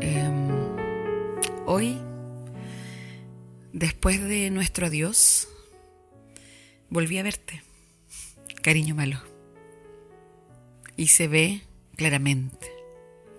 Em, 0.00 0.48
hoy, 1.66 1.98
después 3.72 4.20
de 4.20 4.50
nuestro 4.50 4.86
adiós, 4.86 5.48
volví 6.88 7.18
a 7.18 7.22
verte, 7.22 7.62
cariño 8.62 8.94
malo. 8.94 9.20
Y 10.96 11.08
se 11.08 11.28
ve 11.28 11.62
claramente 11.96 12.70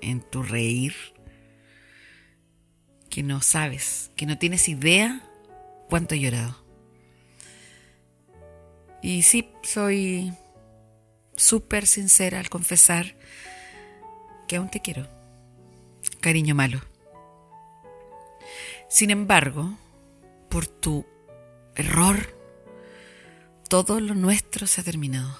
en 0.02 0.21
tu 0.21 0.44
reír 0.44 0.94
que 3.09 3.23
no 3.23 3.41
sabes, 3.41 4.11
que 4.15 4.25
no 4.25 4.38
tienes 4.38 4.67
idea 4.67 5.21
cuánto 5.89 6.15
he 6.15 6.20
llorado. 6.20 6.57
Y 9.01 9.23
sí, 9.23 9.49
soy 9.63 10.33
súper 11.35 11.85
sincera 11.85 12.39
al 12.39 12.49
confesar 12.49 13.15
que 14.47 14.55
aún 14.55 14.70
te 14.70 14.79
quiero, 14.79 15.07
cariño 16.24 16.55
malo. 16.55 16.80
Sin 18.88 19.12
embargo, 19.12 19.73
por 20.50 20.66
tu 20.68 21.05
error, 21.76 22.16
todo 23.68 24.00
lo 24.00 24.16
nuestro 24.16 24.66
se 24.66 24.80
ha 24.80 24.84
terminado. 24.86 25.38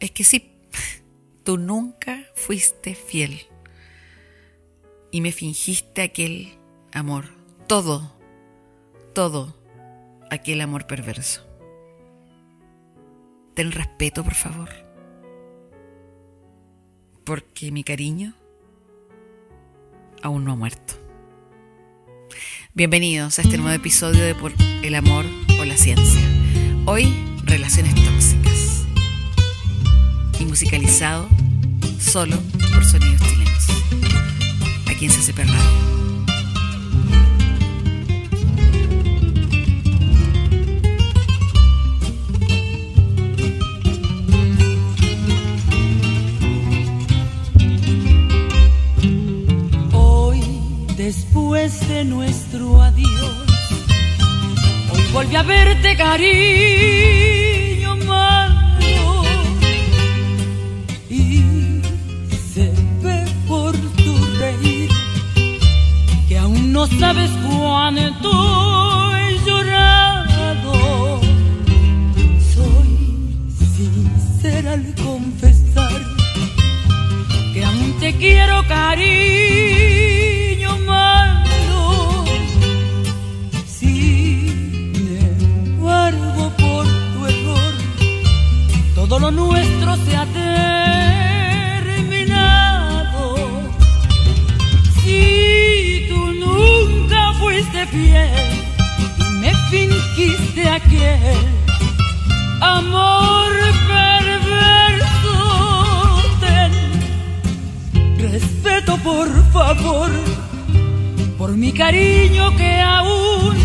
Es 0.00 0.10
que 0.10 0.24
sí, 0.24 0.58
tú 1.44 1.58
nunca 1.58 2.26
fuiste 2.34 2.96
fiel 2.96 3.46
y 5.12 5.20
me 5.20 5.30
fingiste 5.30 6.02
aquel 6.02 6.58
amor, 6.92 7.26
todo, 7.68 8.18
todo 9.14 9.54
aquel 10.28 10.60
amor 10.60 10.88
perverso. 10.88 11.46
Ten 13.54 13.70
respeto, 13.70 14.24
por 14.24 14.34
favor, 14.34 14.70
porque 17.24 17.70
mi 17.70 17.84
cariño 17.84 18.37
aún 20.22 20.44
no 20.44 20.52
ha 20.52 20.56
muerto. 20.56 20.94
Bienvenidos 22.74 23.38
a 23.38 23.42
este 23.42 23.58
nuevo 23.58 23.74
episodio 23.74 24.22
de 24.24 24.34
Por 24.34 24.52
el 24.82 24.94
amor 24.94 25.24
o 25.60 25.64
la 25.64 25.76
ciencia. 25.76 26.20
Hoy, 26.86 27.14
relaciones 27.44 27.94
tóxicas. 27.94 28.84
Y 30.38 30.44
musicalizado 30.44 31.28
solo 32.00 32.36
por 32.72 32.84
sonidos 32.84 33.20
chilenos. 33.22 33.66
Aquí 34.86 35.06
en 35.06 35.10
CCP 35.10 35.38
Radio. 35.38 35.97
Después 51.08 51.88
de 51.88 52.04
nuestro 52.04 52.82
adiós, 52.82 53.46
hoy 54.92 55.02
volví 55.10 55.36
a 55.36 55.42
verte, 55.42 55.96
cariño 55.96 57.96
malo. 58.04 59.22
Y 61.08 61.80
se 62.52 62.70
ve 63.02 63.24
por 63.48 63.72
tu 64.02 64.14
reír 64.38 64.90
que 66.28 66.36
aún 66.36 66.74
no 66.74 66.86
sabes 66.86 67.30
cuánto 67.46 68.30
he 69.16 69.38
llorado. 69.46 71.20
Soy 72.54 72.90
sincera 73.76 74.74
al 74.74 74.94
confesar 75.06 76.02
que 77.54 77.64
aún 77.64 77.94
te 77.98 78.14
quiero 78.14 78.62
cariño 78.68 79.37
amor 102.60 103.50
perverso 103.92 105.36
ten 106.40 106.72
respeto 108.18 108.96
por 108.98 109.28
favor 109.52 110.10
por 111.38 111.50
mi 111.56 111.72
cariño 111.72 112.54
que 112.56 112.80
aún 112.80 113.56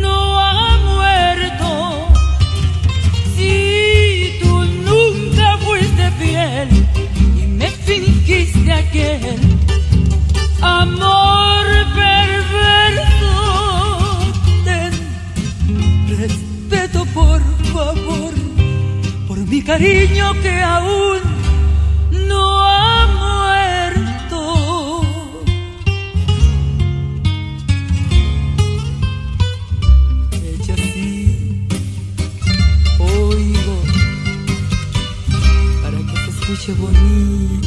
no 0.00 0.38
ha 0.40 0.78
muerto. 0.78 2.08
Si 3.36 4.38
tú 4.42 4.52
nunca 4.88 5.56
fuiste 5.58 6.10
fiel 6.20 6.68
y 7.42 7.46
me 7.46 7.68
fingiste 7.70 8.72
aquel 8.72 9.38
amor 10.60 11.66
perverso 11.94 13.32
ten 14.64 14.92
respeto 16.08 16.57
por 17.14 17.40
favor 17.72 18.32
por 19.26 19.38
mi 19.38 19.62
cariño 19.62 20.32
que 20.42 20.60
aún 20.62 21.18
no 22.28 22.62
ha 22.62 23.06
muerto. 24.26 24.40
Hecha 30.32 30.74
así, 30.74 31.66
oigo 32.98 33.76
para 35.82 35.98
que 35.98 36.16
se 36.24 36.30
escuche 36.30 36.72
bonito. 36.74 37.57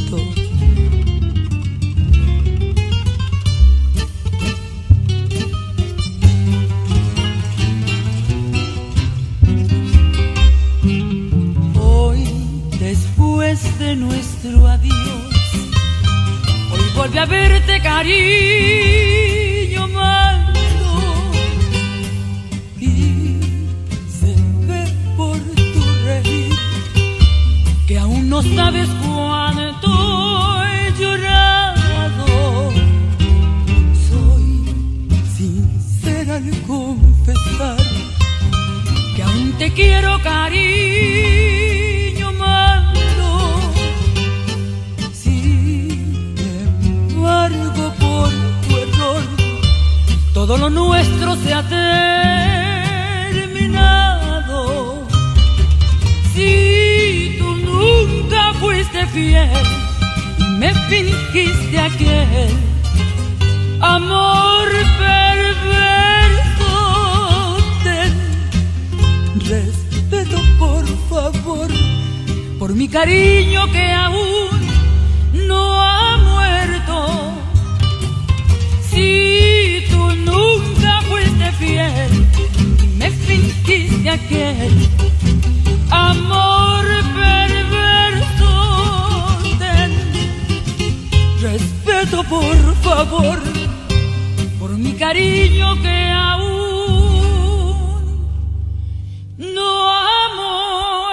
Adiós, 14.60 15.34
hoy 16.72 16.90
volví 16.96 17.18
a 17.18 17.26
verte, 17.26 17.82
cariño 17.82 19.21
y 59.22 60.44
me 60.58 60.74
fingiste 60.90 61.80
aquel 61.80 62.50
amor 63.80 64.68
perverso. 65.00 66.72
Ten 67.84 68.14
respeto 69.42 70.42
por 70.58 70.86
favor 71.10 71.70
por 72.58 72.74
mi 72.74 72.88
cariño 72.88 73.72
que 73.72 73.92
aún 73.92 74.50
no 75.48 75.82
ha 75.82 76.18
muerto. 76.18 76.96
Si 78.90 79.86
tú 79.92 80.16
nunca 80.16 81.02
fuiste 81.10 81.52
fiel 81.60 82.12
y 82.84 82.88
me 82.98 83.12
fingiste 83.12 84.10
aquel 84.10 84.91
por 92.32 92.76
favor, 92.76 93.40
por 94.58 94.72
mi 94.78 94.94
cariño 94.94 95.76
que 95.82 96.10
aún 96.14 97.76
no 99.38 99.90
amo. 99.90 101.10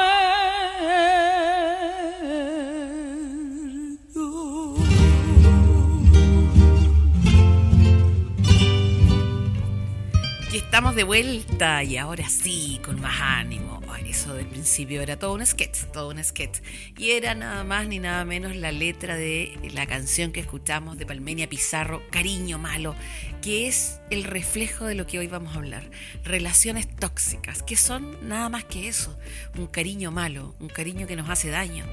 Y 10.53 10.57
estamos 10.57 10.95
de 10.95 11.03
vuelta 11.03 11.83
y 11.83 11.97
ahora 11.97 12.29
sí, 12.29 12.81
con 12.85 13.01
más 13.01 13.21
ánimo. 13.21 13.81
Ay, 13.93 14.11
eso 14.11 14.35
del 14.35 14.47
principio 14.47 15.03
era 15.03 15.19
todo 15.19 15.35
un 15.35 15.45
sketch 15.45 15.78
todo 15.99 16.11
un 16.11 16.23
sketch. 16.23 16.61
Y 16.97 17.11
era 17.11 17.35
nada 17.35 17.65
más 17.65 17.89
ni 17.89 17.99
nada 17.99 18.25
menos 18.25 18.55
la 18.55 18.71
letra 18.71 19.17
de 19.17 19.59
la 19.75 19.85
canción 19.85 20.31
que 20.31 20.39
escuchamos 20.39 20.97
de 20.97 21.05
Palmenia 21.05 21.49
Pizarro, 21.49 22.05
Cariño 22.13 22.57
Malo, 22.57 22.95
que 23.43 23.67
es 23.67 23.99
el 24.09 24.23
reflejo 24.23 24.85
de 24.85 24.95
lo 24.95 25.09
que 25.09 25.19
hoy 25.19 25.27
vamos 25.27 25.57
a 25.57 25.59
hablar. 25.59 25.91
Relaciones 26.23 26.87
tóxicas, 26.89 27.65
que 27.65 27.75
son 27.75 28.17
nada 28.29 28.49
más 28.49 28.63
que 28.63 28.87
eso, 28.87 29.19
un 29.57 29.67
cariño 29.67 30.13
malo, 30.13 30.55
un 30.61 30.69
cariño 30.69 31.09
que 31.09 31.17
nos 31.17 31.29
hace 31.31 31.51
daño, 31.51 31.85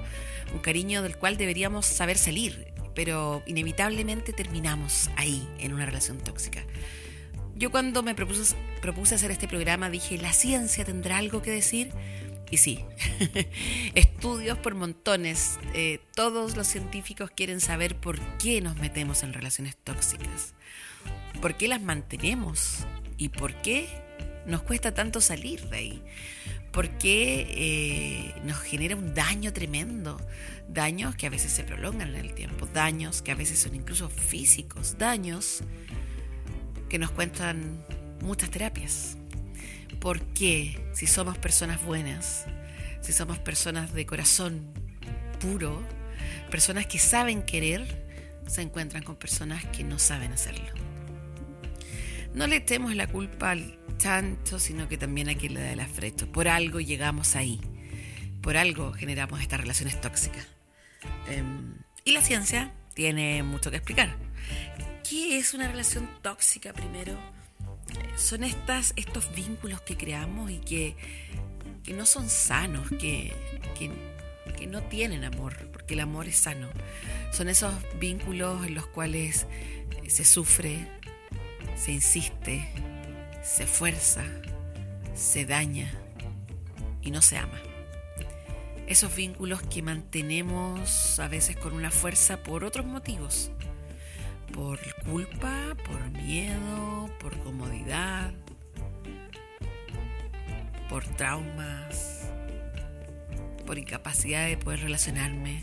un 0.53 0.59
cariño 0.59 1.01
del 1.01 1.17
cual 1.17 1.37
deberíamos 1.37 1.87
saber 1.87 2.19
salir, 2.19 2.67
pero 2.93 3.41
inevitablemente 3.47 4.33
terminamos 4.33 5.09
ahí, 5.15 5.49
en 5.57 5.73
una 5.73 5.87
relación 5.87 6.19
tóxica. 6.19 6.63
Yo 7.55 7.71
cuando 7.71 8.03
me 8.03 8.13
propuse, 8.13 8.55
propuse 8.81 9.15
hacer 9.15 9.31
este 9.31 9.47
programa 9.47 9.89
dije, 9.89 10.19
¿la 10.19 10.33
ciencia 10.33 10.85
tendrá 10.85 11.17
algo 11.17 11.41
que 11.41 11.49
decir? 11.49 11.89
Y 12.51 12.57
sí, 12.57 12.79
estudios 13.95 14.57
por 14.59 14.75
montones. 14.75 15.59
Eh, 15.73 15.99
todos 16.15 16.55
los 16.55 16.67
científicos 16.67 17.31
quieren 17.31 17.59
saber 17.59 17.95
por 17.95 18.19
qué 18.37 18.61
nos 18.61 18.77
metemos 18.77 19.23
en 19.23 19.33
relaciones 19.33 19.75
tóxicas, 19.77 20.53
por 21.41 21.55
qué 21.55 21.67
las 21.67 21.81
mantenemos 21.81 22.85
y 23.17 23.29
por 23.29 23.53
qué 23.61 23.89
nos 24.45 24.61
cuesta 24.61 24.93
tanto 24.93 25.21
salir 25.21 25.69
de 25.69 25.77
ahí, 25.77 26.03
por 26.71 26.89
qué 26.97 27.47
eh, 27.49 28.41
nos 28.43 28.59
genera 28.59 28.95
un 28.95 29.13
daño 29.13 29.51
tremendo, 29.53 30.19
daños 30.69 31.15
que 31.15 31.25
a 31.25 31.29
veces 31.29 31.51
se 31.51 31.63
prolongan 31.63 32.09
en 32.09 32.25
el 32.25 32.33
tiempo, 32.33 32.67
daños 32.67 33.21
que 33.21 33.31
a 33.31 33.35
veces 33.35 33.59
son 33.59 33.75
incluso 33.75 34.09
físicos, 34.09 34.97
daños 34.97 35.63
que 36.89 36.99
nos 36.99 37.11
cuentan 37.11 37.83
muchas 38.21 38.49
terapias. 38.51 39.17
Porque 39.99 40.89
si 40.93 41.07
somos 41.07 41.37
personas 41.37 41.83
buenas, 41.83 42.45
si 43.01 43.13
somos 43.13 43.39
personas 43.39 43.93
de 43.93 44.05
corazón 44.05 44.73
puro, 45.39 45.81
personas 46.49 46.87
que 46.87 46.99
saben 46.99 47.43
querer, 47.43 48.05
se 48.47 48.61
encuentran 48.61 49.03
con 49.03 49.15
personas 49.15 49.65
que 49.65 49.83
no 49.83 49.99
saben 49.99 50.31
hacerlo. 50.31 50.65
No 52.33 52.47
le 52.47 52.57
echemos 52.57 52.95
la 52.95 53.07
culpa 53.07 53.51
al 53.51 53.79
chancho, 53.97 54.59
sino 54.59 54.87
que 54.87 54.97
también 54.97 55.29
a 55.29 55.35
quien 55.35 55.53
le 55.53 55.61
da 55.61 55.71
el 55.71 55.79
afrecho. 55.79 56.31
Por 56.31 56.47
algo 56.47 56.79
llegamos 56.79 57.35
ahí. 57.35 57.61
Por 58.41 58.57
algo 58.57 58.91
generamos 58.91 59.41
estas 59.41 59.61
relaciones 59.61 59.99
tóxicas. 60.01 60.45
Em, 61.27 61.75
y 62.03 62.11
la 62.11 62.21
ciencia 62.21 62.73
tiene 62.93 63.41
mucho 63.43 63.71
que 63.71 63.77
explicar. 63.77 64.15
¿Qué 65.07 65.37
es 65.37 65.53
una 65.53 65.67
relación 65.67 66.09
tóxica 66.21 66.73
primero? 66.73 67.17
Son 68.15 68.43
estas, 68.43 68.93
estos 68.95 69.33
vínculos 69.33 69.81
que 69.81 69.97
creamos 69.97 70.51
y 70.51 70.59
que, 70.59 70.95
no 71.93 72.05
son 72.05 72.29
sanos, 72.29 72.89
que, 72.89 73.33
que 73.77 74.67
no 74.67 74.81
tienen 74.83 75.23
amor, 75.23 75.55
porque 75.71 75.93
el 75.93 75.99
amor 75.99 76.27
es 76.27 76.37
sano. 76.37 76.69
Son 77.31 77.49
esos 77.49 77.73
vínculos 77.99 78.65
en 78.65 78.75
los 78.75 78.87
cuales 78.87 79.45
se 80.07 80.25
sufre, 80.25 80.87
se 81.75 81.91
insiste, 81.91 82.67
se 83.43 83.67
fuerza, 83.67 84.23
se 85.13 85.45
daña 85.45 85.91
y 87.01 87.11
no 87.11 87.21
se 87.21 87.37
ama. 87.37 87.59
Esos 88.87 89.15
vínculos 89.15 89.61
que 89.63 89.81
mantenemos 89.81 91.19
a 91.19 91.27
veces 91.27 91.57
con 91.57 91.73
una 91.73 91.91
fuerza 91.91 92.43
por 92.43 92.63
otros 92.63 92.85
motivos 92.85 93.51
por 94.55 94.79
culpa, 95.03 95.75
por 95.85 96.11
miedo, 96.11 97.09
por 97.19 97.37
comodidad, 97.39 98.31
por 100.87 101.03
traumas, 101.03 102.29
por 103.65 103.77
incapacidad 103.77 104.47
de 104.47 104.55
poder 104.55 104.79
relacionarme 104.79 105.61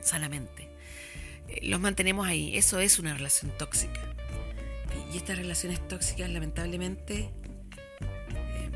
sanamente. 0.00 0.70
Eh, 1.48 1.60
los 1.64 1.78
mantenemos 1.78 2.26
ahí, 2.26 2.56
eso 2.56 2.80
es 2.80 2.98
una 2.98 3.12
relación 3.12 3.52
tóxica. 3.58 4.00
Y 5.12 5.18
estas 5.18 5.36
relaciones 5.36 5.86
tóxicas, 5.86 6.30
lamentablemente, 6.30 7.28
em, 8.30 8.72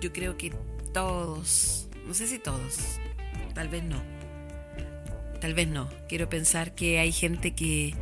yo 0.00 0.12
creo 0.12 0.36
que 0.36 0.52
todos, 0.94 1.88
no 2.06 2.14
sé 2.14 2.28
si 2.28 2.38
todos, 2.38 3.00
tal 3.52 3.68
vez 3.68 3.82
no, 3.82 4.00
Tal 5.40 5.54
vez 5.54 5.68
no. 5.68 5.88
Quiero 6.08 6.28
pensar 6.28 6.74
que 6.74 6.98
hay 6.98 7.12
gente 7.12 7.52
que, 7.52 7.94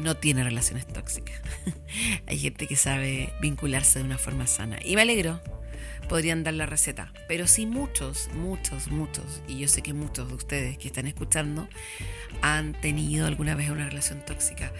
no 0.00 0.16
tiene 0.16 0.42
relaciones 0.42 0.88
tóxicas. 0.88 1.40
hay 2.26 2.38
gente 2.38 2.66
que 2.66 2.74
sabe 2.74 3.32
vincularse 3.40 4.00
de 4.00 4.04
una 4.04 4.18
forma 4.18 4.46
sana. 4.46 4.78
Y 4.84 4.96
me 4.96 5.02
alegro. 5.02 5.40
Podrían 6.08 6.42
dar 6.42 6.54
la 6.54 6.66
receta. 6.66 7.12
Pero 7.28 7.46
sí 7.46 7.64
muchos, 7.64 8.28
muchos, 8.34 8.88
muchos, 8.88 9.40
y 9.46 9.58
yo 9.58 9.68
sé 9.68 9.82
que 9.82 9.92
muchos 9.92 10.28
de 10.28 10.34
ustedes 10.34 10.78
que 10.78 10.88
están 10.88 11.06
escuchando 11.06 11.68
han 12.42 12.72
tenido 12.80 13.26
alguna 13.26 13.54
vez 13.54 13.70
una 13.70 13.88
relación 13.88 14.24
tóxica. 14.24 14.72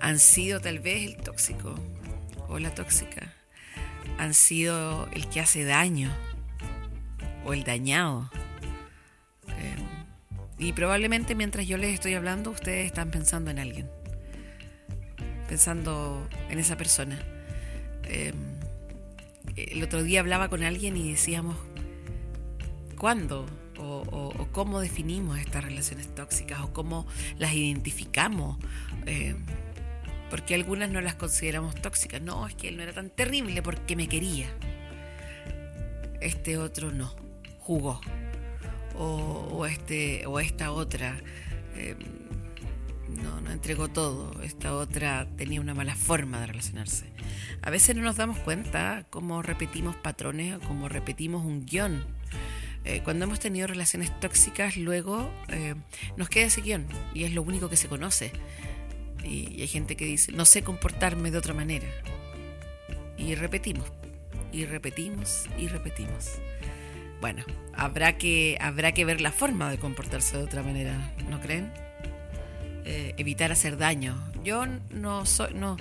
Han 0.00 0.18
sido 0.18 0.60
tal 0.60 0.78
vez 0.78 1.04
el 1.04 1.16
tóxico 1.16 1.74
o 2.48 2.58
la 2.58 2.72
tóxica. 2.72 3.34
Han 4.18 4.34
sido 4.34 5.08
el 5.12 5.28
que 5.28 5.40
hace 5.40 5.64
daño 5.64 6.10
o 7.44 7.52
el 7.52 7.64
dañado 7.64 8.30
y 10.64 10.72
probablemente 10.72 11.34
mientras 11.34 11.66
yo 11.66 11.76
les 11.76 11.92
estoy 11.92 12.14
hablando, 12.14 12.50
ustedes 12.50 12.86
están 12.86 13.10
pensando 13.10 13.50
en 13.50 13.58
alguien. 13.58 13.90
Pensando 15.46 16.26
en 16.48 16.58
esa 16.58 16.78
persona. 16.78 17.18
Em, 18.04 18.34
el 19.56 19.82
otro 19.82 20.02
día 20.02 20.20
hablaba 20.20 20.48
con 20.48 20.62
alguien 20.62 20.96
y 20.96 21.10
decíamos, 21.10 21.58
¿cuándo? 22.96 23.44
O, 23.76 24.48
cómo 24.52 24.80
definimos 24.80 25.38
estas 25.38 25.64
relaciones 25.64 26.14
tóxicas 26.14 26.60
o 26.60 26.72
cómo 26.72 27.06
las 27.36 27.52
identificamos. 27.52 28.56
Em, 29.04 29.44
porque 30.30 30.54
algunas 30.54 30.88
no 30.88 31.02
las 31.02 31.14
consideramos 31.14 31.74
tóxicas. 31.74 32.22
No, 32.22 32.46
es 32.46 32.54
que 32.54 32.68
él 32.68 32.78
no 32.78 32.84
era 32.84 32.94
tan 32.94 33.10
terrible 33.10 33.60
porque 33.60 33.96
me 33.96 34.08
quería. 34.08 34.48
Este 36.22 36.56
otro 36.56 36.90
no, 36.90 37.14
jugó 37.58 38.00
o, 38.96 39.66
este, 39.66 40.26
o 40.26 40.40
esta 40.40 40.72
otra 40.72 41.16
em, 41.76 41.98
no, 43.22 43.40
no 43.40 43.50
entregó 43.50 43.88
todo, 43.88 44.42
esta 44.42 44.74
otra 44.74 45.26
tenía 45.36 45.60
una 45.60 45.74
mala 45.74 45.94
forma 45.94 46.40
de 46.40 46.46
relacionarse. 46.46 47.06
A 47.62 47.70
veces 47.70 47.96
no 47.96 48.02
nos 48.02 48.16
damos 48.16 48.38
cuenta 48.38 49.06
cómo 49.10 49.42
repetimos 49.42 49.96
patrones 49.96 50.56
o 50.56 50.60
cómo 50.60 50.88
repetimos 50.88 51.44
un 51.44 51.64
guion. 51.64 52.04
Eh, 52.84 53.00
cuando 53.02 53.24
hemos 53.24 53.40
tenido 53.40 53.66
relaciones 53.66 54.18
tóxicas, 54.20 54.76
luego 54.76 55.30
eh, 55.48 55.74
nos 56.16 56.28
queda 56.28 56.46
ese 56.46 56.60
guion 56.60 56.86
y 57.14 57.24
es 57.24 57.32
lo 57.32 57.42
único 57.42 57.68
que 57.68 57.76
se 57.76 57.88
conoce. 57.88 58.32
y 59.22 59.62
hay 59.62 59.68
gente 59.68 59.96
que 59.96 60.04
dice, 60.04 60.32
no 60.32 60.44
sé 60.44 60.62
comportarme 60.62 61.30
de 61.30 61.38
otra 61.38 61.54
manera. 61.54 61.86
Y 63.16 63.34
repetimos, 63.36 63.90
y 64.52 64.66
repetimos, 64.66 65.46
y 65.56 65.68
repetimos 65.68 66.38
bueno, 67.24 67.42
habrá 67.72 68.18
que, 68.18 68.58
habrá 68.60 68.92
que 68.92 69.06
ver 69.06 69.22
la 69.22 69.32
forma 69.32 69.70
de 69.70 69.78
comportarse 69.78 70.36
de 70.36 70.42
otra 70.42 70.62
manera, 70.62 71.10
¿no 71.30 71.40
creen? 71.40 71.72
Eh, 72.84 73.14
evitar 73.16 73.50
hacer 73.50 73.78
daño. 73.78 74.30
Yo 74.44 74.66
no 74.90 75.24
soy, 75.24 75.54
no, 75.54 75.78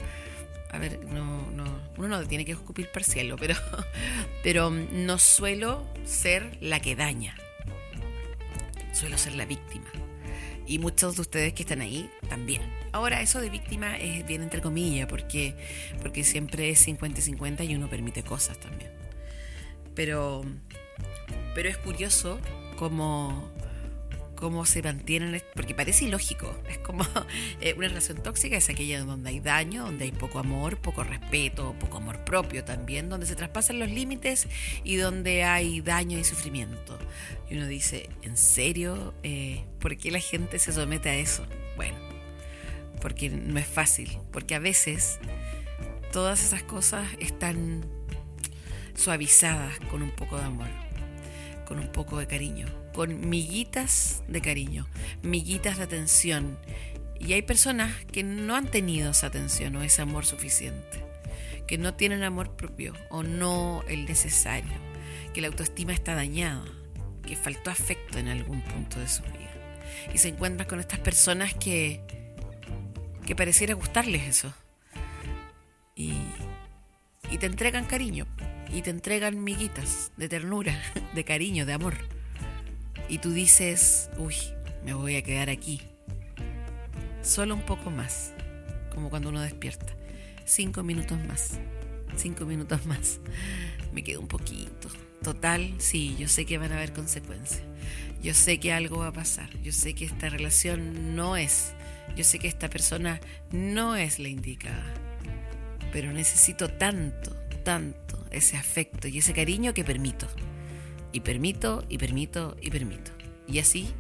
a 0.72 0.78
ver, 0.78 1.04
no, 1.04 1.52
no, 1.52 1.66
uno 1.98 2.08
no 2.08 2.26
tiene 2.26 2.46
que 2.46 2.54
escupir 2.54 2.88
cielo, 3.04 3.36
pero, 3.38 3.56
pero 4.42 4.70
no 4.70 5.20
suelo 5.20 5.86
ser 6.06 6.58
la 6.62 6.80
que 6.80 6.96
daña. 6.96 7.36
Suelo 8.94 9.18
ser 9.18 9.36
la 9.36 9.44
víctima. 9.44 9.92
Y 10.66 10.80
muchos 10.80 11.18
de 11.18 11.24
ustedes 11.24 11.52
que 11.52 11.64
están 11.64 11.82
ahí 11.82 12.10
también. 12.30 12.62
Ahora, 12.94 13.20
eso 13.20 13.42
de 13.42 13.50
víctima 13.50 13.98
es 13.98 14.26
bien 14.26 14.44
entre 14.44 14.62
comillas, 14.62 15.08
porque, 15.08 15.58
porque 16.02 16.24
siempre 16.24 16.70
es 16.70 16.80
50 16.80 17.20
y 17.20 17.22
50 17.22 17.64
y 17.66 17.76
uno 17.76 17.90
permite 17.90 18.24
cosas 18.24 18.58
también. 18.62 18.94
Pero 19.94 20.46
pero 21.54 21.70
es 21.70 21.78
curioso 21.78 22.40
cómo, 22.78 23.50
cómo 24.36 24.66
se 24.66 24.82
mantienen, 24.82 25.42
porque 25.56 25.74
parece 25.74 26.06
ilógico. 26.06 26.54
Es 26.70 26.78
como 26.80 27.06
eh, 27.62 27.74
una 27.78 27.88
relación 27.88 28.22
tóxica, 28.22 28.58
es 28.58 28.70
aquella 28.70 29.04
donde 29.04 29.30
hay 29.30 29.40
daño, 29.40 29.86
donde 29.86 30.06
hay 30.06 30.12
poco 30.12 30.40
amor, 30.40 30.78
poco 30.78 31.04
respeto, 31.04 31.76
poco 31.80 31.98
amor 31.98 32.24
propio 32.26 32.64
también, 32.64 33.10
donde 33.10 33.26
se 33.26 33.36
traspasan 33.36 33.80
los 33.80 33.90
límites 33.90 34.48
y 34.84 34.98
donde 34.98 35.44
hay 35.44 35.82
daño 35.82 36.18
y 36.18 36.24
sufrimiento. 36.24 36.98
Y 37.50 37.56
uno 37.56 37.68
dice, 37.68 38.10
¿en 38.24 38.36
serio? 38.38 39.14
Eh, 39.24 39.64
¿Por 39.80 39.98
qué 39.98 40.12
la 40.12 40.20
gente 40.20 40.60
se 40.60 40.74
somete 40.74 41.10
a 41.10 41.16
eso? 41.16 41.46
Bueno, 41.76 41.98
porque 43.02 43.30
no 43.30 43.60
es 43.60 43.68
fácil, 43.68 44.18
porque 44.32 44.56
a 44.56 44.60
veces 44.60 45.20
todas 46.12 46.44
esas 46.44 46.64
cosas 46.64 47.08
están 47.20 47.86
suavizadas 48.96 49.80
con 49.90 50.04
un 50.04 50.12
poco 50.12 50.38
de 50.38 50.44
amor 50.44 50.83
con 51.66 51.80
un 51.80 51.92
poco 51.92 52.18
de 52.18 52.28
cariño, 52.28 52.68
con 52.94 53.30
miguitas 53.30 54.24
de 54.28 54.42
cariño, 54.42 54.88
miguitas 55.22 55.78
de 55.78 55.84
atención. 55.84 56.58
Y 57.20 57.34
hay 57.34 57.42
personas 57.42 57.94
que 58.06 58.24
no 58.24 58.56
han 58.56 58.68
tenido 58.68 59.12
esa 59.12 59.28
atención 59.28 59.76
o 59.76 59.82
ese 59.82 60.02
amor 60.02 60.26
suficiente, 60.26 61.04
que 61.68 61.78
no 61.78 61.94
tienen 61.94 62.24
amor 62.24 62.56
propio 62.56 62.94
o 63.10 63.24
no 63.24 63.84
el 63.88 64.06
necesario, 64.06 64.74
que 65.34 65.42
la 65.42 65.48
autoestima 65.48 65.94
está 65.94 66.16
dañada, 66.16 66.66
que 67.26 67.36
faltó 67.36 67.72
afecto 67.72 68.18
en 68.18 68.28
algún 68.28 68.62
punto 68.62 69.00
de 69.00 69.08
su 69.08 69.24
vida. 69.24 69.52
Y 70.14 70.18
se 70.18 70.30
encuentran 70.30 70.68
con 70.68 70.80
estas 70.80 71.00
personas 71.00 71.54
que, 71.54 72.02
que 73.26 73.36
pareciera 73.36 73.74
gustarles 73.74 74.28
eso. 74.28 74.54
Y, 75.96 76.14
y 77.32 77.38
te 77.38 77.46
entregan 77.46 77.86
cariño, 77.86 78.28
y 78.74 78.82
te 78.82 78.90
entregan 78.90 79.44
miguitas 79.44 80.12
de 80.18 80.28
ternura, 80.28 80.78
de 81.16 81.24
cariño, 81.24 81.66
de 81.66 81.74
amor. 81.74 81.96
Y 83.08 83.20
tú 83.20 83.32
dices, 83.32 84.10
uy, 84.18 84.36
me 84.84 84.94
voy 84.94 85.16
a 85.16 85.22
quedar 85.22 85.50
aquí. 85.50 85.82
Solo 87.22 87.56
un 87.56 87.62
poco 87.62 87.92
más, 87.92 88.34
como 88.94 89.10
cuando 89.10 89.30
uno 89.30 89.42
despierta. 89.42 89.94
Cinco 90.46 90.84
minutos 90.84 91.24
más, 91.26 91.60
cinco 92.18 92.46
minutos 92.46 92.86
más. 92.88 93.20
Me 93.94 94.04
quedo 94.04 94.20
un 94.20 94.28
poquito. 94.28 94.90
Total, 95.22 95.74
sí, 95.78 96.18
yo 96.20 96.28
sé 96.28 96.46
que 96.46 96.58
van 96.58 96.72
a 96.74 96.76
haber 96.76 96.92
consecuencias. 96.92 97.64
Yo 98.22 98.34
sé 98.34 98.60
que 98.60 98.74
algo 98.74 99.00
va 99.00 99.08
a 99.08 99.14
pasar. 99.14 99.50
Yo 99.62 99.72
sé 99.72 99.94
que 99.94 100.06
esta 100.06 100.30
relación 100.30 101.16
no 101.16 101.38
es. 101.38 101.74
Yo 102.16 102.24
sé 102.24 102.40
que 102.40 102.48
esta 102.48 102.70
persona 102.70 103.22
no 103.52 103.96
es 103.96 104.20
la 104.20 104.28
indicada. 104.28 104.94
Pero 105.94 106.12
necesito 106.12 106.70
tanto, 106.70 107.36
tanto 107.64 108.23
ese 108.34 108.58
afecto 108.58 109.08
y 109.08 109.20
ese 109.20 109.34
cariño 109.34 109.74
que 109.74 109.84
permito. 109.84 110.28
Y 111.12 111.22
permito, 111.22 111.86
y 111.90 111.98
permito, 111.98 112.58
y 112.62 112.70
permito. 112.70 113.12
Y 113.48 113.60
así 113.60 113.94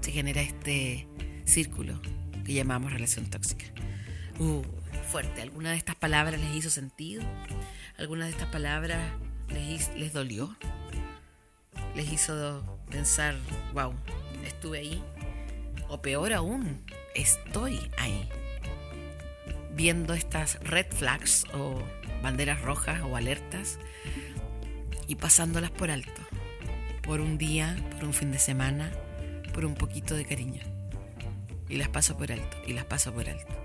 se 0.00 0.12
genera 0.12 0.42
este 0.42 1.08
círculo 1.44 2.00
que 2.44 2.52
llamamos 2.52 2.92
relación 2.92 3.28
tóxica. 3.30 3.64
Uh, 4.38 4.62
fuerte. 5.10 5.42
¿Alguna 5.42 5.70
de 5.70 5.76
estas 5.76 5.96
palabras 5.96 6.40
les 6.40 6.54
hizo 6.54 6.70
sentido? 6.70 7.22
¿Alguna 7.98 8.26
de 8.26 8.32
estas 8.32 8.48
palabras 8.48 9.12
les, 9.48 9.94
les 9.96 10.12
dolió? 10.12 10.56
¿Les 11.94 12.10
hizo 12.12 12.78
pensar, 12.90 13.34
wow, 13.72 13.94
estuve 14.46 14.78
ahí? 14.78 15.02
O 15.88 16.00
peor 16.00 16.32
aún, 16.32 16.82
estoy 17.14 17.78
ahí. 17.98 18.28
Viendo 19.74 20.14
estas 20.14 20.58
red 20.64 20.86
flags 20.90 21.44
o 21.54 21.82
banderas 22.22 22.62
rojas 22.62 23.02
o 23.02 23.16
alertas 23.16 23.78
y 25.06 25.16
pasándolas 25.16 25.70
por 25.70 25.90
alto. 25.90 26.22
Por 27.02 27.20
un 27.20 27.36
día, 27.36 27.76
por 27.92 28.04
un 28.04 28.14
fin 28.14 28.30
de 28.30 28.38
semana, 28.38 28.90
por 29.52 29.64
un 29.64 29.74
poquito 29.74 30.14
de 30.14 30.24
cariño. 30.24 30.62
Y 31.68 31.76
las 31.76 31.88
paso 31.88 32.16
por 32.16 32.30
alto, 32.32 32.56
y 32.66 32.72
las 32.74 32.84
paso 32.84 33.12
por 33.12 33.28
alto 33.28 33.62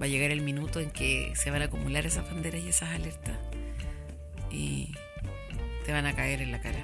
va 0.00 0.06
a 0.06 0.08
llegar 0.08 0.30
el 0.30 0.40
minuto 0.40 0.80
en 0.80 0.90
que 0.90 1.32
se 1.36 1.50
van 1.50 1.60
a 1.60 1.66
acumular 1.66 2.06
esas 2.06 2.24
banderas 2.24 2.62
y 2.62 2.70
esas 2.70 2.88
alertas 2.90 3.36
y 4.50 4.94
te 5.84 5.92
van 5.92 6.06
a 6.06 6.14
caer 6.14 6.40
en 6.40 6.52
la 6.52 6.60
cara. 6.60 6.78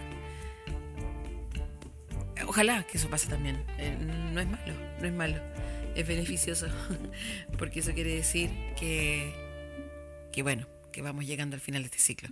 Ojalá 2.47 2.85
que 2.85 2.99
eso 2.99 3.09
pase 3.09 3.29
también. 3.29 3.65
Eh, 3.79 3.97
no 4.33 4.41
es 4.41 4.47
malo, 4.47 4.75
no 5.01 5.07
es 5.07 5.13
malo. 5.13 5.41
Es 5.95 6.07
beneficioso. 6.07 6.69
Porque 7.59 7.81
eso 7.81 7.93
quiere 7.93 8.15
decir 8.15 8.51
que, 8.79 9.33
que, 10.37 10.45
bueno, 10.45 10.69
que 10.93 11.03
vamos 11.03 11.27
llegando 11.27 11.57
al 11.57 11.61
final 11.61 11.83
de 11.83 11.87
este 11.87 11.99
ciclo. 11.99 12.29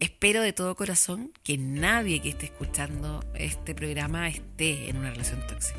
Espero 0.00 0.42
de 0.42 0.52
todo 0.52 0.74
corazón 0.74 1.32
que 1.44 1.56
nadie 1.56 2.20
que 2.20 2.30
esté 2.30 2.46
escuchando 2.46 3.24
este 3.34 3.76
programa 3.76 4.26
esté 4.26 4.88
en 4.88 4.96
una 4.96 5.10
relación 5.10 5.46
tóxica. 5.46 5.78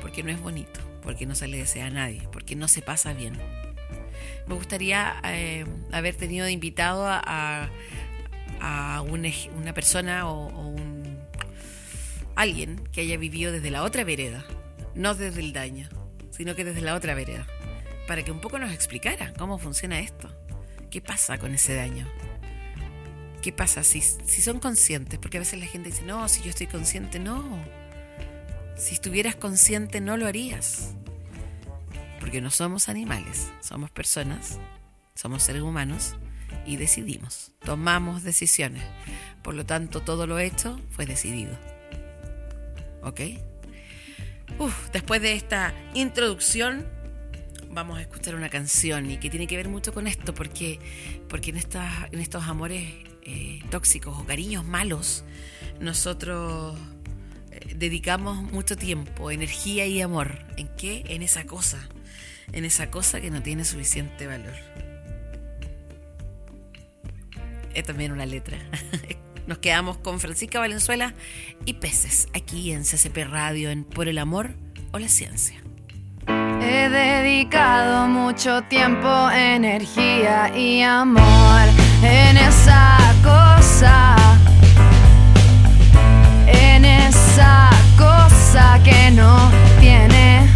Porque 0.00 0.22
no 0.22 0.30
es 0.30 0.40
bonito 0.40 0.80
porque 1.02 1.26
no 1.26 1.34
se 1.34 1.48
le 1.48 1.58
desea 1.58 1.86
a 1.86 1.90
nadie, 1.90 2.22
porque 2.32 2.56
no 2.56 2.68
se 2.68 2.80
pasa 2.80 3.12
bien. 3.12 3.36
Me 4.46 4.54
gustaría 4.54 5.20
eh, 5.24 5.66
haber 5.90 6.14
tenido 6.14 6.46
de 6.46 6.52
invitado 6.52 7.04
a, 7.06 7.68
una, 9.08 9.74
persona 9.74 10.28
o, 10.28 10.46
un, 10.46 11.18
alguien 12.36 12.80
que 12.92 13.02
haya 13.02 13.16
vivido 13.16 13.52
desde 13.52 13.70
la 13.70 13.82
otra 13.82 14.04
vereda, 14.04 14.44
no 14.94 15.14
desde 15.14 15.40
el 15.40 15.52
daño, 15.52 15.88
sino 16.30 16.54
que 16.54 16.64
desde 16.64 16.80
la 16.80 16.94
otra 16.94 17.14
vereda, 17.14 17.46
para 18.06 18.22
que 18.22 18.30
un 18.30 18.40
poco 18.40 18.58
nos 18.58 18.72
explicara 18.72 19.32
cómo 19.36 19.58
funciona 19.58 20.00
esto, 20.00 20.32
qué 20.92 21.00
pasa 21.00 21.38
con 21.38 21.52
ese 21.54 21.74
daño. 21.74 22.06
¿Qué 23.42 23.52
pasa 23.52 23.82
si, 23.82 24.00
si 24.00 24.42
son 24.42 24.60
conscientes? 24.60 25.18
Porque 25.18 25.38
a 25.38 25.40
veces 25.40 25.58
la 25.58 25.66
gente 25.66 25.90
dice, 25.90 26.02
no, 26.02 26.28
si 26.28 26.42
yo 26.42 26.50
estoy 26.50 26.68
consciente, 26.68 27.18
no 27.18 27.42
si 28.76 28.94
estuvieras 28.94 29.36
consciente 29.36 30.00
no 30.00 30.16
lo 30.16 30.26
harías. 30.26 30.94
Porque 32.20 32.40
no 32.40 32.50
somos 32.50 32.88
animales, 32.88 33.50
somos 33.60 33.90
personas, 33.90 34.58
somos 35.14 35.42
seres 35.42 35.62
humanos 35.62 36.14
y 36.66 36.76
decidimos, 36.76 37.52
tomamos 37.64 38.22
decisiones. 38.22 38.82
Por 39.42 39.54
lo 39.54 39.66
tanto, 39.66 40.02
todo 40.02 40.26
lo 40.26 40.38
hecho 40.38 40.80
fue 40.90 41.06
decidido. 41.06 41.56
¿Ok? 43.02 43.20
después 44.92 45.20
de 45.22 45.32
esta 45.32 45.74
introducción, 45.94 46.86
vamos 47.72 47.98
a 47.98 48.02
escuchar 48.02 48.34
una 48.34 48.48
canción 48.48 49.10
y 49.10 49.18
que 49.18 49.30
tiene 49.30 49.46
que 49.46 49.56
ver 49.56 49.68
mucho 49.68 49.92
con 49.92 50.06
esto, 50.06 50.34
porque, 50.34 50.78
porque 51.28 51.50
en, 51.50 51.56
estas, 51.56 52.12
en 52.12 52.20
estos 52.20 52.44
amores 52.44 52.82
eh, 53.22 53.60
tóxicos 53.70 54.18
o 54.18 54.24
cariños 54.24 54.64
malos, 54.64 55.24
nosotros 55.80 56.78
dedicamos 57.76 58.42
mucho 58.52 58.76
tiempo, 58.76 59.30
energía 59.30 59.86
y 59.86 60.00
amor. 60.00 60.38
¿En 60.56 60.68
qué? 60.76 61.04
En 61.08 61.22
esa 61.22 61.44
cosa. 61.44 61.88
En 62.52 62.64
esa 62.64 62.90
cosa 62.90 63.20
que 63.20 63.30
no 63.30 63.42
tiene 63.42 63.64
suficiente 63.64 64.26
valor. 64.26 64.54
Es 67.74 67.84
también 67.84 68.12
una 68.12 68.26
letra. 68.26 68.58
Nos 69.46 69.58
quedamos 69.58 69.98
con 69.98 70.20
Francisca 70.20 70.60
Valenzuela 70.60 71.14
y 71.64 71.74
Peces 71.74 72.28
aquí 72.34 72.72
en 72.72 72.82
CCP 72.82 73.24
Radio 73.28 73.70
en 73.70 73.84
Por 73.84 74.08
el 74.08 74.18
Amor 74.18 74.50
o 74.92 74.98
la 74.98 75.08
Ciencia. 75.08 75.61
He 76.64 76.88
dedicado 76.88 78.08
mucho 78.08 78.62
tiempo, 78.62 79.30
energía 79.30 80.50
y 80.56 80.82
amor 80.82 81.64
en 82.02 82.36
esa 82.36 82.96
cosa 83.22 84.16
esa 86.84 87.70
cosa 87.96 88.78
que 88.82 89.10
no 89.10 89.50
tiene 89.80 90.48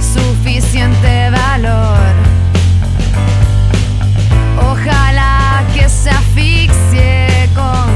suficiente 0.00 1.30
valor. 1.30 1.98
Ojalá 4.70 5.64
que 5.74 5.88
se 5.88 6.10
asfixie 6.10 7.48
con 7.54 7.91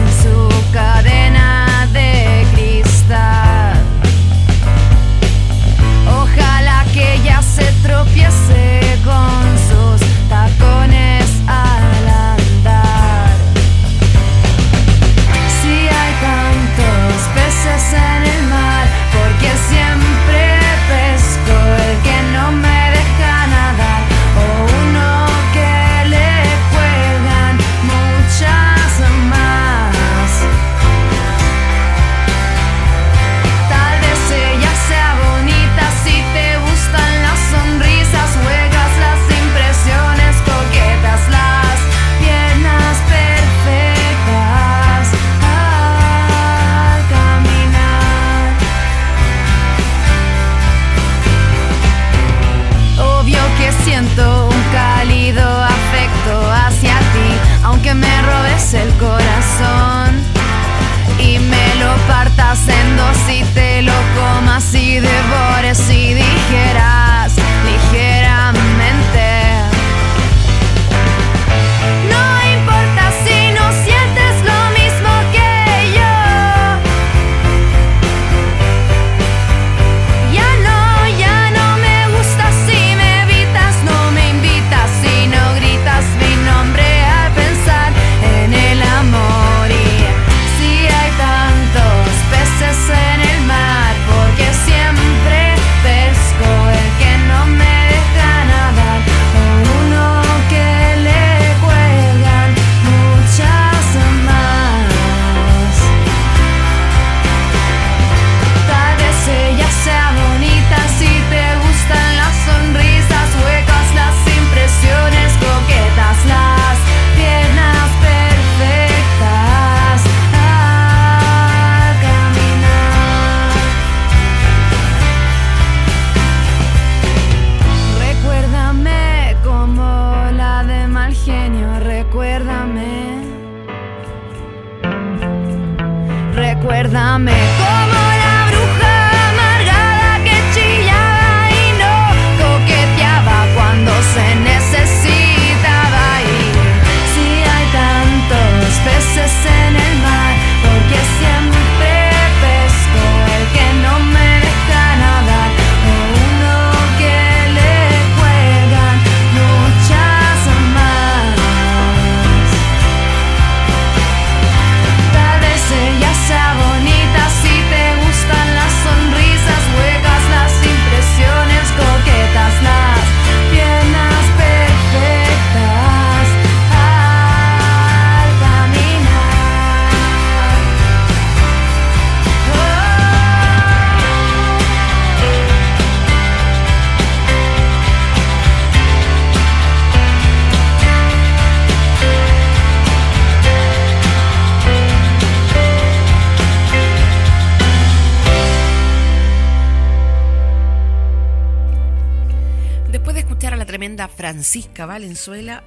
Francisca 204.46 204.86
Valenzuela, 204.86 205.64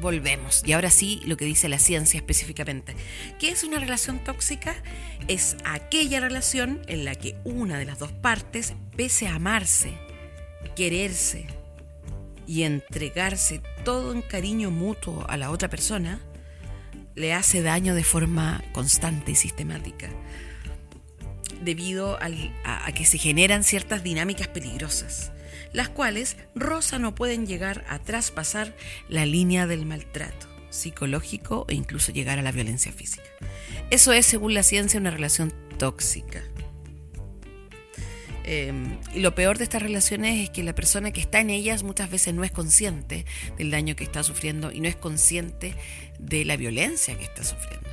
volvemos. 0.00 0.62
Y 0.64 0.72
ahora 0.72 0.88
sí, 0.88 1.20
lo 1.26 1.36
que 1.36 1.44
dice 1.44 1.68
la 1.68 1.78
ciencia 1.78 2.16
específicamente. 2.16 2.96
¿Qué 3.38 3.50
es 3.50 3.64
una 3.64 3.78
relación 3.78 4.18
tóxica? 4.24 4.74
Es 5.28 5.58
aquella 5.66 6.20
relación 6.20 6.80
en 6.86 7.04
la 7.04 7.16
que 7.16 7.36
una 7.44 7.78
de 7.78 7.84
las 7.84 7.98
dos 7.98 8.12
partes, 8.12 8.72
pese 8.96 9.28
a 9.28 9.34
amarse, 9.34 9.92
quererse 10.74 11.46
y 12.46 12.62
entregarse 12.62 13.60
todo 13.84 14.14
en 14.14 14.22
cariño 14.22 14.70
mutuo 14.70 15.26
a 15.28 15.36
la 15.36 15.50
otra 15.50 15.68
persona, 15.68 16.18
le 17.14 17.34
hace 17.34 17.60
daño 17.60 17.94
de 17.94 18.04
forma 18.04 18.64
constante 18.72 19.32
y 19.32 19.34
sistemática, 19.34 20.08
debido 21.62 22.18
a, 22.22 22.86
a 22.86 22.92
que 22.92 23.04
se 23.04 23.18
generan 23.18 23.64
ciertas 23.64 24.02
dinámicas 24.02 24.48
peligrosas 24.48 25.30
las 25.72 25.88
cuales 25.88 26.36
rozan 26.54 27.04
o 27.04 27.14
pueden 27.14 27.46
llegar 27.46 27.84
a 27.88 27.98
traspasar 27.98 28.74
la 29.08 29.26
línea 29.26 29.66
del 29.66 29.86
maltrato 29.86 30.54
psicológico 30.70 31.66
e 31.68 31.74
incluso 31.74 32.12
llegar 32.12 32.38
a 32.38 32.42
la 32.42 32.52
violencia 32.52 32.92
física. 32.92 33.24
Eso 33.90 34.12
es, 34.12 34.26
según 34.26 34.54
la 34.54 34.62
ciencia, 34.62 34.98
una 34.98 35.10
relación 35.10 35.54
tóxica. 35.78 36.42
Em, 38.46 38.98
y 39.14 39.20
lo 39.20 39.34
peor 39.34 39.56
de 39.56 39.64
estas 39.64 39.82
relaciones 39.82 40.44
es 40.44 40.50
que 40.50 40.62
la 40.62 40.74
persona 40.74 41.12
que 41.12 41.20
está 41.20 41.40
en 41.40 41.48
ellas 41.48 41.82
muchas 41.82 42.10
veces 42.10 42.34
no 42.34 42.44
es 42.44 42.50
consciente 42.50 43.24
del 43.56 43.70
daño 43.70 43.96
que 43.96 44.04
está 44.04 44.22
sufriendo 44.22 44.70
y 44.70 44.80
no 44.80 44.88
es 44.88 44.96
consciente 44.96 45.74
de 46.18 46.44
la 46.44 46.56
violencia 46.56 47.16
que 47.16 47.24
está 47.24 47.42
sufriendo. 47.42 47.88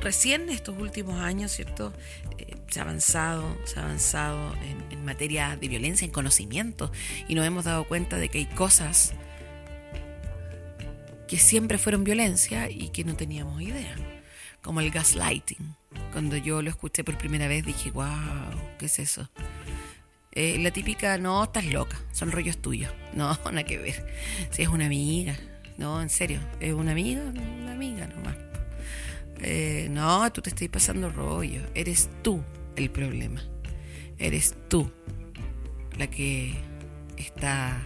Recién 0.00 0.48
estos 0.50 0.78
últimos 0.78 1.20
años, 1.20 1.50
¿cierto? 1.52 1.92
Eh, 2.38 2.54
se 2.72 2.80
ha 2.80 2.84
avanzado, 2.84 3.58
se 3.64 3.78
ha 3.78 3.84
avanzado 3.84 4.54
en, 4.90 5.04
materia 5.04 5.56
de 5.56 5.68
violencia, 5.68 6.04
en 6.04 6.12
conocimiento, 6.12 6.90
y 7.28 7.34
nos 7.34 7.44
hemos 7.44 7.64
dado 7.64 7.84
cuenta 7.84 8.16
de 8.16 8.28
que 8.28 8.38
hay 8.38 8.46
cosas 8.46 9.14
que 11.28 11.38
siempre 11.38 11.76
fueron 11.76 12.04
violencia 12.04 12.70
y 12.70 12.88
que 12.90 13.04
no 13.04 13.14
teníamos 13.14 13.60
idea, 13.60 13.94
como 14.62 14.80
el 14.80 14.90
gaslighting. 14.90 15.74
Cuando 16.12 16.36
yo 16.36 16.62
lo 16.62 16.70
escuché 16.70 17.04
por 17.04 17.18
primera 17.18 17.48
vez 17.48 17.66
dije, 17.66 17.90
wow, 17.90 18.06
¿qué 18.78 18.86
es 18.86 18.98
eso? 19.00 19.28
Eh, 20.30 20.58
la 20.60 20.70
típica, 20.70 21.18
no, 21.18 21.42
estás 21.42 21.66
loca, 21.66 22.00
son 22.12 22.32
rollos 22.32 22.56
tuyos. 22.58 22.92
No, 23.14 23.38
nada 23.44 23.64
que 23.64 23.76
ver. 23.76 24.06
Si 24.50 24.62
es 24.62 24.68
una 24.68 24.86
amiga, 24.86 25.36
no, 25.76 26.00
en 26.00 26.08
serio, 26.08 26.40
es 26.60 26.72
una 26.72 26.92
amiga, 26.92 27.20
una 27.22 27.72
amiga 27.72 28.06
nomás. 28.06 28.36
Eh, 29.42 29.88
no, 29.90 30.32
tú 30.32 30.40
te 30.40 30.48
estás 30.48 30.68
pasando 30.68 31.10
rollo. 31.10 31.60
Eres 31.74 32.08
tú 32.22 32.42
el 32.76 32.90
problema. 32.90 33.42
Eres 34.18 34.54
tú 34.68 34.90
la 35.98 36.08
que 36.08 36.54
está 37.16 37.82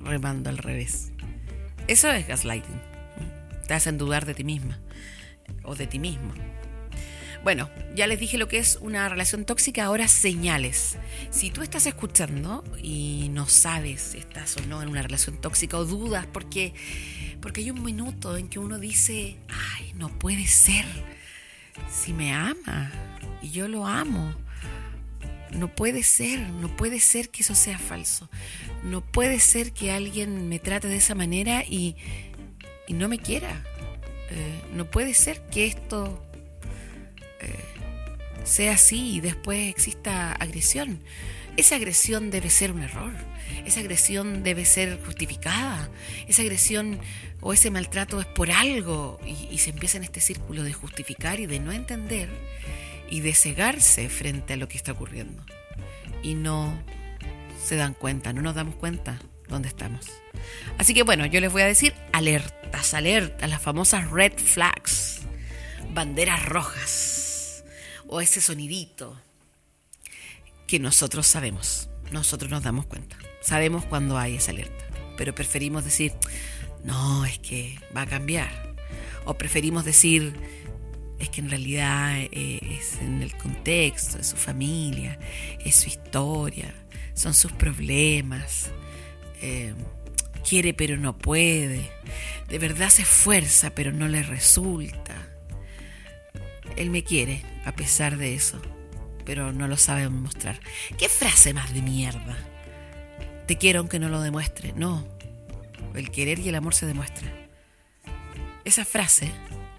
remando 0.00 0.50
al 0.50 0.58
revés. 0.58 1.12
Eso 1.86 2.10
es 2.10 2.26
gaslighting. 2.26 2.80
Te 3.66 3.74
hacen 3.74 3.98
dudar 3.98 4.26
de 4.26 4.34
ti 4.34 4.44
misma 4.44 4.80
o 5.64 5.74
de 5.74 5.86
ti 5.86 5.98
mismo. 5.98 6.32
Bueno, 7.44 7.70
ya 7.94 8.06
les 8.06 8.18
dije 8.18 8.36
lo 8.36 8.48
que 8.48 8.58
es 8.58 8.78
una 8.80 9.08
relación 9.08 9.44
tóxica, 9.44 9.84
ahora 9.84 10.08
señales. 10.08 10.96
Si 11.30 11.50
tú 11.50 11.62
estás 11.62 11.86
escuchando 11.86 12.64
y 12.82 13.28
no 13.30 13.46
sabes 13.46 14.00
si 14.00 14.18
estás 14.18 14.56
o 14.56 14.66
no 14.66 14.82
en 14.82 14.88
una 14.88 15.02
relación 15.02 15.40
tóxica 15.40 15.78
o 15.78 15.84
dudas 15.84 16.26
porque 16.26 16.74
porque 17.40 17.60
hay 17.60 17.70
un 17.70 17.82
minuto 17.84 18.36
en 18.36 18.48
que 18.48 18.58
uno 18.58 18.78
dice, 18.78 19.38
"Ay, 19.48 19.92
no 19.94 20.08
puede 20.18 20.46
ser. 20.46 20.84
Si 21.90 22.12
me 22.12 22.32
ama 22.32 22.90
y 23.42 23.50
yo 23.50 23.68
lo 23.68 23.86
amo, 23.86 24.34
no 25.50 25.74
puede 25.74 26.02
ser, 26.02 26.40
no 26.40 26.68
puede 26.76 27.00
ser 27.00 27.30
que 27.30 27.42
eso 27.42 27.54
sea 27.54 27.78
falso. 27.78 28.28
No 28.84 29.00
puede 29.00 29.40
ser 29.40 29.72
que 29.72 29.92
alguien 29.92 30.48
me 30.48 30.58
trate 30.58 30.88
de 30.88 30.96
esa 30.96 31.14
manera 31.14 31.64
y, 31.64 31.96
no 32.88 33.08
me 33.08 33.18
quiera. 33.18 33.64
Eh, 34.30 34.62
no 34.74 34.84
puede 34.90 35.14
ser 35.14 35.40
que 35.46 35.66
esto 35.66 36.22
eh, 37.40 37.54
sea 38.44 38.72
así 38.72 39.16
y 39.16 39.20
después 39.20 39.68
exista 39.68 40.32
agresión. 40.32 41.02
Esa 41.56 41.76
agresión 41.76 42.30
debe 42.30 42.50
ser 42.50 42.72
un 42.72 42.82
error. 42.82 43.12
Esa 43.68 43.80
agresión 43.80 44.44
debe 44.44 44.64
ser 44.64 44.98
justificada. 45.04 45.90
Esa 46.26 46.40
agresión 46.40 46.98
o 47.42 47.52
ese 47.52 47.70
maltrato 47.70 48.18
es 48.18 48.24
por 48.24 48.50
algo 48.50 49.20
y, 49.26 49.58
se 49.58 49.68
empieza 49.68 49.98
en 49.98 50.04
este 50.04 50.20
círculo 50.20 50.62
de 50.62 50.72
justificar 50.72 51.38
y 51.38 51.44
de 51.44 51.60
no 51.60 51.70
entender 51.70 52.30
y 53.10 53.20
de 53.20 53.34
cegarse 53.34 54.08
frente 54.08 54.54
a 54.54 54.56
lo 54.56 54.68
que 54.68 54.78
está 54.78 54.92
ocurriendo. 54.92 55.44
Y 56.22 56.34
no 56.34 56.82
se 57.62 57.76
dan 57.76 57.92
cuenta, 57.92 58.32
no 58.32 58.40
nos 58.40 58.54
damos 58.54 58.74
cuenta 58.76 59.18
dónde 59.48 59.68
estamos. 59.68 60.06
Así 60.78 60.94
que 60.94 61.02
bueno, 61.02 61.26
yo 61.26 61.38
les 61.38 61.52
voy 61.52 61.60
a 61.60 61.66
decir 61.66 61.92
alertas, 62.14 62.94
alertas, 62.94 63.50
las 63.50 63.60
famosas 63.60 64.10
red 64.10 64.32
flags, 64.38 65.20
banderas 65.92 66.42
rojas 66.46 67.64
o 68.06 68.22
ese 68.22 68.40
sonidito 68.40 69.20
que 70.66 70.78
nosotros 70.78 71.26
sabemos, 71.26 71.90
nosotros 72.12 72.50
nos 72.50 72.62
damos 72.62 72.86
cuenta, 72.86 73.18
sabemos 73.40 73.84
cuando 73.84 74.18
hay 74.18 74.36
esa 74.36 74.50
alerta, 74.50 74.84
pero 75.16 75.34
preferimos 75.34 75.84
decir, 75.84 76.12
no, 76.84 77.24
es 77.24 77.38
que 77.38 77.78
va 77.96 78.02
a 78.02 78.06
cambiar, 78.06 78.74
o 79.24 79.34
preferimos 79.34 79.84
decir, 79.84 80.34
es 81.18 81.28
que 81.30 81.40
en 81.40 81.50
realidad 81.50 82.18
eh, 82.18 82.60
es 82.78 83.00
en 83.00 83.22
el 83.22 83.34
contexto 83.36 84.18
de 84.18 84.24
su 84.24 84.36
familia, 84.36 85.18
es 85.64 85.74
su 85.74 85.88
historia, 85.88 86.72
son 87.14 87.34
sus 87.34 87.52
problemas. 87.52 88.70
Eh, 89.42 89.74
quiere 90.48 90.74
pero 90.74 90.96
no 90.96 91.18
puede. 91.18 91.90
De 92.48 92.58
verdad 92.58 92.88
se 92.88 93.02
esfuerza 93.02 93.70
pero 93.70 93.92
no 93.92 94.08
le 94.08 94.22
resulta. 94.22 95.14
Él 96.76 96.90
me 96.90 97.02
quiere 97.02 97.42
a 97.64 97.72
pesar 97.72 98.16
de 98.16 98.34
eso, 98.34 98.62
pero 99.24 99.52
no 99.52 99.66
lo 99.66 99.76
sabe 99.76 100.08
mostrar. 100.08 100.60
¿Qué 100.96 101.08
frase 101.08 101.52
más 101.52 101.74
de 101.74 101.82
mierda? 101.82 102.38
Te 103.48 103.56
quiero 103.56 103.80
aunque 103.80 103.98
no 103.98 104.10
lo 104.10 104.20
demuestre. 104.20 104.74
No, 104.76 105.08
el 105.94 106.10
querer 106.10 106.38
y 106.38 106.50
el 106.50 106.54
amor 106.54 106.74
se 106.74 106.84
demuestra. 106.84 107.26
Esa 108.66 108.84
frase 108.84 109.30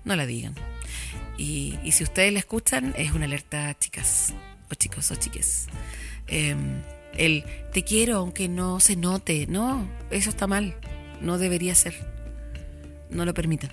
no 0.04 0.16
la 0.16 0.26
digan. 0.26 0.56
Y, 1.38 1.78
si 1.92 2.04
ustedes 2.04 2.34
la 2.34 2.40
escuchan, 2.40 2.96
es 2.98 3.12
una 3.12 3.26
alerta, 3.26 3.78
chicas, 3.78 4.34
o 4.72 4.74
chicos, 4.74 5.12
o 5.12 5.16
chiques. 5.16 5.68
Eh, 6.28 6.56
el 7.16 7.46
te 7.72 7.84
quiero 7.84 8.18
aunque 8.18 8.48
no 8.48 8.80
se 8.80 8.96
note, 8.96 9.46
no, 9.48 9.88
eso 10.10 10.32
está 10.32 10.48
mal, 10.48 10.76
no 11.22 11.38
debería 11.38 11.76
ser. 11.76 11.94
No 13.12 13.24
lo 13.24 13.36
permitan. 13.36 13.72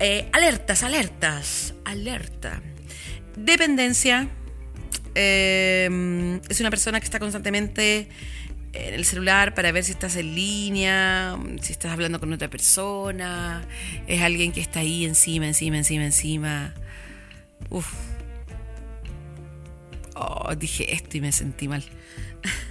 Eh, 0.00 0.30
alertas, 0.32 0.82
alertas, 0.82 1.74
alerta. 1.84 2.62
Dependencia. 3.36 4.30
Eh, 5.14 6.40
es 6.48 6.60
una 6.60 6.70
persona 6.70 7.00
que 7.00 7.04
está 7.04 7.18
constantemente 7.18 8.08
en 8.74 8.94
el 8.94 9.04
celular 9.04 9.54
para 9.54 9.70
ver 9.72 9.84
si 9.84 9.92
estás 9.92 10.16
en 10.16 10.34
línea, 10.34 11.38
si 11.62 11.72
estás 11.72 11.92
hablando 11.92 12.18
con 12.18 12.32
otra 12.32 12.50
persona, 12.50 13.66
es 14.06 14.20
alguien 14.20 14.52
que 14.52 14.60
está 14.60 14.80
ahí 14.80 15.04
encima, 15.04 15.46
encima, 15.46 15.78
encima, 15.78 16.04
encima. 16.04 16.74
Uf. 17.70 17.92
Oh, 20.16 20.54
dije 20.56 20.92
esto 20.92 21.16
y 21.16 21.20
me 21.20 21.32
sentí 21.32 21.68
mal. 21.68 21.84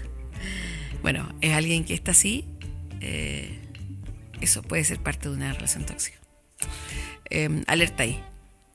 bueno, 1.01 1.33
es 1.41 1.53
alguien 1.53 1.85
que 1.85 1.93
está 1.93 2.11
así. 2.11 2.45
Eh, 2.99 3.59
eso 4.41 4.61
puede 4.61 4.83
ser 4.83 4.99
parte 4.99 5.29
de 5.29 5.35
una 5.35 5.53
relación 5.53 5.85
tóxica. 5.85 6.17
Eh, 7.29 7.63
alerta 7.67 8.03
ahí. 8.03 8.21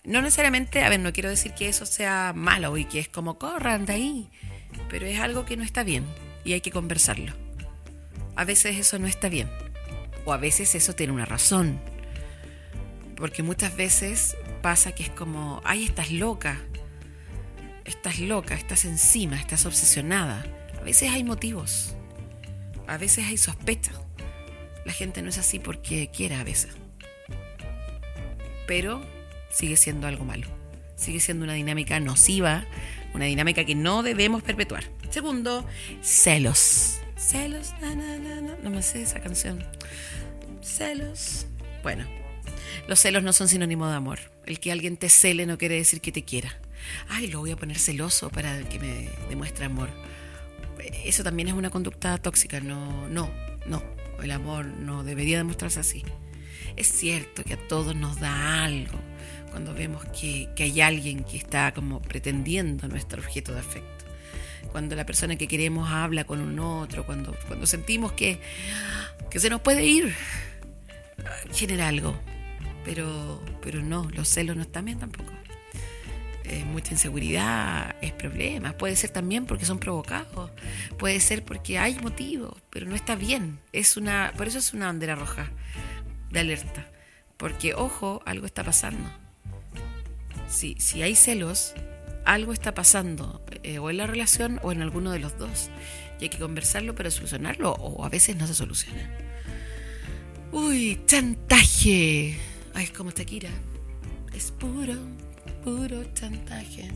No 0.05 0.23
necesariamente, 0.23 0.83
a 0.83 0.89
ver, 0.89 1.01
no 1.01 1.13
quiero 1.13 1.29
decir 1.29 1.53
que 1.53 1.69
eso 1.69 1.85
sea 1.85 2.33
malo 2.35 2.77
y 2.79 2.87
que 2.87 2.99
es 2.99 3.09
como 3.09 3.39
corran 3.39 3.85
de 3.85 3.93
ahí, 3.93 4.31
pero 4.89 5.05
es 5.05 5.21
algo 5.21 5.45
que 5.45 5.59
no 5.59 5.65
está 5.65 5.83
bien 5.83 6.07
y 6.45 6.53
hay 6.53 6.61
que 6.61 6.71
conversarlo. 6.71 7.33
A 8.37 8.45
veces 8.45 8.77
eso 8.77 8.99
no 8.99 9.07
está 9.07 9.29
bien. 9.29 9.51
O 10.25 10.33
a 10.33 10.37
veces 10.37 10.75
eso 10.75 10.95
tiene 10.95 11.13
una 11.13 11.25
razón. 11.25 11.81
Porque 13.17 13.43
muchas 13.43 13.77
veces 13.77 14.37
pasa 14.63 14.93
que 14.93 15.03
es 15.03 15.11
como, 15.11 15.61
ay, 15.65 15.85
estás 15.85 16.13
loca. 16.13 16.61
Estás 17.85 18.21
loca, 18.21 18.55
estás 18.55 18.85
encima, 18.85 19.37
estás 19.37 19.67
obsesionada. 19.67 20.45
A 20.79 20.85
veces 20.85 21.11
hay 21.11 21.25
motivos. 21.25 21.97
A 22.87 22.97
veces 22.97 23.27
hay 23.27 23.37
sospecha. 23.37 23.93
La 24.85 24.93
gente 24.93 25.21
no 25.23 25.31
es 25.31 25.39
así 25.39 25.59
porque 25.59 26.11
quiera 26.11 26.41
a 26.41 26.45
veces. 26.45 26.77
Pero 28.67 29.03
sigue 29.51 29.77
siendo 29.77 30.07
algo 30.07 30.25
malo. 30.25 30.47
Sigue 30.97 31.21
siendo 31.21 31.45
una 31.45 31.55
dinámica 31.55 31.99
nociva, 32.01 32.65
una 33.15 33.25
dinámica 33.25 33.65
que 33.65 33.75
no 33.75 34.03
debemos 34.03 34.43
perpetuar. 34.43 34.85
Segundo, 35.11 35.67
celos. 36.03 36.99
Celos, 37.17 37.73
na, 37.81 37.95
na, 37.95 38.19
na, 38.19 38.57
no 38.63 38.71
me 38.71 38.83
sé 38.83 39.03
esa 39.03 39.21
canción. 39.21 39.65
Celos. 40.63 41.47
Bueno, 41.83 42.07
los 42.87 43.01
celos 43.01 43.23
no 43.23 43.33
son 43.33 43.49
sinónimo 43.49 43.89
de 43.89 43.95
amor. 43.95 44.19
El 44.45 44.61
que 44.61 44.71
alguien 44.71 44.97
te 44.97 45.09
cele 45.09 45.47
no 45.47 45.59
quiere 45.59 45.77
decir 45.77 46.01
que 46.01 46.13
te 46.13 46.25
quiera. 46.25 46.57
Ay, 47.09 47.29
lo 47.29 47.41
voy 47.41 47.51
a 47.51 47.57
poner 47.57 47.79
celoso 47.79 48.31
para 48.31 48.61
que 48.69 48.79
me 48.79 49.09
demuestre 49.29 49.65
amor. 49.65 49.89
eso 51.05 51.25
también 51.25 51.49
es 51.49 51.55
una 51.55 51.71
conducta 51.71 52.19
tóxica. 52.19 52.61
No, 52.61 53.09
no, 53.09 53.31
no. 53.67 53.83
El 54.23 54.31
amor 54.31 54.67
no 54.67 55.05
debería 55.05 55.39
demostrarse 55.39 55.81
así. 55.81 56.05
Es 56.77 56.89
cierto 56.89 57.45
que 57.45 57.55
a 57.55 57.69
todos 57.69 57.95
nos 57.95 58.21
da 58.21 58.65
algo 58.65 58.99
cuando 59.51 59.75
vemos 59.75 60.05
que 60.07 60.49
hay 60.59 60.81
alguien 60.81 61.25
que 61.25 61.37
está 61.39 61.73
como 61.73 62.03
pretendiendo 62.03 62.89
nuestro 62.89 63.23
objeto 63.23 63.53
de 63.53 63.61
afecto. 63.61 63.98
Cuando 64.73 64.97
la 64.97 65.07
persona 65.07 65.37
que 65.37 65.49
queremos 65.49 65.91
habla 65.91 66.25
con 66.25 66.41
un 66.41 66.59
otro, 66.59 67.05
cuando, 67.07 67.35
cuando 67.47 67.67
sentimos 67.67 68.13
que, 68.13 68.41
que 69.31 69.41
se 69.41 69.51
nos 69.51 69.61
puede 69.61 69.85
ir, 69.85 70.15
genera 71.53 71.89
algo. 71.89 72.19
Pero, 72.85 73.43
pero 73.63 73.83
no, 73.83 74.09
los 74.15 74.29
celos 74.29 74.57
no 74.57 74.63
están 74.63 74.85
bien 74.87 74.99
tampoco. 74.99 75.33
Eh, 76.45 76.65
mucha 76.65 76.93
inseguridad 76.93 77.97
es 78.01 78.13
problema. 78.13 78.73
Puede 78.73 78.97
ser 78.97 79.11
también 79.11 79.45
porque 79.45 79.67
son 79.67 79.79
provocados. 79.79 80.51
Puede 80.99 81.21
ser 81.21 81.45
porque 81.45 81.79
hay 81.79 81.99
motivos, 81.99 82.55
pero 82.71 82.87
no 82.87 82.95
está 82.95 83.17
bien. 83.17 83.59
Es 83.73 83.99
una, 83.99 84.33
por 84.37 84.49
eso 84.49 84.59
es 84.59 84.73
una 84.73 84.87
bandera 84.87 85.15
roja 85.15 85.51
de 86.31 86.41
alerta. 86.41 86.87
Porque, 87.37 87.75
ojo, 87.75 88.23
algo 88.25 88.47
está 88.47 88.65
pasando. 88.65 89.11
Si, 90.49 90.75
si 90.79 91.03
hay 91.03 91.15
celos, 91.15 91.75
algo 92.33 92.53
está 92.53 92.75
pasando, 92.75 93.43
eh, 93.63 93.79
o 93.79 93.91
en 93.91 93.97
la 93.97 94.07
relación 94.07 94.61
o 94.63 94.73
en 94.73 94.83
alguno 94.83 95.11
de 95.13 95.19
los 95.19 95.37
dos. 95.39 95.71
Y 96.21 96.25
hay 96.25 96.31
que 96.31 96.39
conversarlo 96.39 96.95
para 96.95 97.11
solucionarlo, 97.11 97.73
o 97.73 98.05
a 98.05 98.09
veces 98.09 98.37
no 98.37 98.47
se 98.47 98.55
soluciona. 98.55 99.11
Uy, 100.53 101.01
chantaje. 101.07 102.39
Ay, 102.75 102.85
es 102.85 102.91
como 102.91 103.11
Shakira. 103.11 103.51
Es 104.35 104.51
puro 104.53 104.95
puro 105.65 106.05
chantaje. 106.15 106.89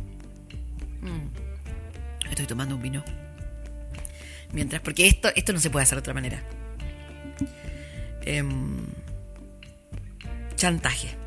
Mm. 1.00 2.30
Estoy 2.30 2.46
tomando 2.46 2.76
un 2.76 2.82
vino. 2.82 3.04
Mientras, 4.52 4.80
porque 4.82 5.06
esto, 5.06 5.28
esto 5.34 5.52
no 5.52 5.60
se 5.60 5.70
puede 5.70 5.84
hacer 5.84 5.96
de 5.96 6.00
otra 6.00 6.14
manera. 6.14 6.42
Em, 8.22 8.86
chantaje. 10.56 11.21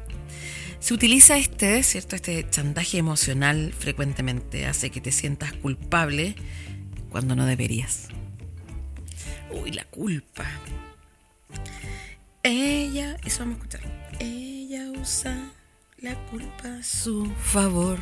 Se 0.79 0.93
utiliza 0.93 1.37
este, 1.37 1.81
¿cierto? 1.83 2.15
Este 2.15 2.47
chantaje 2.49 2.97
emocional 2.97 3.73
frecuentemente. 3.77 4.65
Hace 4.65 4.89
que 4.89 5.01
te 5.01 5.11
sientas 5.11 5.53
culpable 5.53 6.35
cuando 7.09 7.35
no 7.35 7.45
deberías. 7.45 8.09
Uy, 9.51 9.71
la 9.71 9.85
culpa. 9.85 10.45
Ella, 12.43 13.17
eso 13.25 13.39
vamos 13.39 13.55
a 13.55 13.57
escuchar. 13.63 14.15
Ella 14.19 14.91
usa 14.91 15.51
la 15.97 16.15
culpa 16.25 16.77
a 16.79 16.83
su 16.83 17.25
favor. 17.41 17.99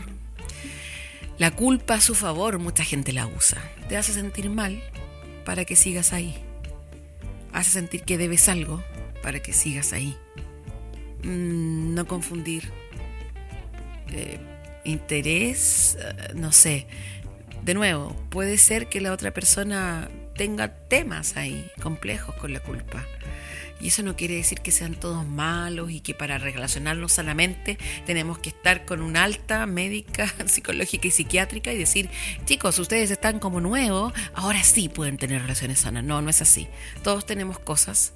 La 1.37 1.51
culpa 1.51 1.95
a 1.95 2.01
su 2.01 2.15
favor, 2.15 2.59
mucha 2.59 2.83
gente 2.83 3.13
la 3.13 3.27
usa. 3.27 3.61
Te 3.87 3.97
hace 3.97 4.13
sentir 4.13 4.49
mal 4.49 4.83
para 5.45 5.65
que 5.65 5.75
sigas 5.75 6.13
ahí. 6.13 6.35
Hace 7.53 7.71
sentir 7.71 8.03
que 8.03 8.17
debes 8.17 8.49
algo 8.49 8.83
para 9.21 9.39
que 9.41 9.53
sigas 9.53 9.93
ahí. 9.93 10.17
Mm, 11.23 11.93
no 11.95 12.05
confundir 12.05 12.71
eh, 14.11 14.39
interés, 14.83 15.97
eh, 15.99 16.33
no 16.35 16.51
sé. 16.51 16.87
De 17.63 17.73
nuevo, 17.73 18.15
puede 18.29 18.57
ser 18.57 18.87
que 18.87 18.99
la 18.99 19.13
otra 19.13 19.31
persona 19.31 20.09
tenga 20.35 20.73
temas 20.73 21.37
ahí, 21.37 21.69
complejos 21.81 22.35
con 22.35 22.51
la 22.51 22.59
culpa. 22.59 23.05
Y 23.79 23.87
eso 23.87 24.01
no 24.03 24.15
quiere 24.15 24.35
decir 24.35 24.61
que 24.61 24.71
sean 24.71 24.95
todos 24.95 25.25
malos 25.25 25.91
y 25.91 25.99
que 25.99 26.13
para 26.13 26.37
relacionarnos 26.37 27.11
sanamente 27.11 27.77
tenemos 28.05 28.39
que 28.39 28.49
estar 28.49 28.85
con 28.85 29.01
una 29.01 29.23
alta 29.23 29.65
médica, 29.65 30.33
psicológica 30.45 31.07
y 31.07 31.11
psiquiátrica 31.11 31.71
y 31.73 31.77
decir, 31.77 32.09
chicos, 32.45 32.79
ustedes 32.79 33.11
están 33.11 33.39
como 33.39 33.59
nuevos, 33.61 34.13
ahora 34.33 34.63
sí 34.63 34.89
pueden 34.89 35.17
tener 35.17 35.41
relaciones 35.41 35.79
sanas. 35.79 36.03
No, 36.03 36.21
no 36.21 36.29
es 36.29 36.41
así. 36.41 36.67
Todos 37.03 37.25
tenemos 37.25 37.59
cosas. 37.59 38.13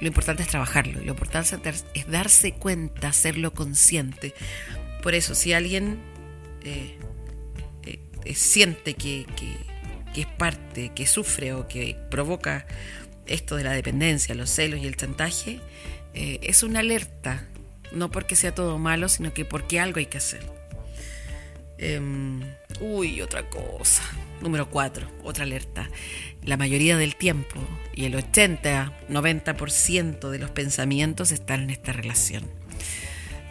Lo 0.00 0.08
importante 0.08 0.42
es 0.42 0.48
trabajarlo, 0.48 1.00
lo 1.00 1.12
importante 1.12 1.56
es 1.94 2.06
darse 2.08 2.52
cuenta, 2.52 3.08
hacerlo 3.08 3.54
consciente. 3.54 4.34
Por 5.02 5.14
eso, 5.14 5.34
si 5.34 5.52
alguien 5.52 5.98
eh, 6.64 6.98
eh, 7.84 8.34
siente 8.34 8.94
que, 8.94 9.26
que 9.36 10.20
es 10.20 10.26
parte, 10.26 10.92
que 10.94 11.06
sufre 11.06 11.52
o 11.52 11.68
que 11.68 11.96
provoca 12.10 12.66
esto 13.26 13.56
de 13.56 13.64
la 13.64 13.72
dependencia, 13.72 14.34
los 14.34 14.50
celos 14.50 14.80
y 14.80 14.86
el 14.86 14.96
chantaje, 14.96 15.60
eh, 16.14 16.38
es 16.42 16.62
una 16.62 16.80
alerta, 16.80 17.46
no 17.92 18.10
porque 18.10 18.36
sea 18.36 18.54
todo 18.54 18.78
malo, 18.78 19.08
sino 19.08 19.34
que 19.34 19.44
porque 19.44 19.80
algo 19.80 19.98
hay 19.98 20.06
que 20.06 20.18
hacer. 20.18 20.40
Em, 21.78 22.40
uy, 22.80 23.20
otra 23.20 23.48
cosa. 23.48 24.02
Número 24.40 24.70
4, 24.70 25.08
otra 25.24 25.44
alerta. 25.44 25.90
La 26.42 26.56
mayoría 26.56 26.96
del 26.96 27.16
tiempo 27.16 27.60
y 27.94 28.04
el 28.04 28.14
80-90% 28.14 30.30
de 30.30 30.38
los 30.38 30.50
pensamientos 30.50 31.32
están 31.32 31.62
en 31.62 31.70
esta 31.70 31.92
relación 31.92 32.44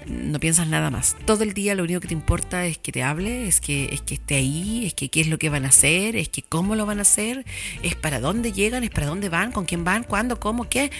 no 0.06 0.39
piensas 0.39 0.67
nada 0.67 0.89
más. 0.89 1.15
Todo 1.26 1.43
el 1.43 1.54
día 1.54 1.76
lo 1.76 1.84
único 1.84 2.00
que 2.00 2.08
te 2.08 2.13
importa 2.13 2.65
es 2.65 2.78
que 2.78 2.91
te 2.91 3.04
hable, 3.04 3.48
es 3.48 3.60
que, 3.60 3.89
es 3.91 4.02
que 4.02 4.15
esté 4.15 4.36
ahí, 4.36 4.86
es 4.86 4.93
que 4.93 5.10
qué 5.10 5.21
es 5.21 5.28
lo 5.28 5.38
que 5.38 5.50
van 5.50 5.65
a 5.65 5.69
hacer, 5.69 6.15
es 6.15 6.30
que 6.30 6.41
cómo 6.41 6.76
lo 6.76 6.86
van 6.86 7.00
a 7.00 7.04
hacer, 7.04 7.45
es 7.82 7.95
para 7.95 8.19
dónde 8.19 8.52
llegan, 8.52 8.84
es 8.84 8.89
para 8.89 9.08
dónde 9.08 9.30
van, 9.30 9.52
con 9.52 9.65
quién 9.65 9.84
van, 9.84 10.04
cuándo, 10.04 10.39
cómo, 10.39 10.69
qué. 10.69 10.91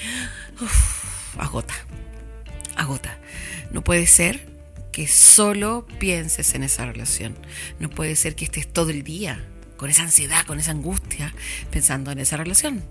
agota, 1.38 1.74
agota. 2.76 3.19
No 3.71 3.84
puede 3.84 4.08
ser 4.08 4.48
que 4.91 5.08
solo 5.08 5.86
pienses 6.00 6.56
en 6.56 6.63
esa 6.63 6.86
relación. 6.86 7.38
No 7.80 7.89
puede 7.89 8.15
ser 8.15 8.36
que 8.36 8.45
estés 8.45 8.71
todo 8.71 8.89
el 8.89 9.04
día 9.04 9.43
con 9.77 9.89
esa 9.89 10.03
ansiedad, 10.03 10.45
con 10.45 10.59
esa 10.59 10.71
angustia, 10.71 11.33
pensando 11.71 12.11
en 12.11 12.19
esa 12.19 12.38
relación 12.38 12.83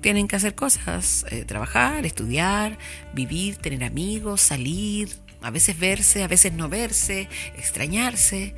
tienen 0.00 0.28
que 0.28 0.36
hacer 0.36 0.54
cosas, 0.54 1.26
eh, 1.30 1.44
trabajar, 1.44 2.06
estudiar, 2.06 2.78
vivir, 3.12 3.56
tener 3.56 3.84
amigos, 3.84 4.40
salir, 4.40 5.10
a 5.42 5.50
veces 5.50 5.78
verse, 5.78 6.22
a 6.22 6.28
veces 6.28 6.52
no 6.52 6.68
verse, 6.68 7.28
extrañarse, 7.56 8.54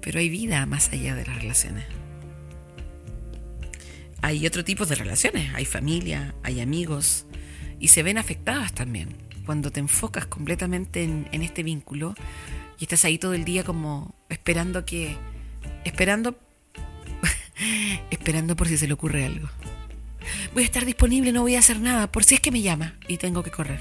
pero 0.00 0.18
hay 0.18 0.28
vida 0.28 0.64
más 0.66 0.90
allá 0.92 1.14
de 1.14 1.26
las 1.26 1.36
relaciones. 1.36 1.84
Hay 4.20 4.46
otro 4.46 4.64
tipo 4.64 4.86
de 4.86 4.94
relaciones, 4.94 5.52
hay 5.54 5.64
familia, 5.64 6.34
hay 6.42 6.60
amigos, 6.60 7.26
y 7.78 7.88
se 7.88 8.02
ven 8.02 8.18
afectadas 8.18 8.72
también. 8.72 9.16
Cuando 9.44 9.72
te 9.72 9.80
enfocas 9.80 10.26
completamente 10.26 11.02
en, 11.02 11.28
en 11.32 11.42
este 11.42 11.64
vínculo 11.64 12.14
y 12.78 12.84
estás 12.84 13.04
ahí 13.04 13.18
todo 13.18 13.34
el 13.34 13.44
día 13.44 13.64
como 13.64 14.14
esperando 14.28 14.84
que, 14.84 15.16
esperando, 15.84 16.38
esperando 18.10 18.56
por 18.56 18.68
si 18.68 18.76
se 18.76 18.86
le 18.86 18.94
ocurre 18.94 19.24
algo 19.24 19.48
voy 20.54 20.62
a 20.62 20.66
estar 20.66 20.84
disponible, 20.84 21.32
no 21.32 21.42
voy 21.42 21.56
a 21.56 21.60
hacer 21.60 21.80
nada, 21.80 22.10
por 22.10 22.24
si 22.24 22.34
es 22.34 22.40
que 22.40 22.50
me 22.50 22.62
llama 22.62 22.94
y 23.08 23.16
tengo 23.16 23.42
que 23.42 23.50
correr. 23.50 23.80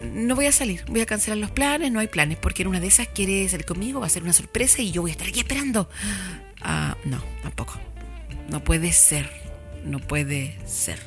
No 0.00 0.34
voy 0.34 0.46
a 0.46 0.52
salir, 0.52 0.84
voy 0.88 1.00
a 1.00 1.06
cancelar 1.06 1.38
los 1.38 1.50
planes, 1.50 1.92
no 1.92 2.00
hay 2.00 2.08
planes, 2.08 2.36
porque 2.38 2.62
en 2.62 2.68
una 2.68 2.80
de 2.80 2.88
esas 2.88 3.08
quiere 3.08 3.48
salir 3.48 3.66
conmigo, 3.66 4.00
va 4.00 4.06
a 4.06 4.10
ser 4.10 4.22
una 4.22 4.32
sorpresa 4.32 4.82
y 4.82 4.90
yo 4.90 5.02
voy 5.02 5.12
a 5.12 5.12
estar 5.12 5.28
aquí 5.28 5.40
esperando. 5.40 5.88
Ah, 6.60 6.96
no, 7.04 7.22
tampoco. 7.42 7.78
No 8.48 8.64
puede 8.64 8.92
ser, 8.92 9.30
no 9.84 10.00
puede 10.00 10.58
ser. 10.66 10.98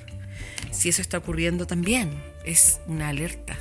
Si 0.72 0.90
eso 0.90 1.02
está 1.02 1.18
ocurriendo 1.18 1.68
también, 1.68 2.12
es 2.46 2.80
una 2.88 3.10
alerta. 3.10 3.58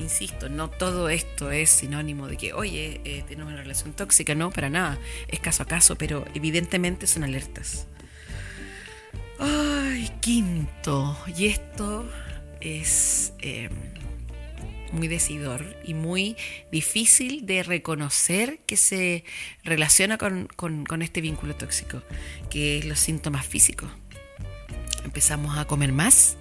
Insisto, 0.00 0.48
no 0.48 0.70
todo 0.70 1.10
esto 1.10 1.50
es 1.50 1.68
sinónimo 1.68 2.26
de 2.26 2.38
que, 2.38 2.54
oye, 2.54 3.02
eh, 3.04 3.22
tenemos 3.28 3.52
una 3.52 3.60
relación 3.60 3.92
tóxica, 3.92 4.34
no, 4.34 4.50
para 4.50 4.70
nada, 4.70 4.98
es 5.28 5.40
caso 5.40 5.62
a 5.62 5.66
caso, 5.66 5.96
pero 5.96 6.24
evidentemente 6.34 7.06
son 7.06 7.22
alertas. 7.22 7.86
Ay, 9.38 10.10
quinto. 10.20 11.18
Y 11.36 11.46
esto 11.46 12.10
es 12.62 13.34
em, 13.40 13.70
muy 14.92 15.06
decidor 15.06 15.76
y 15.84 15.92
muy 15.92 16.34
difícil 16.72 17.44
de 17.44 17.62
reconocer 17.62 18.60
que 18.66 18.78
se 18.78 19.24
relaciona 19.64 20.16
con, 20.16 20.48
con 20.56 21.02
este 21.02 21.20
vínculo 21.20 21.54
tóxico, 21.56 22.02
que 22.48 22.78
es 22.78 22.86
los 22.86 22.98
síntomas 22.98 23.46
físicos. 23.46 23.90
Empezamos 25.04 25.58
a 25.58 25.66
comer 25.66 25.92
más 25.92 26.36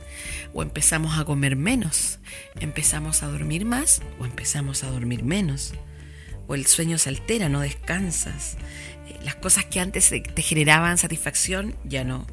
o 0.53 0.61
empezamos 0.61 1.17
a 1.17 1.25
comer 1.25 1.55
menos. 1.55 2.19
Empezamos 2.59 3.23
a 3.23 3.27
dormir 3.27 3.65
más 3.65 4.01
o 4.19 4.25
empezamos 4.25 4.83
a 4.83 4.91
dormir 4.91 5.23
menos. 5.23 5.73
O 6.47 6.55
el 6.55 6.65
sueño 6.65 6.97
se 6.97 7.09
altera, 7.09 7.49
no 7.49 7.61
descansas. 7.61 8.57
Eh, 9.07 9.19
las 9.23 9.35
cosas 9.35 9.65
que 9.65 9.79
antes 9.79 10.09
te 10.09 10.41
generaban 10.41 10.97
satisfacción 10.97 11.75
ya 11.83 12.03
no 12.03 12.25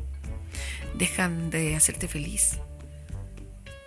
dejan 0.94 1.50
de 1.50 1.74
hacerte 1.76 2.08
feliz. 2.08 2.58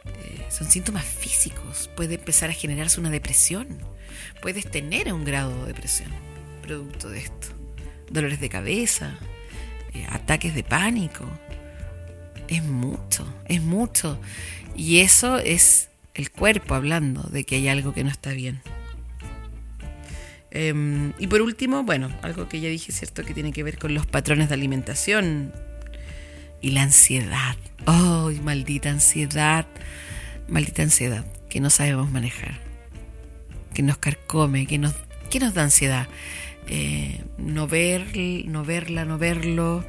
Eh, 0.05 0.45
son 0.49 0.69
síntomas 0.69 1.05
físicos. 1.05 1.89
Puede 1.95 2.15
empezar 2.15 2.49
a 2.49 2.53
generarse 2.53 2.99
una 2.99 3.09
depresión. 3.09 3.67
Puedes 4.41 4.69
tener 4.69 5.11
un 5.13 5.23
grado 5.23 5.61
de 5.61 5.73
depresión 5.73 6.11
producto 6.61 7.09
de 7.09 7.19
esto. 7.19 7.47
Dolores 8.11 8.39
de 8.39 8.49
cabeza, 8.49 9.17
eh, 9.93 10.05
ataques 10.09 10.53
de 10.53 10.63
pánico. 10.63 11.25
Es 12.49 12.63
mucho, 12.63 13.25
es 13.45 13.61
mucho. 13.61 14.19
Y 14.75 14.99
eso 14.99 15.37
es 15.37 15.89
el 16.15 16.31
cuerpo 16.31 16.75
hablando 16.75 17.23
de 17.23 17.45
que 17.45 17.55
hay 17.55 17.67
algo 17.67 17.93
que 17.93 18.03
no 18.03 18.09
está 18.09 18.31
bien. 18.31 18.61
Em, 20.51 21.13
y 21.19 21.27
por 21.27 21.41
último, 21.41 21.83
bueno, 21.83 22.09
algo 22.23 22.49
que 22.49 22.59
ya 22.59 22.69
dije, 22.69 22.91
¿cierto? 22.91 23.23
Que 23.23 23.33
tiene 23.33 23.53
que 23.53 23.63
ver 23.63 23.77
con 23.77 23.93
los 23.93 24.07
patrones 24.07 24.49
de 24.49 24.55
alimentación 24.55 25.53
y 26.59 26.71
la 26.71 26.83
ansiedad. 26.83 27.55
¡Oh, 27.85 28.31
maldita 28.43 28.89
ansiedad! 28.89 29.67
Maldita 30.47 30.81
ansiedad 30.81 31.25
que 31.49 31.59
no 31.59 31.69
sabemos 31.69 32.09
manejar, 32.11 32.59
que 33.73 33.81
nos 33.83 33.97
carcome, 33.97 34.65
que 34.65 34.77
nos, 34.77 34.93
que 35.29 35.39
nos 35.39 35.53
da 35.53 35.63
ansiedad. 35.63 36.07
Eh, 36.71 37.23
no 37.39 37.67
ver, 37.67 38.15
no 38.45 38.63
verla, 38.63 39.03
no 39.03 39.17
verlo, 39.17 39.83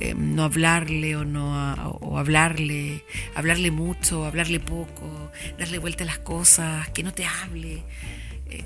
eh, 0.00 0.14
no 0.16 0.42
hablarle 0.42 1.14
o 1.14 1.24
no 1.24 1.74
o 2.00 2.18
hablarle, 2.18 3.04
hablarle 3.36 3.70
mucho, 3.70 4.24
hablarle 4.24 4.58
poco, 4.58 5.30
darle 5.60 5.78
vuelta 5.78 6.02
a 6.02 6.08
las 6.08 6.18
cosas, 6.18 6.90
que 6.90 7.04
no 7.04 7.14
te 7.14 7.24
hable, 7.24 7.84
eh, 8.50 8.64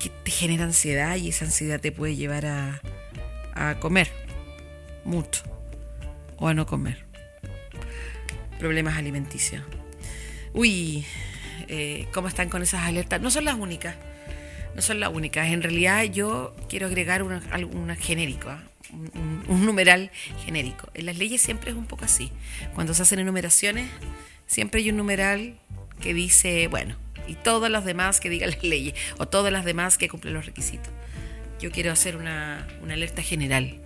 que 0.00 0.08
te 0.08 0.30
genera 0.32 0.64
ansiedad 0.64 1.14
y 1.14 1.28
esa 1.28 1.44
ansiedad 1.44 1.80
te 1.80 1.92
puede 1.92 2.16
llevar 2.16 2.46
a, 2.46 2.80
a 3.54 3.78
comer 3.78 4.10
mucho 5.04 5.44
o 6.38 6.48
a 6.48 6.54
no 6.54 6.66
comer. 6.66 7.06
Problemas 8.58 8.98
alimenticios. 8.98 9.62
Uy, 10.54 11.06
¿cómo 12.12 12.26
están 12.26 12.48
con 12.48 12.62
esas 12.62 12.82
alertas? 12.82 13.20
No 13.20 13.30
son 13.30 13.44
las 13.44 13.54
únicas 13.54 13.94
no 14.80 14.86
son 14.86 14.98
las 14.98 15.10
únicas. 15.12 15.48
En 15.48 15.62
realidad 15.62 16.04
yo 16.04 16.56
quiero 16.70 16.86
agregar 16.86 17.22
una, 17.22 17.42
una 17.70 17.96
genérico, 17.96 18.48
¿ah? 18.48 18.62
un, 19.46 19.66
numeral 19.66 20.10
genérico. 20.42 20.88
En 20.94 21.04
las 21.04 21.18
leyes 21.18 21.42
siempre 21.42 21.70
es 21.70 21.76
un 21.76 21.84
poco 21.84 22.06
así. 22.06 22.32
Cuando 22.74 22.94
se 22.94 23.02
hacen 23.02 23.18
enumeraciones, 23.18 23.90
siempre 24.46 24.80
hay 24.80 24.88
un 24.88 24.96
numeral 24.96 25.60
que 26.00 26.14
dice, 26.14 26.66
bueno, 26.68 26.96
y 27.28 27.34
todas 27.34 27.70
las 27.70 27.84
demás 27.84 28.20
que 28.20 28.30
digan 28.30 28.48
las 28.52 28.64
leyes, 28.64 28.94
o 29.18 29.28
todas 29.28 29.52
las 29.52 29.66
demás 29.66 29.98
que 29.98 30.08
cumplen 30.08 30.32
los 30.32 30.46
requisitos. 30.46 30.90
Yo 31.60 31.70
quiero 31.70 31.92
hacer 31.92 32.16
una, 32.16 32.66
una 32.82 32.94
alerta 32.94 33.20
general. 33.20 33.82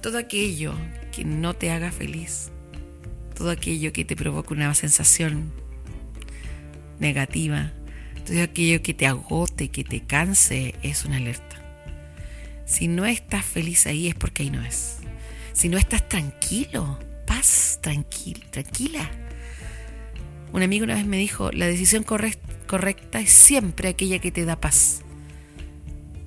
Todo 0.00 0.18
aquello 0.18 0.72
que 1.10 1.24
no 1.24 1.54
te 1.54 1.72
haga 1.72 1.90
feliz, 1.90 2.52
todo 3.36 3.50
aquello 3.50 3.92
que 3.92 4.04
te 4.04 4.14
provoque 4.14 4.54
una 4.54 4.72
sensación 4.76 5.52
negativa, 7.00 7.72
todo 8.28 8.42
aquello 8.42 8.82
que 8.82 8.94
te 8.94 9.06
agote, 9.06 9.68
que 9.68 9.84
te 9.84 10.00
canse, 10.00 10.74
es 10.82 11.04
una 11.04 11.16
alerta. 11.16 11.56
Si 12.66 12.86
no 12.86 13.06
estás 13.06 13.44
feliz 13.44 13.86
ahí 13.86 14.08
es 14.08 14.14
porque 14.14 14.42
ahí 14.42 14.50
no 14.50 14.62
es. 14.62 14.98
Si 15.52 15.68
no 15.68 15.78
estás 15.78 16.06
tranquilo, 16.08 16.98
paz, 17.26 17.78
tranquil, 17.80 18.44
tranquila. 18.50 19.10
Un 20.52 20.62
amigo 20.62 20.84
una 20.84 20.94
vez 20.94 21.06
me 21.06 21.16
dijo, 21.16 21.50
la 21.52 21.66
decisión 21.66 22.04
correcta 22.04 23.20
es 23.20 23.30
siempre 23.30 23.88
aquella 23.88 24.18
que 24.18 24.30
te 24.30 24.44
da 24.44 24.60
paz. 24.60 25.00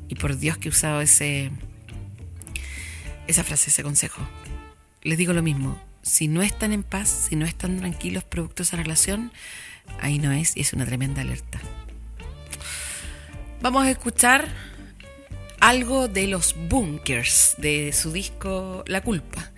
Y 0.07 0.15
por 0.15 0.37
Dios 0.37 0.57
que 0.57 0.69
he 0.69 0.71
usado 0.71 1.01
ese, 1.01 1.51
esa 3.27 3.43
frase, 3.43 3.69
ese 3.69 3.83
consejo. 3.83 4.21
Les 5.03 5.17
digo 5.17 5.33
lo 5.33 5.43
mismo, 5.43 5.79
si 6.01 6.27
no 6.27 6.41
están 6.41 6.73
en 6.73 6.83
paz, 6.83 7.27
si 7.29 7.35
no 7.35 7.45
están 7.45 7.77
tranquilos 7.77 8.23
producto 8.23 8.63
de 8.63 8.67
esa 8.67 8.77
relación, 8.77 9.31
ahí 9.99 10.19
no 10.19 10.31
es 10.31 10.57
y 10.57 10.61
es 10.61 10.73
una 10.73 10.85
tremenda 10.85 11.21
alerta. 11.21 11.61
Vamos 13.61 13.85
a 13.85 13.91
escuchar 13.91 14.47
algo 15.59 16.07
de 16.07 16.25
los 16.25 16.55
Bunkers, 16.67 17.53
de 17.59 17.93
su 17.93 18.11
disco 18.11 18.83
La 18.87 19.01
culpa. 19.01 19.51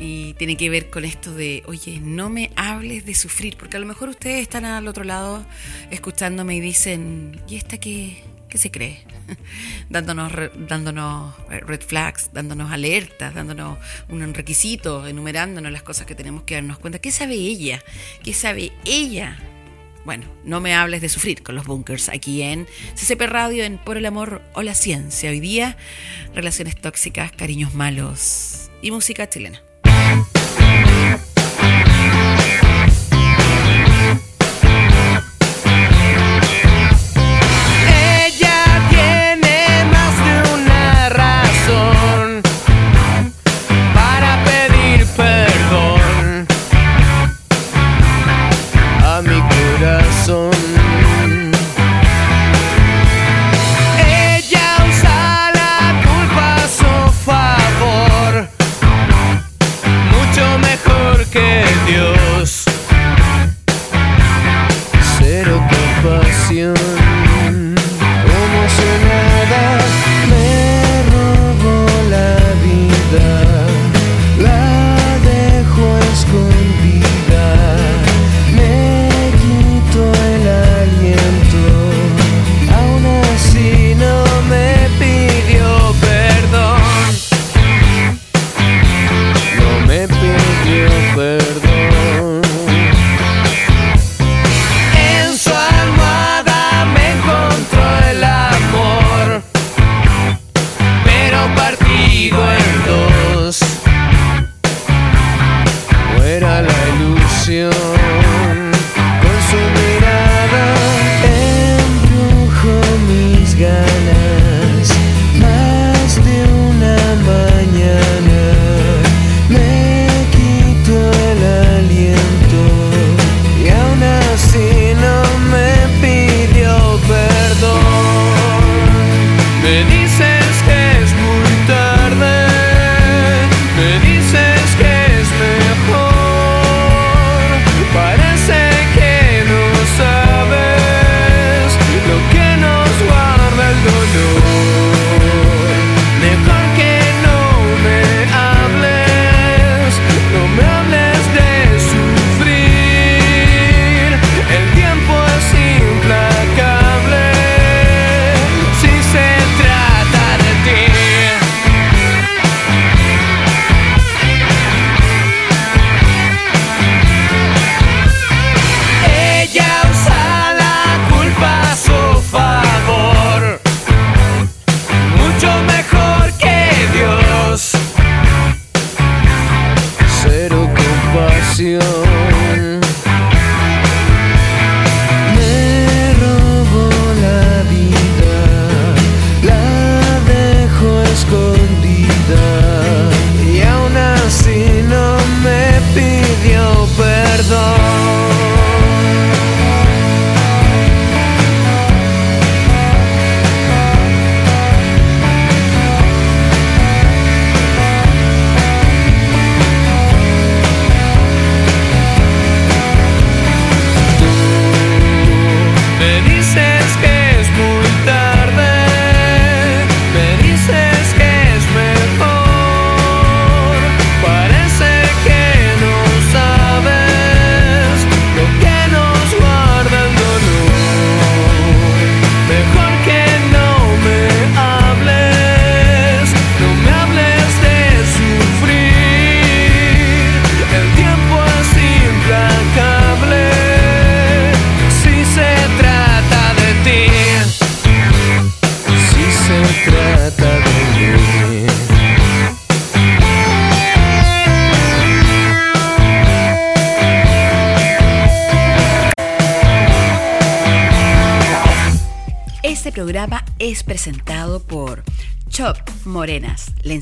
Y 0.00 0.34
tiene 0.34 0.56
que 0.56 0.68
ver 0.68 0.90
con 0.90 1.04
esto 1.04 1.32
de, 1.32 1.62
oye, 1.66 2.00
no 2.02 2.30
me 2.30 2.50
hables 2.56 3.06
de 3.06 3.14
sufrir, 3.14 3.56
porque 3.56 3.76
a 3.76 3.80
lo 3.80 3.86
mejor 3.86 4.08
ustedes 4.08 4.42
están 4.42 4.64
al 4.64 4.88
otro 4.88 5.04
lado 5.04 5.46
escuchándome 5.92 6.56
y 6.56 6.60
dicen, 6.60 7.40
¿y 7.46 7.54
esta 7.54 7.78
qué, 7.78 8.24
qué 8.48 8.58
se 8.58 8.72
cree? 8.72 9.04
dándonos, 9.88 10.32
dándonos 10.66 11.36
red 11.48 11.80
flags, 11.80 12.30
dándonos 12.32 12.72
alertas, 12.72 13.36
dándonos 13.36 13.78
un 14.08 14.34
requisito, 14.34 15.06
enumerándonos 15.06 15.70
las 15.70 15.84
cosas 15.84 16.08
que 16.08 16.16
tenemos 16.16 16.42
que 16.42 16.56
darnos 16.56 16.80
cuenta. 16.80 16.98
¿Qué 16.98 17.12
sabe 17.12 17.34
ella? 17.34 17.84
¿Qué 18.24 18.34
sabe 18.34 18.72
ella 18.84 19.38
bueno, 20.08 20.24
no 20.42 20.58
me 20.62 20.74
hables 20.74 21.02
de 21.02 21.10
sufrir 21.10 21.42
con 21.42 21.54
los 21.54 21.66
bunkers 21.66 22.08
aquí 22.08 22.40
en 22.40 22.66
CCP 22.94 23.20
Radio, 23.26 23.62
en 23.62 23.76
Por 23.76 23.98
el 23.98 24.06
Amor 24.06 24.40
o 24.54 24.62
la 24.62 24.74
Ciencia. 24.74 25.28
Hoy 25.28 25.38
día, 25.38 25.76
relaciones 26.34 26.80
tóxicas, 26.80 27.30
cariños 27.30 27.74
malos 27.74 28.70
y 28.80 28.90
música 28.90 29.28
chilena. 29.28 29.67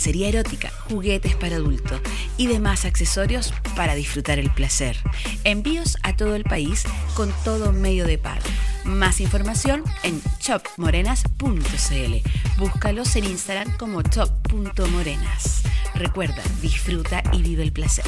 Lencería 0.06 0.28
erótica, 0.28 0.70
juguetes 0.88 1.34
para 1.34 1.56
adultos 1.56 2.00
y 2.36 2.46
demás 2.46 2.84
accesorios 2.84 3.52
para 3.74 3.96
disfrutar 3.96 4.38
el 4.38 4.52
placer. 4.54 4.96
Envíos 5.42 5.96
a 6.04 6.14
todo 6.14 6.36
el 6.36 6.44
país 6.44 6.84
con 7.16 7.32
todo 7.42 7.72
medio 7.72 8.06
de 8.06 8.16
pago. 8.16 8.44
Más 8.84 9.20
información 9.20 9.82
en 10.04 10.22
chopmorenas.cl. 10.38 12.14
Búscalos 12.56 13.16
en 13.16 13.24
Instagram 13.24 13.76
como 13.78 14.02
chop.morenas. 14.02 15.62
Recuerda, 15.96 16.42
disfruta 16.62 17.24
y 17.32 17.42
vive 17.42 17.64
el 17.64 17.72
placer. 17.72 18.04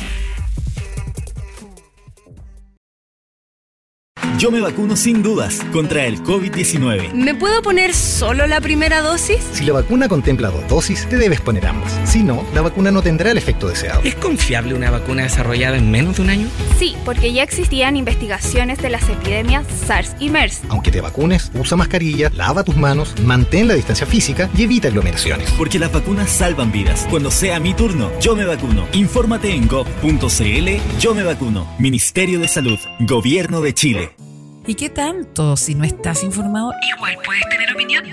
Yo 4.38 4.52
me 4.52 4.60
vacuno 4.60 4.94
sin 4.94 5.24
dudas 5.24 5.58
contra 5.72 6.06
el 6.06 6.22
COVID-19. 6.22 7.12
¿Me 7.12 7.34
puedo 7.34 7.60
poner 7.60 7.92
solo 7.92 8.46
la 8.46 8.60
primera 8.60 9.00
dosis? 9.00 9.40
Si 9.52 9.64
la 9.64 9.72
vacuna 9.72 10.06
contempla 10.08 10.50
dos 10.50 10.68
dosis, 10.68 11.08
te 11.08 11.16
debes 11.16 11.40
poner 11.40 11.66
ambas. 11.66 11.92
Si 12.04 12.22
no, 12.22 12.46
la 12.54 12.60
vacuna 12.60 12.92
no 12.92 13.02
tendrá 13.02 13.32
el 13.32 13.38
efecto 13.38 13.66
deseado. 13.66 14.00
¿Es 14.04 14.14
confiable 14.14 14.74
una 14.74 14.92
vacuna 14.92 15.24
desarrollada 15.24 15.76
en 15.76 15.90
menos 15.90 16.18
de 16.18 16.22
un 16.22 16.30
año? 16.30 16.46
Sí, 16.78 16.94
porque 17.04 17.32
ya 17.32 17.42
existían 17.42 17.96
investigaciones 17.96 18.78
de 18.78 18.90
las 18.90 19.08
epidemias 19.08 19.66
SARS 19.88 20.14
y 20.20 20.30
MERS. 20.30 20.60
Aunque 20.68 20.92
te 20.92 21.00
vacunes, 21.00 21.50
usa 21.54 21.76
mascarilla, 21.76 22.30
lava 22.32 22.62
tus 22.62 22.76
manos, 22.76 23.16
mantén 23.24 23.66
la 23.66 23.74
distancia 23.74 24.06
física 24.06 24.48
y 24.56 24.62
evita 24.62 24.86
aglomeraciones. 24.86 25.50
Porque 25.58 25.80
las 25.80 25.92
vacunas 25.92 26.30
salvan 26.30 26.70
vidas. 26.70 27.08
Cuando 27.10 27.32
sea 27.32 27.58
mi 27.58 27.74
turno, 27.74 28.12
yo 28.20 28.36
me 28.36 28.44
vacuno. 28.44 28.86
Infórmate 28.92 29.52
en 29.52 29.66
gov.cl 29.66 31.00
Yo 31.00 31.12
me 31.12 31.24
vacuno. 31.24 31.66
Ministerio 31.80 32.38
de 32.38 32.46
Salud. 32.46 32.78
Gobierno 33.00 33.60
de 33.62 33.74
Chile. 33.74 34.27
¿Y 34.68 34.74
qué 34.74 34.90
tanto? 34.90 35.56
Si 35.56 35.74
no 35.74 35.84
estás 35.84 36.22
informado, 36.22 36.74
igual 36.94 37.16
puedes 37.24 37.48
tener 37.48 37.72
opinión. 37.72 38.04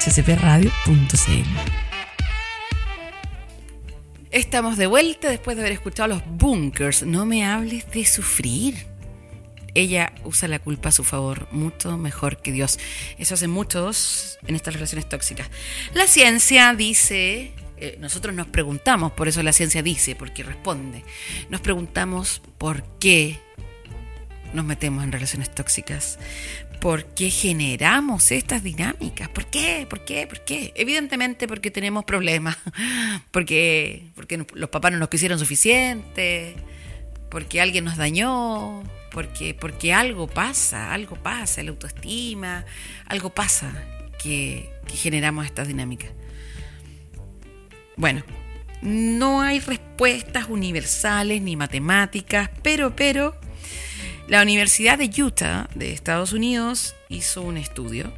ccpradio.cl 0.00 1.48
Estamos 4.32 4.76
de 4.76 4.88
vuelta 4.88 5.30
después 5.30 5.56
de 5.56 5.62
haber 5.62 5.74
escuchado 5.74 6.08
los 6.08 6.26
bunkers. 6.26 7.04
No 7.04 7.24
me 7.24 7.44
hables 7.44 7.88
de 7.92 8.04
sufrir. 8.04 8.84
Ella 9.74 10.12
usa 10.24 10.48
la 10.48 10.58
culpa 10.58 10.88
a 10.88 10.92
su 10.92 11.04
favor, 11.04 11.46
mucho 11.52 11.96
mejor 11.96 12.38
que 12.38 12.50
Dios. 12.50 12.80
Eso 13.16 13.34
hacen 13.34 13.50
muchos 13.50 14.40
en 14.44 14.56
estas 14.56 14.74
relaciones 14.74 15.08
tóxicas. 15.08 15.50
La 15.94 16.08
ciencia 16.08 16.74
dice, 16.74 17.52
eh, 17.76 17.96
nosotros 18.00 18.34
nos 18.34 18.48
preguntamos, 18.48 19.12
por 19.12 19.28
eso 19.28 19.40
la 19.44 19.52
ciencia 19.52 19.84
dice, 19.84 20.16
porque 20.16 20.42
responde. 20.42 21.04
Nos 21.48 21.60
preguntamos 21.60 22.42
por 22.58 22.82
qué 22.98 23.38
nos 24.52 24.64
metemos 24.64 25.04
en 25.04 25.12
relaciones 25.12 25.54
tóxicas? 25.54 26.18
¿Por 26.80 27.04
qué 27.04 27.30
generamos 27.30 28.30
estas 28.32 28.62
dinámicas? 28.62 29.28
¿Por 29.28 29.46
qué? 29.46 29.86
¿Por 29.88 30.04
qué? 30.04 30.26
¿Por 30.26 30.44
qué? 30.44 30.72
Evidentemente 30.74 31.46
porque 31.46 31.70
tenemos 31.70 32.04
problemas, 32.04 32.56
porque, 33.30 34.04
porque 34.14 34.44
los 34.54 34.70
papás 34.70 34.92
no 34.92 34.98
nos 34.98 35.08
quisieron 35.08 35.38
suficiente, 35.38 36.54
porque 37.28 37.60
alguien 37.60 37.84
nos 37.84 37.96
dañó, 37.96 38.82
porque, 39.10 39.54
porque 39.54 39.92
algo 39.92 40.26
pasa, 40.26 40.92
algo 40.92 41.16
pasa, 41.16 41.62
la 41.62 41.70
autoestima, 41.70 42.64
algo 43.06 43.30
pasa 43.30 43.72
que, 44.22 44.70
que 44.86 44.96
generamos 44.96 45.44
estas 45.46 45.68
dinámicas. 45.68 46.10
Bueno, 47.96 48.24
no 48.82 49.42
hay 49.42 49.60
respuestas 49.60 50.46
universales 50.48 51.42
ni 51.42 51.56
matemáticas, 51.56 52.50
pero, 52.62 52.96
pero, 52.96 53.38
la 54.30 54.42
Universidad 54.42 54.96
de 54.96 55.10
Utah 55.20 55.68
de 55.74 55.90
Estados 55.90 56.32
Unidos 56.32 56.94
hizo 57.08 57.42
un 57.42 57.56
estudio 57.56 58.12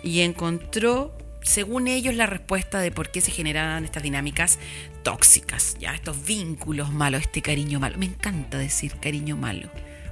y 0.00 0.20
encontró, 0.20 1.12
según 1.42 1.88
ellos, 1.88 2.14
la 2.14 2.26
respuesta 2.26 2.78
de 2.78 2.92
por 2.92 3.10
qué 3.10 3.20
se 3.20 3.32
generaban 3.32 3.84
estas 3.84 4.04
dinámicas 4.04 4.60
tóxicas, 5.02 5.76
ya 5.80 5.92
estos 5.92 6.24
vínculos 6.24 6.92
malos, 6.92 7.22
este 7.22 7.42
cariño 7.42 7.80
malo. 7.80 7.98
Me 7.98 8.06
encanta 8.06 8.58
decir 8.58 8.94
cariño 9.00 9.36
malo. 9.36 9.68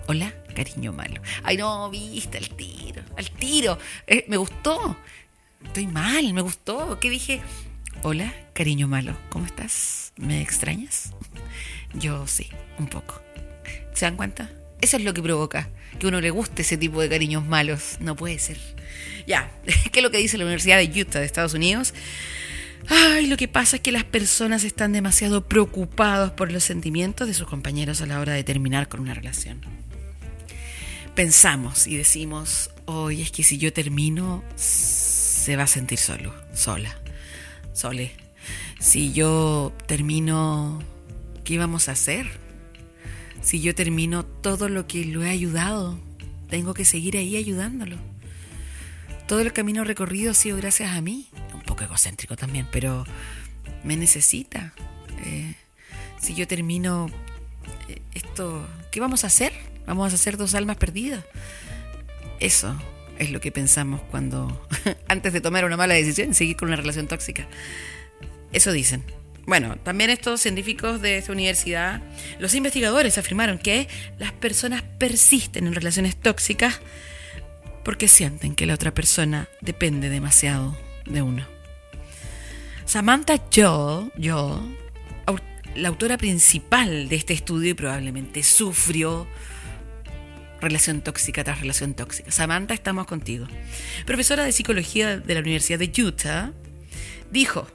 Hola, 0.09 0.35
cariño 0.57 0.93
malo. 0.93 1.23
Ay, 1.45 1.57
no, 1.57 1.89
viste, 1.89 2.39
al 2.39 2.49
tiro, 2.49 3.03
al 3.17 3.31
tiro. 3.31 3.79
Eh, 4.09 4.25
me 4.27 4.39
gustó. 4.39 4.97
Estoy 5.65 5.87
mal, 5.87 6.35
me 6.35 6.41
gustó. 6.41 6.99
¿Qué 6.99 7.11
dije? 7.11 7.41
Hola, 8.03 8.35
cariño 8.55 8.89
malo. 8.89 9.17
¿Cómo 9.31 9.47
estás? 9.47 10.13
¿Me 10.17 10.43
extrañas? 10.43 11.13
Yo 11.95 12.27
sí, 12.27 12.49
un 12.81 12.89
poco. 12.89 13.23
¿Se 13.95 14.05
dan 14.05 14.17
cuenta? 14.17 14.51
Eso 14.81 14.97
es 14.97 15.05
lo 15.05 15.13
que 15.15 15.23
provoca 15.23 15.69
que 15.99 16.07
uno 16.07 16.21
le 16.21 16.31
guste 16.31 16.63
ese 16.63 16.77
tipo 16.77 17.01
de 17.01 17.09
cariños 17.09 17.45
malos. 17.47 17.97
No 18.01 18.17
puede 18.17 18.39
ser. 18.39 18.59
Ya, 19.27 19.51
¿qué 19.93 20.01
es 20.01 20.03
lo 20.03 20.11
que 20.11 20.19
dice 20.19 20.39
la 20.39 20.45
Universidad 20.45 20.79
de 20.79 21.01
Utah 21.01 21.21
de 21.21 21.27
Estados 21.27 21.55
Unidos? 21.55 21.95
Ay, 22.89 23.27
lo 23.27 23.37
que 23.37 23.49
pasa 23.49 23.77
es 23.77 23.83
que 23.83 23.93
las 23.93 24.05
personas 24.05 24.65
están 24.65 24.93
demasiado 24.93 25.47
preocupados 25.47 26.31
por 26.33 26.51
los 26.53 26.65
sentimientos 26.65 27.29
de 27.29 27.35
sus 27.35 27.47
compañeros 27.47 28.01
a 28.01 28.07
la 28.07 28.21
hora 28.21 28.33
de 28.33 28.45
terminar 28.45 28.89
con 28.89 29.01
una 29.01 29.15
relación. 29.15 29.61
Pensamos 31.15 31.87
y 31.87 31.97
decimos, 31.97 32.71
hoy 32.87 33.21
es 33.21 33.31
que 33.33 33.43
si 33.43 33.59
yo 33.59 33.73
termino, 33.73 34.45
se 34.57 35.57
va 35.57 35.65
a 35.65 35.67
sentir 35.67 35.99
solo, 35.99 36.33
sola, 36.55 36.97
sole. 37.73 38.13
Si 38.79 39.13
yo 39.13 39.75
termino, 39.87 40.81
¿qué 41.45 41.59
vamos 41.59 41.89
a 41.89 41.93
hacer? 41.93 42.31
Si 43.49 43.63
yo 43.63 43.75
termino 43.75 44.27
todo 44.27 44.69
lo 44.69 44.87
que 44.87 45.07
lo 45.07 45.25
he 45.25 45.31
ayudado, 45.31 45.99
tengo 46.51 46.75
que 46.75 46.85
seguir 46.85 47.17
ahí 47.17 47.35
ayudándolo. 47.35 47.97
Todo 49.27 49.41
el 49.41 49.55
camino 49.55 49.85
recorrido 49.85 50.33
ha 50.33 50.35
sido 50.35 50.59
gracias 50.59 50.95
a 50.95 51.01
mí. 51.01 51.31
Un 51.55 51.63
poco 51.63 51.83
egocéntrico 51.83 52.37
también, 52.37 52.67
pero 52.71 53.07
me 53.85 53.97
necesita. 53.97 54.75
Eh, 55.25 55.55
si 56.21 56.35
yo 56.35 56.47
termino 56.47 57.07
eh, 57.89 58.03
esto, 58.13 58.69
¿qué 58.93 59.01
vamos 59.01 59.25
a 59.25 59.29
hacer? 59.29 59.55
Vamos 59.87 60.13
a 60.13 60.17
hacer 60.17 60.37
dos 60.37 60.55
almas 60.55 60.77
perdidas. 60.77 61.25
Eso 62.41 62.79
es 63.19 63.31
lo 63.31 63.41
que 63.41 63.51
pensamos 63.51 64.03
cuando, 64.11 64.69
antes 65.09 65.33
de 65.33 65.41
tomar 65.41 65.65
una 65.65 65.79
mala 65.79 65.95
decisión, 65.95 66.35
seguir 66.35 66.57
con 66.57 66.69
una 66.69 66.77
relación 66.77 67.07
tóxica. 67.07 67.49
Eso 68.53 68.73
dicen. 68.73 69.03
Bueno, 69.49 69.77
también 69.79 70.11
estos 70.11 70.43
científicos 70.43 71.01
de 71.01 71.17
esta 71.17 71.33
universidad, 71.33 72.03
los 72.39 72.53
investigadores 72.53 73.17
afirmaron 73.17 73.57
que 73.57 73.89
las 74.19 74.31
personas 74.31 74.83
persisten 74.99 75.67
en 75.67 75.75
relaciones 75.75 76.17
tóxicas 76.17 76.83
porque 77.83 78.09
sienten 78.09 78.55
que 78.55 78.67
la 78.67 78.75
otra 78.75 78.93
persona 78.93 79.49
depende 79.63 80.11
demasiado 80.11 80.77
de 81.07 81.23
uno. 81.23 81.47
Samantha 82.85 83.43
Joel, 83.51 84.11
la 85.77 85.89
autora 85.89 86.19
principal 86.19 87.09
de 87.09 87.17
este 87.17 87.33
estudio 87.33 87.71
y 87.71 87.75
probablemente 87.75 88.43
sufrió 88.43 89.27
relación 90.61 91.01
tóxica 91.01 91.43
tras 91.43 91.61
relación 91.61 91.95
tóxica. 91.95 92.31
Samantha, 92.31 92.75
estamos 92.75 93.07
contigo. 93.07 93.47
Profesora 94.05 94.45
de 94.45 94.53
psicología 94.53 95.17
de 95.17 95.35
la 95.35 95.41
Universidad 95.41 95.79
de 95.79 95.91
Utah, 96.03 96.53
dijo 97.31 97.67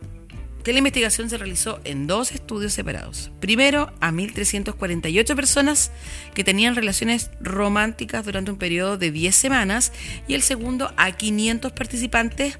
que 0.63 0.71
la 0.71 0.79
investigación 0.79 1.29
se 1.29 1.37
realizó 1.37 1.79
en 1.83 2.07
dos 2.07 2.31
estudios 2.31 2.73
separados. 2.73 3.31
Primero, 3.39 3.91
a 3.99 4.11
1.348 4.11 5.35
personas 5.35 5.91
que 6.33 6.43
tenían 6.43 6.75
relaciones 6.75 7.31
románticas 7.41 8.25
durante 8.25 8.51
un 8.51 8.57
periodo 8.57 8.97
de 8.97 9.11
10 9.11 9.35
semanas 9.35 9.91
y 10.27 10.35
el 10.35 10.41
segundo 10.41 10.93
a 10.97 11.11
500 11.11 11.71
participantes 11.73 12.57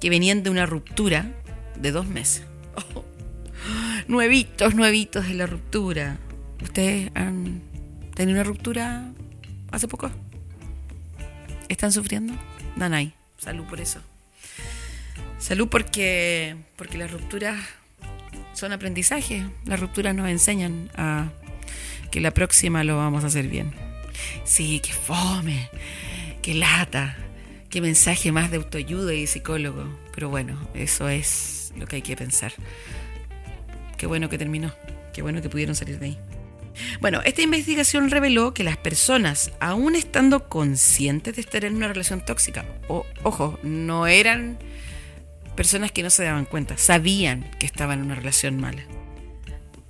que 0.00 0.10
venían 0.10 0.42
de 0.42 0.50
una 0.50 0.66
ruptura 0.66 1.32
de 1.80 1.90
dos 1.90 2.06
meses. 2.06 2.42
nuevitos, 4.08 4.74
nuevitos 4.74 5.26
de 5.26 5.34
la 5.34 5.46
ruptura. 5.46 6.18
¿Ustedes 6.62 7.10
han 7.14 7.62
tenido 8.14 8.40
una 8.40 8.44
ruptura 8.44 9.12
hace 9.70 9.88
poco? 9.88 10.10
¿Están 11.68 11.92
sufriendo? 11.92 12.34
Nanay, 12.76 13.14
salud 13.38 13.64
por 13.64 13.80
eso. 13.80 14.00
Salud 15.38 15.68
porque, 15.68 16.56
porque 16.76 16.98
las 16.98 17.10
rupturas 17.10 17.58
son 18.54 18.72
aprendizaje. 18.72 19.46
Las 19.64 19.78
rupturas 19.78 20.14
nos 20.14 20.28
enseñan 20.28 20.90
a 20.96 21.30
que 22.10 22.20
la 22.20 22.32
próxima 22.32 22.82
lo 22.84 22.96
vamos 22.96 23.24
a 23.24 23.28
hacer 23.28 23.46
bien. 23.46 23.72
Sí, 24.44 24.80
que 24.80 24.92
fome, 24.92 25.68
que 26.42 26.54
lata, 26.54 27.16
qué 27.70 27.80
mensaje 27.80 28.32
más 28.32 28.50
de 28.50 28.56
autoayuda 28.56 29.14
y 29.14 29.26
psicólogo. 29.26 29.84
Pero 30.12 30.28
bueno, 30.28 30.58
eso 30.74 31.08
es 31.08 31.72
lo 31.76 31.86
que 31.86 31.96
hay 31.96 32.02
que 32.02 32.16
pensar. 32.16 32.52
Qué 33.96 34.06
bueno 34.06 34.28
que 34.28 34.38
terminó, 34.38 34.72
qué 35.12 35.22
bueno 35.22 35.40
que 35.40 35.48
pudieron 35.48 35.76
salir 35.76 36.00
de 36.00 36.06
ahí. 36.06 36.18
Bueno, 37.00 37.20
esta 37.24 37.42
investigación 37.42 38.10
reveló 38.10 38.54
que 38.54 38.64
las 38.64 38.76
personas, 38.76 39.52
aún 39.60 39.94
estando 39.94 40.48
conscientes 40.48 41.36
de 41.36 41.42
estar 41.42 41.64
en 41.64 41.76
una 41.76 41.88
relación 41.88 42.24
tóxica, 42.24 42.64
o, 42.88 43.04
ojo, 43.22 43.58
no 43.62 44.06
eran 44.06 44.58
personas 45.58 45.90
que 45.90 46.04
no 46.04 46.10
se 46.10 46.22
daban 46.22 46.44
cuenta, 46.44 46.78
sabían 46.78 47.42
que 47.58 47.66
estaban 47.66 47.98
en 47.98 48.04
una 48.04 48.14
relación 48.14 48.60
mala. 48.60 48.80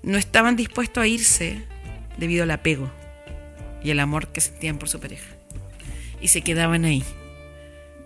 No 0.03 0.17
estaban 0.17 0.57
dispuestos 0.57 1.03
a 1.03 1.07
irse 1.07 1.63
debido 2.17 2.45
al 2.45 2.53
apego 2.53 2.91
y 3.83 3.91
el 3.91 4.01
amor 4.01 4.29
que 4.29 4.41
sentían 4.41 4.79
por 4.79 4.89
su 4.89 4.99
pareja. 4.99 5.29
Y 6.23 6.29
se 6.29 6.41
quedaban 6.41 6.87
ahí. 6.87 7.05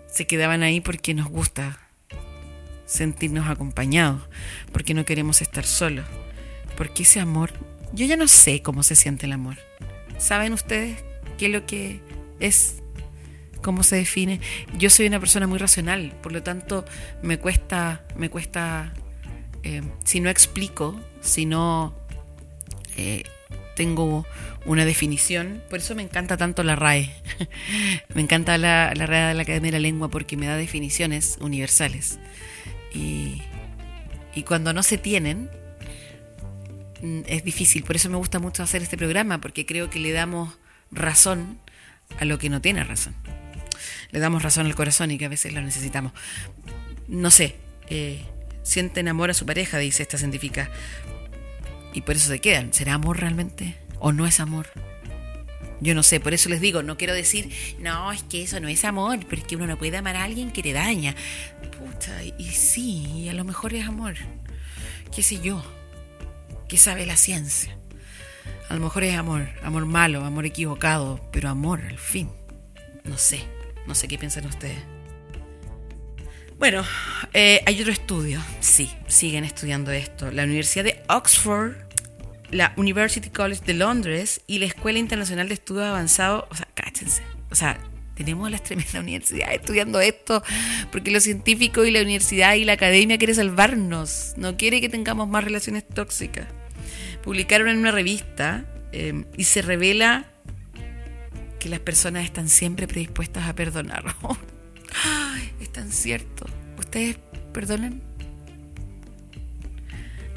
Se 0.07 0.27
quedaban 0.27 0.61
ahí 0.61 0.81
porque 0.81 1.13
nos 1.13 1.29
gusta 1.29 1.79
sentirnos 2.85 3.47
acompañados, 3.47 4.23
porque 4.73 4.93
no 4.93 5.05
queremos 5.05 5.41
estar 5.41 5.63
solos, 5.63 6.05
porque 6.75 7.03
ese 7.03 7.21
amor, 7.21 7.53
yo 7.93 8.05
ya 8.05 8.17
no 8.17 8.27
sé 8.27 8.61
cómo 8.61 8.83
se 8.83 8.97
siente 8.97 9.25
el 9.25 9.31
amor. 9.31 9.55
¿Saben 10.17 10.51
ustedes 10.51 11.01
qué 11.37 11.45
es 11.45 11.51
lo 11.53 11.65
que 11.65 12.01
es 12.41 12.82
cómo 13.63 13.81
se 13.81 13.95
define. 13.95 14.39
Yo 14.77 14.91
soy 14.91 15.07
una 15.07 15.19
persona 15.19 15.47
muy 15.47 15.57
racional, 15.57 16.13
por 16.21 16.31
lo 16.31 16.43
tanto 16.43 16.85
me 17.23 17.39
cuesta, 17.39 18.03
me 18.15 18.29
cuesta, 18.29 18.93
eh, 19.63 19.81
si 20.03 20.19
no 20.19 20.29
explico, 20.29 20.99
si 21.21 21.47
no 21.47 21.95
eh, 22.95 23.23
tengo 23.75 24.27
una 24.65 24.85
definición, 24.85 25.63
por 25.69 25.79
eso 25.79 25.95
me 25.95 26.03
encanta 26.03 26.37
tanto 26.37 26.63
la 26.63 26.75
RAE. 26.75 27.09
me 28.13 28.21
encanta 28.21 28.59
la, 28.59 28.93
la, 28.95 29.07
RAE 29.07 29.29
de 29.29 29.33
la 29.33 29.41
Academia 29.41 29.71
de 29.71 29.79
la 29.79 29.81
Lengua 29.81 30.09
porque 30.09 30.37
me 30.37 30.45
da 30.45 30.55
definiciones 30.55 31.37
universales. 31.41 32.19
Y, 32.93 33.41
cuando 34.45 34.73
no 34.73 34.83
se 34.83 34.97
tienen, 34.97 35.49
mm, 37.01 37.21
es 37.25 37.43
difícil. 37.43 37.83
Por 37.83 37.95
eso 37.95 38.09
me 38.09 38.17
gusta 38.17 38.39
mucho 38.39 38.61
hacer 38.61 38.83
este 38.83 38.97
programa, 38.97 39.39
porque 39.41 39.65
creo 39.65 39.89
que 39.89 39.99
le 39.99 40.11
damos 40.11 40.57
razón 40.91 41.59
a 42.19 42.25
lo 42.25 42.37
que 42.37 42.49
no 42.49 42.61
tiene 42.61 42.83
razón 42.83 43.15
le 44.13 44.19
damos 44.19 44.43
razón 44.43 44.67
al 44.67 44.75
corazón 44.75 45.11
y 45.11 45.17
que 45.17 45.25
a 45.25 45.29
veces 45.29 45.51
lo 45.53 45.61
necesitamos. 45.61 46.13
No 47.07 47.31
sé, 47.31 47.55
eh, 47.89 48.23
sienten 48.61 49.07
amor 49.07 49.31
a 49.31 49.33
su 49.33 49.45
pareja, 49.45 49.79
dice 49.79 50.03
esta 50.03 50.17
científica, 50.17 50.69
y 51.93 52.01
por 52.01 52.15
eso 52.15 52.29
se 52.29 52.39
quedan. 52.39 52.71
¿Será 52.73 52.93
amor 52.93 53.19
realmente? 53.19 53.75
¿O 53.99 54.11
no 54.11 54.27
es 54.27 54.39
amor? 54.39 54.67
Yo 55.81 55.95
no 55.95 56.03
sé, 56.03 56.19
por 56.19 56.33
eso 56.33 56.47
les 56.47 56.61
digo, 56.61 56.83
no 56.83 56.95
quiero 56.95 57.13
decir, 57.13 57.51
no, 57.79 58.11
es 58.11 58.23
que 58.23 58.43
eso 58.43 58.59
no 58.59 58.67
es 58.67 58.85
amor, 58.85 59.19
pero 59.27 59.41
es 59.41 59.47
que 59.47 59.55
uno 59.55 59.67
no 59.67 59.77
puede 59.77 59.97
amar 59.97 60.15
a 60.15 60.23
alguien 60.23 60.51
que 60.51 60.63
te 60.63 60.73
daña. 60.73 61.15
Puta, 61.77 62.23
y 62.23 62.51
sí, 62.51 63.27
a 63.29 63.33
lo 63.33 63.43
mejor 63.43 63.73
es 63.73 63.85
amor. 63.85 64.13
¿Qué 65.13 65.23
sé 65.23 65.41
yo? 65.41 65.63
¿Qué 66.69 66.77
sabe 66.77 67.05
la 67.05 67.17
ciencia? 67.17 67.75
A 68.69 68.75
lo 68.75 68.79
mejor 68.79 69.03
es 69.03 69.15
amor, 69.15 69.49
amor 69.63 69.85
malo, 69.85 70.23
amor 70.23 70.45
equivocado, 70.45 71.19
pero 71.31 71.49
amor 71.49 71.81
al 71.81 71.97
fin. 71.97 72.29
No 73.03 73.17
sé. 73.17 73.43
No 73.87 73.95
sé 73.95 74.07
qué 74.07 74.17
piensan 74.17 74.45
ustedes. 74.45 74.77
Bueno, 76.57 76.85
eh, 77.33 77.61
hay 77.65 77.81
otro 77.81 77.91
estudio. 77.91 78.41
Sí, 78.59 78.89
siguen 79.07 79.43
estudiando 79.43 79.91
esto. 79.91 80.31
La 80.31 80.43
Universidad 80.43 80.85
de 80.85 81.01
Oxford, 81.09 81.73
la 82.51 82.73
University 82.77 83.29
College 83.29 83.63
de 83.65 83.73
Londres 83.73 84.41
y 84.47 84.59
la 84.59 84.65
Escuela 84.65 84.99
Internacional 84.99 85.47
de 85.47 85.55
Estudios 85.55 85.85
Avanzados. 85.85 86.45
O 86.49 86.55
sea, 86.55 86.67
cáchense. 86.73 87.23
O 87.51 87.55
sea, 87.55 87.77
tenemos 88.15 88.49
las 88.49 88.63
tremendas 88.63 88.95
universidades 88.95 89.59
estudiando 89.59 89.99
esto 89.99 90.43
porque 90.91 91.11
los 91.11 91.23
científicos 91.23 91.87
y 91.87 91.91
la 91.91 92.01
universidad 92.01 92.53
y 92.55 92.63
la 92.63 92.73
academia 92.73 93.17
quieren 93.17 93.35
salvarnos. 93.35 94.33
No 94.37 94.55
quiere 94.55 94.79
que 94.79 94.89
tengamos 94.89 95.27
más 95.27 95.43
relaciones 95.43 95.87
tóxicas. 95.87 96.47
Publicaron 97.23 97.67
en 97.67 97.77
una 97.77 97.91
revista 97.91 98.65
eh, 98.91 99.25
y 99.35 99.45
se 99.45 99.61
revela 99.61 100.32
que 101.63 101.69
las 101.69 101.79
personas 101.79 102.25
están 102.25 102.49
siempre 102.49 102.89
predispuestas 102.89 103.47
a 103.47 103.55
perdonar. 103.55 104.03
es 105.61 105.71
tan 105.71 105.89
cierto. 105.93 106.45
¿Ustedes 106.77 107.17
perdonan? 107.53 108.01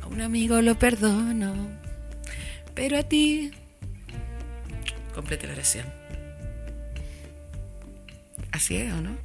A 0.00 0.06
un 0.06 0.20
amigo 0.20 0.62
lo 0.62 0.78
perdono, 0.78 1.68
pero 2.76 2.98
a 2.98 3.02
ti... 3.02 3.50
Complete 5.16 5.48
la 5.48 5.54
oración. 5.54 5.86
Así 8.52 8.76
es, 8.76 8.92
¿o 8.92 9.00
no? 9.00 9.16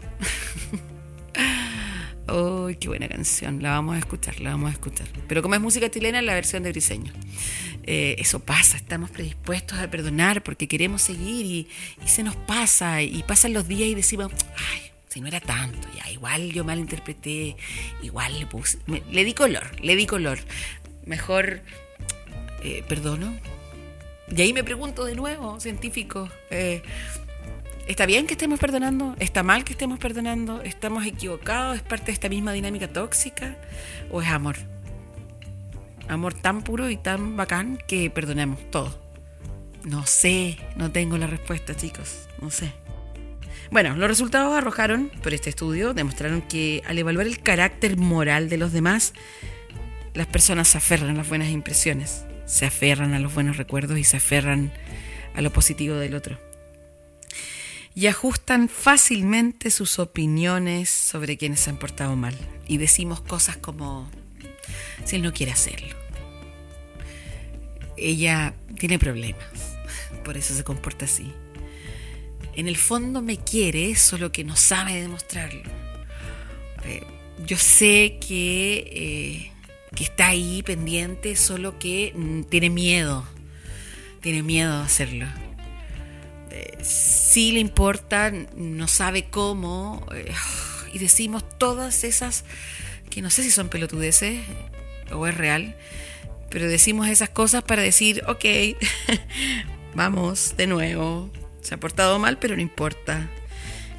¡Uy, 2.28 2.76
qué 2.76 2.88
buena 2.88 3.08
canción! 3.08 3.62
La 3.62 3.72
vamos 3.72 3.96
a 3.96 4.00
escuchar, 4.00 4.40
la 4.40 4.52
vamos 4.52 4.70
a 4.70 4.74
escuchar. 4.74 5.08
Pero 5.28 5.42
como 5.42 5.56
es 5.56 5.62
música 5.62 5.90
chilena, 5.90 6.22
la 6.22 6.34
versión 6.34 6.64
de 6.64 6.72
Briseño. 6.72 7.12
Eh, 7.84 8.16
eso 8.20 8.40
pasa, 8.40 8.78
estamos 8.78 9.10
predispuestos 9.10 9.80
a 9.80 9.90
perdonar 9.90 10.44
porque 10.44 10.68
queremos 10.68 11.02
seguir 11.02 11.46
y, 11.46 11.68
se 12.06 12.24
nos 12.24 12.36
pasa 12.36 13.02
y 13.02 13.24
pasan 13.24 13.54
los 13.54 13.68
días 13.68 13.90
y 13.90 13.96
decimos, 13.96 14.32
ay, 14.56 14.92
si 15.12 15.20
no 15.20 15.28
era 15.28 15.42
tanto, 15.42 15.88
ya 15.94 16.10
igual 16.10 16.54
yo 16.54 16.64
malinterpreté, 16.64 17.58
igual 18.02 18.40
le 18.40 18.46
puse, 18.46 18.78
le 18.88 19.26
di 19.26 19.34
color, 19.34 19.70
le 19.82 19.98
di 19.98 20.06
color. 20.06 20.40
Mejor 21.06 21.62
eh, 22.64 22.84
perdono. 22.88 23.36
Y 24.34 24.42
ahí 24.42 24.54
me 24.54 24.64
pregunto 24.64 25.04
de 25.04 25.16
nuevo, 25.16 25.60
científico, 25.60 26.30
eh, 26.50 26.82
¿está 27.88 28.06
bien 28.06 28.28
que 28.28 28.34
estemos 28.34 28.60
perdonando? 28.60 29.16
¿Está 29.20 29.44
mal 29.44 29.64
que 29.64 29.74
estemos 29.74 30.00
perdonando? 30.00 30.62
¿Estamos 30.62 31.06
equivocados? 31.06 31.78
¿Es 31.78 31.84
parte 31.84 32.08
de 32.08 32.12
esta 32.14 32.30
misma 32.30 32.54
dinámica 32.54 32.88
tóxica? 32.88 33.58
¿O 34.10 34.22
es 34.22 34.28
amor? 34.28 34.58
amor 36.12 36.34
tan 36.34 36.62
puro 36.62 36.90
y 36.90 36.98
tan 36.98 37.38
bacán 37.38 37.80
que 37.88 38.10
perdonemos 38.10 38.60
todo. 38.70 39.00
No 39.84 40.06
sé, 40.06 40.58
no 40.76 40.92
tengo 40.92 41.18
la 41.18 41.28
respuesta, 41.28 41.76
chicos, 41.76 42.28
no 42.42 42.52
sé. 42.52 42.74
Bueno, 43.72 43.96
los 43.96 44.10
resultados 44.10 44.56
arrojaron 44.56 45.10
por 45.24 45.34
este 45.34 45.50
estudio 45.50 45.94
demostraron 45.94 46.42
que 46.42 46.84
al 46.86 46.98
evaluar 46.98 47.26
el 47.26 47.40
carácter 47.40 47.98
moral 47.98 48.50
de 48.50 48.58
los 48.58 48.74
demás, 48.74 49.14
las 50.14 50.28
personas 50.28 50.68
se 50.68 50.78
aferran 50.78 51.12
a 51.12 51.14
las 51.14 51.30
buenas 51.30 51.50
impresiones, 51.50 52.26
se 52.46 52.66
aferran 52.66 53.14
a 53.14 53.20
los 53.20 53.34
buenos 53.34 53.56
recuerdos 53.56 53.98
y 53.98 54.04
se 54.04 54.18
aferran 54.18 54.74
a 55.34 55.42
lo 55.42 55.52
positivo 55.52 55.96
del 55.96 56.16
otro. 56.16 56.38
Y 57.94 58.08
ajustan 58.08 58.70
fácilmente 58.70 59.70
sus 59.70 60.00
opiniones 60.00 60.90
sobre 60.90 61.38
quienes 61.38 61.60
se 61.60 61.70
han 61.70 61.78
portado 61.78 62.16
mal. 62.16 62.38
Y 62.68 62.78
decimos 62.78 63.22
cosas 63.22 63.58
como, 63.58 64.10
si 65.04 65.18
él 65.18 65.24
no 65.24 65.34
quiere 65.34 65.52
hacerlo, 65.52 65.96
ella 67.98 68.54
tiene 68.80 68.98
problemas, 68.98 69.46
por 70.24 70.38
eso 70.38 70.54
se 70.54 70.64
comporta 70.64 71.06
así. 71.06 71.32
En 72.54 72.68
el 72.68 72.78
fondo 72.78 73.22
me 73.22 73.38
quiere, 73.38 73.96
solo 73.96 74.32
que 74.32 74.44
no 74.44 74.56
sabe 74.56 75.02
demostrarlo. 75.02 75.64
Eh, 76.84 77.04
yo 77.46 77.58
sé 77.58 78.18
que, 78.26 78.84
eh, 78.92 79.52
que 79.96 80.04
está 80.04 80.28
ahí 80.28 80.62
pendiente, 80.64 81.36
solo 81.36 81.80
que 81.80 82.14
mm, 82.16 82.44
tiene 82.44 82.70
miedo, 82.70 83.26
tiene 84.22 84.44
miedo 84.44 84.74
a 84.74 84.84
hacerlo. 84.84 85.28
Eh, 86.52 86.78
sí 86.84 87.54
le 87.54 87.60
importa, 87.60 88.32
no 88.56 88.88
sabe 88.88 89.26
cómo, 89.30 90.06
y 90.94 91.00
decimos 91.00 91.44
todas 91.58 92.04
esas 92.04 92.44
que 93.10 93.22
no 93.22 93.30
sé 93.30 93.44
si 93.44 93.52
son 93.52 93.70
pelotudeces 93.70 94.40
o 95.12 95.28
es 95.28 95.36
real, 95.36 95.76
pero 96.50 96.68
decimos 96.68 97.08
esas 97.08 97.30
cosas 97.30 97.64
para 97.64 97.82
decir, 97.82 98.24
ok, 98.28 98.46
vamos 99.96 100.56
de 100.58 100.68
nuevo. 100.68 101.32
Se 101.62 101.76
ha 101.76 101.80
portado 101.80 102.18
mal, 102.20 102.40
pero 102.40 102.56
no 102.56 102.62
importa. 102.62 103.30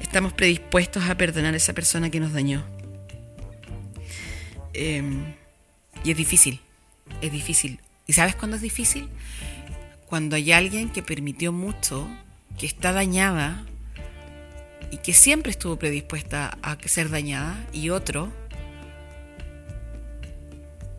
Estamos 0.01 0.33
predispuestos 0.33 1.03
a 1.09 1.15
perdonar 1.15 1.53
a 1.53 1.57
esa 1.57 1.73
persona 1.73 2.09
que 2.09 2.19
nos 2.19 2.33
dañó. 2.33 2.63
Em, 4.73 5.33
Y 6.03 6.11
es 6.11 6.17
difícil, 6.17 6.59
es 7.21 7.31
difícil. 7.31 7.79
¿Y 8.05 8.13
sabes 8.13 8.35
cuándo 8.35 8.57
es 8.57 8.61
difícil? 8.61 9.07
Cuando 10.07 10.35
hay 10.35 10.51
alguien 10.51 10.89
que 10.89 11.01
permitió 11.01 11.51
mucho, 11.51 12.07
que 12.57 12.65
está 12.65 12.91
dañada 12.91 13.65
y 14.93 14.97
que 14.97 15.13
siempre 15.13 15.51
estuvo 15.51 15.77
predispuesta 15.77 16.57
a 16.61 16.77
ser 16.85 17.09
dañada, 17.09 17.55
y 17.73 17.89
otro 17.89 18.31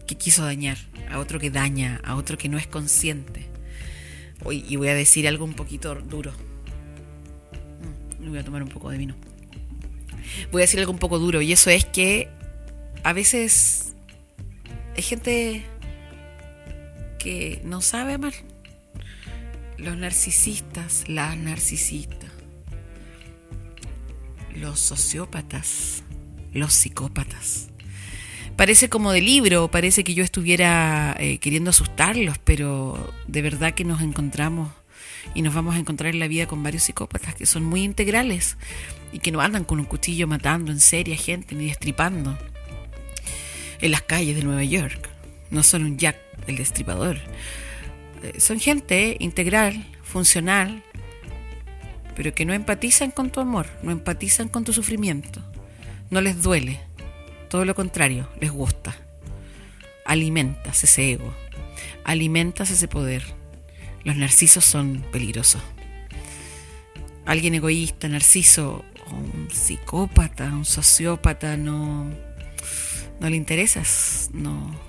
que 0.04 0.16
quiso 0.16 0.44
dañar, 0.44 0.78
a 1.08 1.20
otro 1.20 1.38
que 1.38 1.50
daña, 1.50 2.00
a 2.04 2.16
otro 2.16 2.36
que 2.36 2.48
no 2.48 2.58
es 2.58 2.66
consciente. 2.66 3.46
Y 4.50 4.74
voy 4.76 4.88
a 4.88 4.94
decir 4.94 5.28
algo 5.28 5.44
un 5.44 5.54
poquito 5.54 5.94
duro. 5.94 6.32
Mm, 8.20 8.30
voy 8.30 8.38
a 8.38 8.44
tomar 8.44 8.64
un 8.64 8.68
poco 8.68 8.90
de 8.90 8.98
vino. 8.98 9.14
Voy 10.50 10.62
a 10.62 10.64
decir 10.64 10.80
algo 10.80 10.90
un 10.90 10.98
poco 10.98 11.20
duro, 11.20 11.40
y 11.40 11.52
eso 11.52 11.70
es 11.70 11.84
que 11.84 12.28
a 13.04 13.12
veces 13.12 13.94
hay 14.96 15.02
gente 15.02 15.64
que 17.20 17.62
no 17.64 17.80
sabe 17.80 18.14
amar. 18.14 18.34
Los 19.76 19.96
narcisistas, 19.96 21.04
las 21.08 21.36
narcisistas, 21.36 22.30
los 24.54 24.78
sociópatas, 24.78 26.04
los 26.52 26.72
psicópatas. 26.72 27.68
Parece 28.56 28.88
como 28.88 29.10
de 29.10 29.20
libro, 29.20 29.68
parece 29.68 30.04
que 30.04 30.14
yo 30.14 30.22
estuviera 30.22 31.16
eh, 31.18 31.38
queriendo 31.38 31.70
asustarlos, 31.70 32.38
pero 32.38 33.12
de 33.26 33.42
verdad 33.42 33.74
que 33.74 33.84
nos 33.84 34.00
encontramos 34.00 34.70
y 35.34 35.42
nos 35.42 35.54
vamos 35.54 35.74
a 35.74 35.78
encontrar 35.78 36.14
en 36.14 36.20
la 36.20 36.28
vida 36.28 36.46
con 36.46 36.62
varios 36.62 36.84
psicópatas 36.84 37.34
que 37.34 37.46
son 37.46 37.64
muy 37.64 37.82
integrales 37.82 38.56
y 39.12 39.18
que 39.18 39.32
no 39.32 39.40
andan 39.40 39.64
con 39.64 39.80
un 39.80 39.86
cuchillo 39.86 40.28
matando 40.28 40.70
en 40.70 40.78
serie 40.78 41.14
a 41.14 41.18
gente 41.18 41.56
ni 41.56 41.66
destripando 41.66 42.38
en 43.80 43.90
las 43.90 44.02
calles 44.02 44.36
de 44.36 44.44
Nueva 44.44 44.62
York. 44.62 45.08
No 45.50 45.64
son 45.64 45.82
un 45.82 45.98
Jack 45.98 46.16
el 46.46 46.56
destripador. 46.56 47.18
Son 48.38 48.60
gente 48.60 49.16
integral, 49.20 49.86
funcional, 50.02 50.82
pero 52.16 52.34
que 52.34 52.44
no 52.44 52.52
empatizan 52.54 53.10
con 53.10 53.30
tu 53.30 53.40
amor, 53.40 53.66
no 53.82 53.90
empatizan 53.90 54.48
con 54.48 54.64
tu 54.64 54.72
sufrimiento. 54.72 55.42
No 56.10 56.20
les 56.20 56.42
duele, 56.42 56.80
todo 57.48 57.64
lo 57.64 57.74
contrario, 57.74 58.28
les 58.40 58.50
gusta. 58.50 58.96
Alimentas 60.04 60.84
ese 60.84 61.12
ego, 61.12 61.34
alimentas 62.04 62.70
ese 62.70 62.88
poder. 62.88 63.24
Los 64.04 64.16
narcisos 64.16 64.64
son 64.64 65.04
peligrosos. 65.10 65.62
Alguien 67.24 67.54
egoísta, 67.54 68.06
narciso, 68.08 68.84
un 69.10 69.48
psicópata, 69.50 70.44
un 70.44 70.64
sociópata, 70.64 71.56
no, 71.56 72.10
no 73.20 73.30
le 73.30 73.36
interesas. 73.36 74.30
No. 74.32 74.83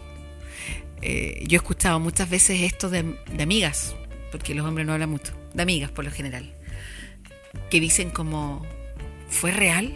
Eh, 1.02 1.43
yo 1.48 1.58
he 1.58 1.62
escuchado 1.62 2.00
muchas 2.00 2.30
veces 2.30 2.62
esto 2.62 2.89
de, 2.89 3.16
amigas, 3.39 3.96
porque 4.32 4.56
los 4.56 4.66
hombres 4.66 4.88
no 4.88 4.93
hablan 4.93 5.10
mucho, 5.10 5.34
de 5.54 5.64
amigas 5.64 5.91
por 5.91 6.06
lo 6.06 6.12
general, 6.12 6.54
que 7.70 7.80
dicen 7.80 8.10
como, 8.10 8.66
¿fue 9.30 9.52
real? 9.52 9.93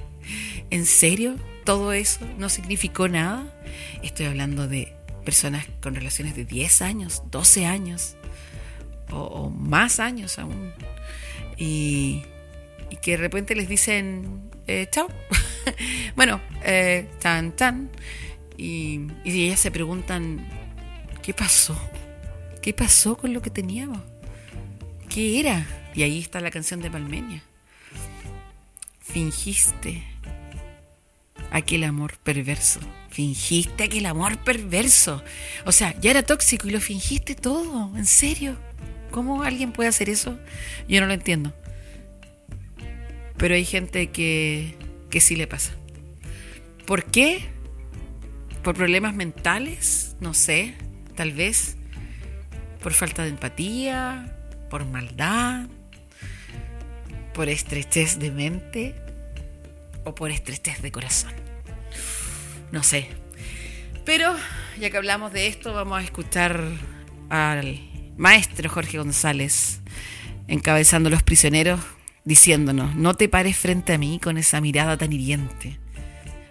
¿En 0.70 0.86
serio? 0.86 1.36
todo 1.70 1.92
eso 1.92 2.26
no 2.36 2.48
significó 2.48 3.08
nada. 3.08 3.44
Estoy 4.02 4.26
hablando 4.26 4.66
de 4.66 4.92
personas 5.24 5.66
con 5.80 5.94
relaciones 5.94 6.34
de 6.34 6.44
10 6.44 6.82
años, 6.82 7.22
12 7.30 7.64
años 7.66 8.16
o, 9.10 9.50
más 9.50 10.00
años 10.00 10.38
aún. 10.40 10.72
Y, 11.56 12.24
que 13.02 13.12
de 13.12 13.18
repente 13.18 13.54
les 13.54 13.68
dicen, 13.68 14.50
eh, 14.66 14.88
chao. 14.90 15.06
bueno, 16.16 16.40
eh, 16.64 17.08
tan, 17.20 17.52
tan. 17.52 17.90
Y, 18.60 19.00
ellas 19.24 19.58
se 19.58 19.70
preguntan, 19.70 20.46
¿qué 21.22 21.32
pasó? 21.32 21.74
¿Qué 22.60 22.74
pasó 22.74 23.16
con 23.16 23.32
lo 23.32 23.40
que 23.40 23.48
teníamos? 23.48 24.02
¿Qué 25.08 25.40
era? 25.40 25.66
Y 25.94 26.02
ahí 26.02 26.18
está 26.18 26.40
la 26.40 26.50
canción 26.50 26.82
de 26.82 26.90
Palmeña. 26.90 27.42
Fingiste 29.00 30.02
aquel 31.50 31.84
amor 31.84 32.18
perverso. 32.18 32.80
Fingiste 33.08 33.84
aquel 33.84 34.04
amor 34.04 34.36
perverso. 34.44 35.24
O 35.64 35.72
sea, 35.72 35.98
ya 35.98 36.10
era 36.10 36.22
tóxico 36.22 36.68
y 36.68 36.72
lo 36.72 36.82
fingiste 36.82 37.34
todo. 37.34 37.96
¿En 37.96 38.04
serio? 38.04 38.58
¿Cómo 39.10 39.42
alguien 39.42 39.72
puede 39.72 39.88
hacer 39.88 40.10
eso? 40.10 40.38
Yo 40.86 41.00
no 41.00 41.06
lo 41.06 41.14
entiendo. 41.14 41.54
Pero 43.38 43.54
hay 43.54 43.64
gente 43.64 44.08
que, 44.08 44.76
que 45.08 45.22
sí 45.22 45.34
le 45.34 45.46
pasa. 45.46 45.72
¿Por 46.84 47.04
qué? 47.04 47.58
¿Por 48.62 48.74
problemas 48.74 49.14
mentales? 49.14 50.16
No 50.20 50.34
sé. 50.34 50.74
Tal 51.14 51.32
vez. 51.32 51.76
¿Por 52.82 52.92
falta 52.92 53.22
de 53.22 53.30
empatía? 53.30 54.36
¿Por 54.68 54.84
maldad? 54.84 55.66
¿Por 57.34 57.48
estrechez 57.48 58.18
de 58.18 58.30
mente? 58.30 58.94
o 60.04 60.14
por 60.14 60.30
estrechez 60.30 60.82
de 60.82 60.92
corazón. 60.92 61.32
No 62.72 62.82
sé. 62.82 63.08
Pero 64.04 64.34
ya 64.78 64.90
que 64.90 64.96
hablamos 64.96 65.32
de 65.32 65.46
esto, 65.46 65.72
vamos 65.72 65.98
a 65.98 66.04
escuchar 66.04 66.62
al 67.28 67.80
maestro 68.16 68.68
Jorge 68.68 68.98
González 68.98 69.80
encabezando 70.48 71.10
los 71.10 71.22
prisioneros 71.22 71.80
diciéndonos, 72.24 72.96
no 72.96 73.14
te 73.14 73.28
pares 73.28 73.56
frente 73.56 73.92
a 73.94 73.98
mí 73.98 74.20
con 74.22 74.36
esa 74.36 74.60
mirada 74.60 74.96
tan 74.96 75.12
hiriente. 75.12 75.78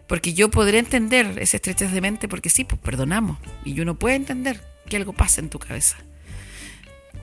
Porque 0.10 0.34
yo 0.34 0.49
podré 0.49 0.80
entender 0.80 1.38
ese 1.38 1.57
estrechez 1.57 1.91
de 1.91 2.01
mente 2.01 2.28
porque 2.28 2.49
sí, 2.49 2.64
pues 2.64 2.82
perdonamos. 2.82 3.38
Y 3.64 3.80
uno 3.80 3.93
puede 3.93 4.16
entender 4.16 4.60
que 4.88 4.97
algo 4.97 5.14
pasa 5.14 5.39
en 5.39 5.49
tu 5.49 5.60
cabeza. 5.60 5.97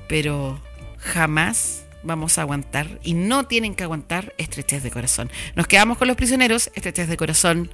Pero 0.08 0.62
jamás 0.98 1.84
vamos 2.04 2.38
a 2.38 2.42
aguantar 2.42 3.00
y 3.02 3.14
no 3.14 3.46
tienen 3.46 3.74
que 3.74 3.82
aguantar 3.82 4.34
estrechez 4.38 4.84
de 4.84 4.92
corazón. 4.92 5.32
Nos 5.56 5.66
quedamos 5.66 5.98
con 5.98 6.06
los 6.06 6.16
prisioneros, 6.16 6.70
estrechez 6.76 7.08
de 7.08 7.16
corazón 7.16 7.70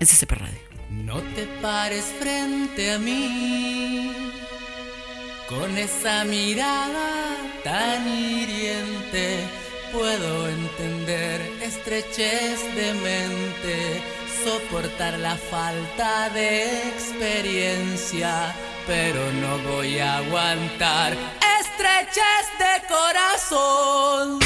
en 0.00 0.06
CCP 0.06 0.32
Radio. 0.32 0.58
No 0.90 1.20
te 1.20 1.46
pares 1.60 2.06
frente 2.18 2.92
a 2.92 2.98
mí 2.98 4.10
con 5.50 5.76
esa 5.76 6.24
mirada 6.24 7.36
tan 7.62 8.08
hiriente. 8.08 9.63
Puedo 9.94 10.48
entender 10.48 11.40
estrechez 11.62 12.58
de 12.74 12.94
mente, 12.94 14.02
soportar 14.42 15.16
la 15.20 15.36
falta 15.36 16.30
de 16.30 16.88
experiencia, 16.88 18.52
pero 18.88 19.20
no 19.34 19.56
voy 19.70 20.00
a 20.00 20.16
aguantar 20.16 21.16
estreches 21.60 22.46
de 22.58 22.88
corazón. 22.88 24.40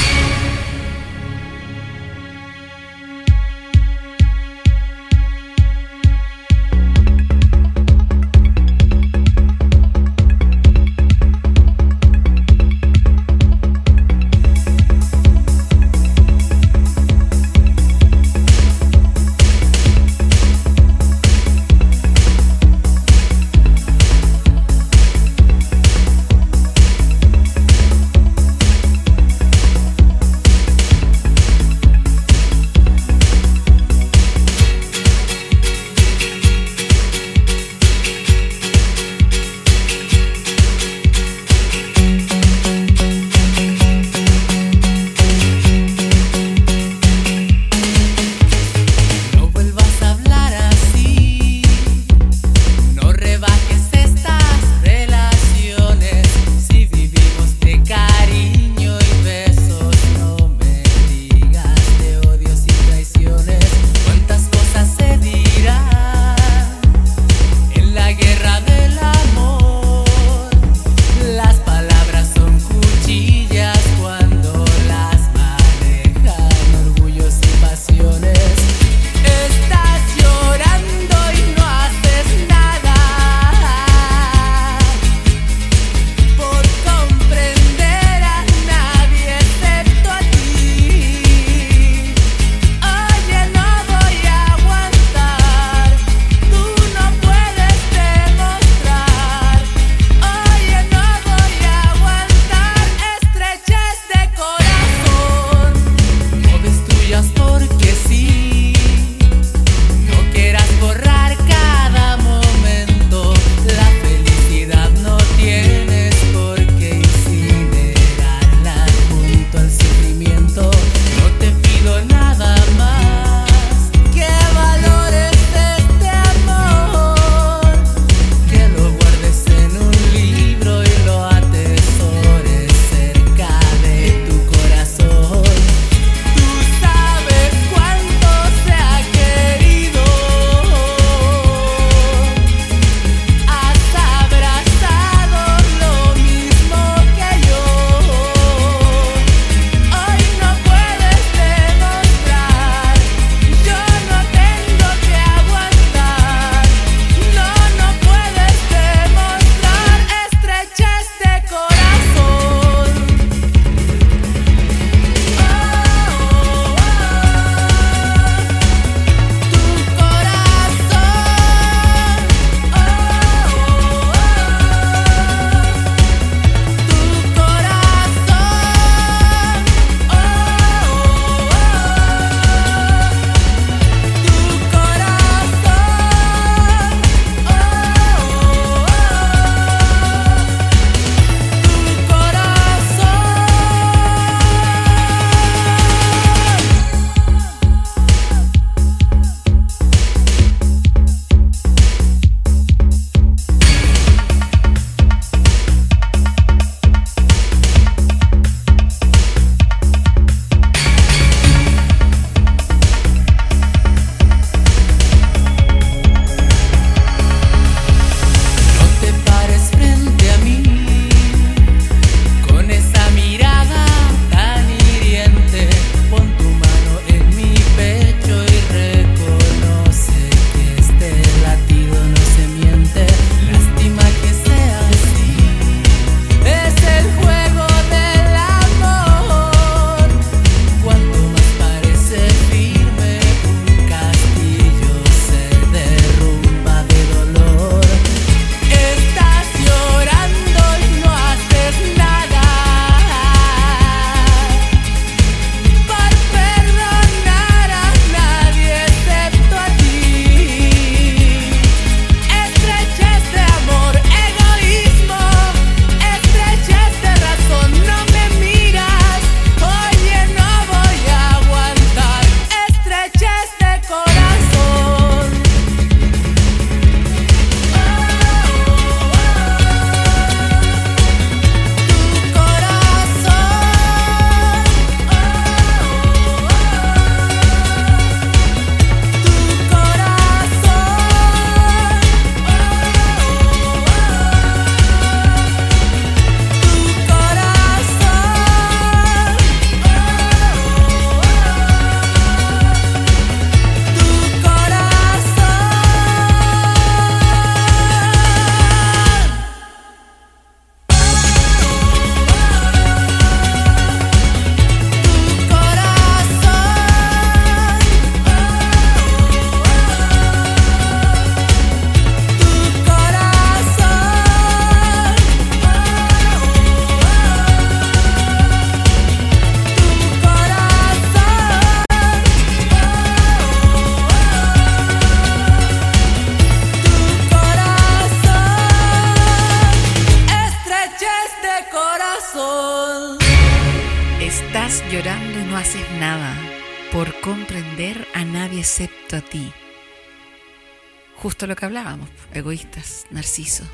Narciso, 353.28 353.64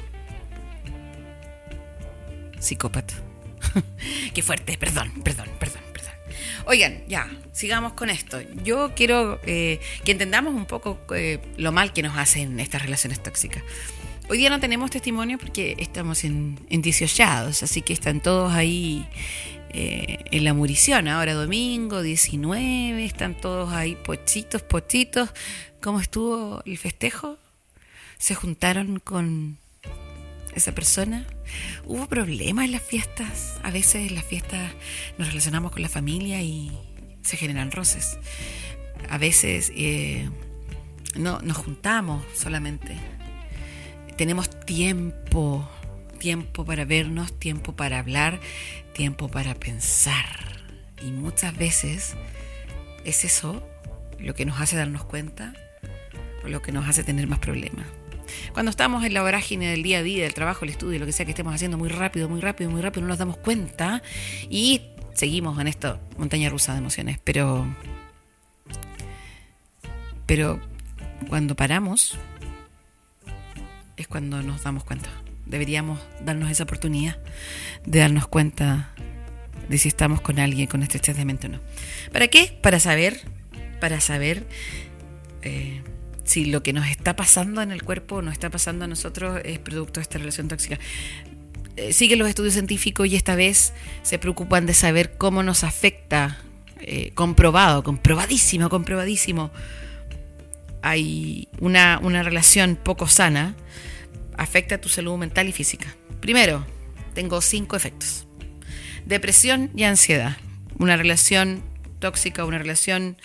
psicópata. 2.59 3.15
Qué 4.35 4.43
fuerte, 4.43 4.77
perdón, 4.77 5.13
perdón, 5.23 5.49
perdón, 5.61 5.83
perdón. 5.93 6.13
Oigan, 6.67 7.05
ya, 7.07 7.31
sigamos 7.53 7.93
con 7.93 8.11
esto. 8.11 8.41
Yo 8.65 8.95
quiero 8.97 9.41
eh, 9.47 9.79
que 10.05 10.11
entendamos 10.11 10.55
un 10.55 10.67
poco 10.67 10.99
eh, 11.15 11.39
lo 11.57 11.71
mal 11.71 11.93
que 11.93 12.03
nos 12.03 12.19
hacen 12.19 12.59
estas 12.59 12.83
relaciones 12.83 13.23
tóxicas. 13.23 13.63
Hoy 14.29 14.39
día 14.39 14.51
no 14.51 14.59
tenemos 14.59 14.91
testimonio 14.91 15.39
porque 15.39 15.77
estamos 15.79 16.25
en, 16.25 16.59
en 16.69 16.83
18, 16.83 17.23
así 17.63 17.83
que 17.83 17.93
están 17.93 18.21
todos 18.21 18.53
ahí 18.53 19.07
eh, 19.71 20.25
en 20.33 20.43
la 20.43 20.53
murición. 20.53 21.07
Ahora 21.07 21.35
domingo, 21.35 22.03
19, 22.03 23.05
están 23.05 23.41
todos 23.41 23.73
ahí 23.73 23.95
pochitos, 23.95 24.63
pochitos. 24.63 25.31
¿Cómo 25.81 26.01
estuvo 26.01 26.61
el 26.67 26.77
festejo? 26.77 27.39
¿Se 28.25 28.35
juntaron 28.35 29.01
con 29.01 29.59
esa 30.55 30.73
persona? 30.75 31.27
¿Hubo 31.85 32.09
problemas 32.09 32.65
en 32.65 32.73
las 32.73 32.81
fiestas? 32.81 33.61
A 33.63 33.71
veces 33.71 34.09
en 34.09 34.15
las 34.15 34.25
fiestas 34.25 34.73
nos 35.19 35.29
relacionamos 35.29 35.73
con 35.73 35.83
la 35.83 35.91
familia 35.91 36.41
y 36.41 36.73
se 37.21 37.37
generan 37.37 37.71
roces. 37.71 38.17
A 39.11 39.19
veces 39.19 39.71
eh, 39.77 40.31
no 41.15 41.41
nos 41.41 41.59
juntamos 41.59 42.25
solamente. 42.33 42.97
Tenemos 44.17 44.49
tiempo, 44.65 45.69
tiempo 46.19 46.65
para 46.65 46.87
vernos, 46.87 47.39
tiempo 47.39 47.77
para 47.77 47.99
hablar, 47.99 48.41
tiempo 48.95 49.29
para 49.29 49.55
pensar. 49.55 50.65
Y 51.03 51.11
muchas 51.11 51.55
veces 51.59 52.15
es 53.05 53.23
eso 53.27 53.63
lo 54.19 54.35
que 54.35 54.47
nos 54.47 54.63
hace 54.63 54.77
darnos 54.77 55.05
cuenta 55.05 55.53
o 56.43 56.49
lo 56.49 56.63
que 56.63 56.73
nos 56.73 56.89
hace 56.89 57.05
tener 57.05 57.27
más 57.27 57.41
problemas. 57.41 57.87
Cuando 58.53 58.71
estamos 58.71 59.05
en 59.05 59.15
la 59.15 59.23
vorágine 59.23 59.71
del 59.71 59.83
día 59.83 59.99
a 59.99 60.03
día, 60.03 60.25
del 60.25 60.35
trabajo, 60.35 60.65
el 60.65 60.71
estudio, 60.71 60.99
lo 60.99 61.07
que 61.07 61.13
sea 61.13 61.25
que 61.25 61.33
estemos 61.33 61.55
haciendo 61.55 61.79
muy 61.79 61.89
rápido, 61.89 62.29
muy 62.29 62.41
rápido, 62.41 62.71
muy 62.71 62.83
rápido, 62.83 63.03
no 63.03 63.09
nos 63.09 63.19
damos 63.19 63.37
cuenta 63.37 64.03
y 64.49 64.83
seguimos 65.15 65.59
en 65.61 65.69
esto, 65.69 66.01
montaña 66.19 66.51
rusa 66.51 66.73
de 66.73 66.79
emociones. 66.79 67.19
Pero, 67.25 67.67
pero 70.27 70.61
cuando 71.29 71.55
paramos 71.55 72.19
es 73.97 74.09
cuando 74.09 74.43
nos 74.43 74.63
damos 74.63 74.85
cuenta. 74.85 75.09
Deberíamos 75.47 76.01
darnos 76.25 76.51
esa 76.51 76.65
oportunidad 76.65 77.19
de 77.85 77.99
darnos 78.01 78.27
cuenta 78.27 78.91
de 79.69 79.79
si 79.79 79.89
estamos 79.89 80.21
con 80.21 80.39
alguien 80.39 80.67
con 80.67 80.83
estrechez 80.83 81.17
de 81.17 81.25
mente 81.25 81.47
o 81.47 81.51
no. 81.51 81.61
¿Para 82.13 82.29
qué? 82.29 82.59
Para 82.63 82.81
saber, 82.81 83.21
para 83.81 84.01
saber 84.01 84.47
eh, 85.43 85.83
si 86.25 86.47
lo 86.47 86.63
que 86.63 86.73
nos 86.73 86.87
está 86.87 87.17
pasando 87.17 87.63
en 87.63 87.71
el 87.71 87.83
cuerpo 87.83 88.23
nos 88.23 88.33
está 88.33 88.51
pasando 88.51 88.85
a 88.85 88.89
nosotros 88.89 89.41
es 89.45 89.59
producto 89.59 90.01
de 90.01 90.03
esta 90.03 90.19
relación 90.19 90.49
tóxica. 90.49 90.79
Eh, 91.77 91.93
siguen 91.93 92.19
los 92.19 92.29
estudios 92.29 92.55
científicos 92.55 93.09
y 93.09 93.17
esta 93.17 93.35
vez 93.35 93.73
se 94.03 94.19
preocupan 94.19 94.65
de 94.67 94.75
saber 94.75 95.17
cómo 95.17 95.43
nos 95.43 95.65
afecta, 95.65 96.39
eh, 96.81 97.11
comprobado, 97.15 97.83
comprobadísimo, 97.83 98.69
comprobadísimo. 98.69 99.51
Hay 100.83 101.49
una, 101.61 101.99
una 102.03 102.23
relación 102.23 102.77
poco 102.77 103.09
sana, 103.09 103.57
afecta 104.37 104.77
a 104.77 104.81
tu 104.81 104.89
salud 104.89 105.17
mental 105.19 105.49
y 105.49 105.53
física. 105.53 105.95
Primero, 106.21 106.65
tengo 107.15 107.41
cinco 107.41 107.77
efectos. 107.77 108.27
Depresión 109.05 109.71
y 109.75 109.85
ansiedad. 109.85 110.37
Una 110.79 110.97
relación 110.97 111.63
tóxica, 111.99 112.45
una 112.45 112.59
relación 112.59 113.17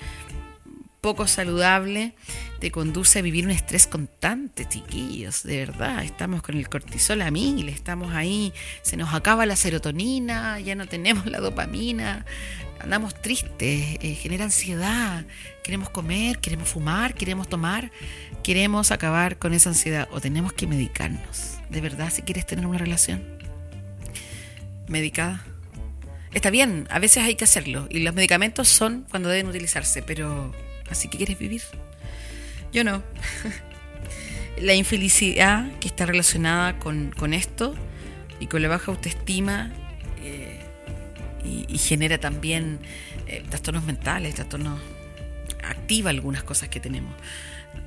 poco 1.02 1.28
saludable, 1.28 2.14
te 2.60 2.72
conduce 2.72 3.20
a 3.20 3.22
vivir 3.22 3.46
un 3.46 3.52
estrés 3.52 3.88
constante, 3.88 4.68
chiquillos, 4.68 5.44
de 5.44 5.66
verdad. 5.66 6.04
Estamos 6.04 6.42
con 6.42 6.58
el 6.58 6.68
cortisol 6.68 7.22
a 7.22 7.32
mil, 7.32 7.70
estamos 7.70 8.14
ahí, 8.14 8.54
se 8.82 8.98
nos 8.98 9.14
acaba 9.14 9.46
la 9.46 9.56
serotonina, 9.56 10.60
ya 10.60 10.76
no 10.76 10.88
tenemos 10.88 11.26
la 11.26 11.40
dopamina, 11.40 12.26
andamos 12.80 13.14
tristes, 13.14 13.98
eh, 14.02 14.16
genera 14.16 14.46
ansiedad, 14.46 15.26
queremos 15.64 15.90
comer, 15.90 16.40
queremos 16.40 16.70
fumar, 16.70 17.14
queremos 17.14 17.48
tomar, 17.48 17.92
queremos 18.44 18.92
acabar 18.92 19.38
con 19.38 19.54
esa 19.54 19.70
ansiedad 19.70 20.08
o 20.12 20.20
tenemos 20.20 20.52
que 20.52 20.68
medicarnos. 20.68 21.60
De 21.70 21.82
verdad, 21.82 22.12
si 22.12 22.24
quieres 22.24 22.46
tener 22.46 22.66
una 22.66 22.78
relación 22.78 23.24
medicada. 24.88 25.46
Está 26.34 26.50
bien, 26.50 26.88
a 26.92 27.00
veces 27.00 27.24
hay 27.24 27.36
que 27.36 27.46
hacerlo 27.46 27.88
y 27.90 28.00
los 28.00 28.14
medicamentos 28.14 28.68
son 28.68 29.06
cuando 29.10 29.30
deben 29.30 29.48
utilizarse, 29.48 30.04
pero 30.04 30.54
así 30.90 31.08
que 31.08 31.18
quieres 31.18 31.38
vivir. 31.38 31.62
Yo 32.72 32.84
no. 32.84 33.04
la 34.62 34.74
infelicidad 34.74 35.72
que 35.80 35.88
está 35.88 36.06
relacionada 36.06 36.78
con, 36.80 37.34
esto 37.34 37.76
y 38.40 38.48
con 38.48 38.62
la 38.62 38.68
baja 38.68 38.92
autoestima 38.92 39.72
eh, 40.24 40.60
y, 41.44 41.78
genera 41.78 42.18
también 42.18 42.80
eh, 43.28 43.44
trastornos 43.50 43.84
mentales, 43.86 44.36
trastornos... 44.36 44.80
activa 45.64 46.10
algunas 46.10 46.44
cosas 46.44 46.70
que 46.70 46.80
tenemos. 46.80 47.14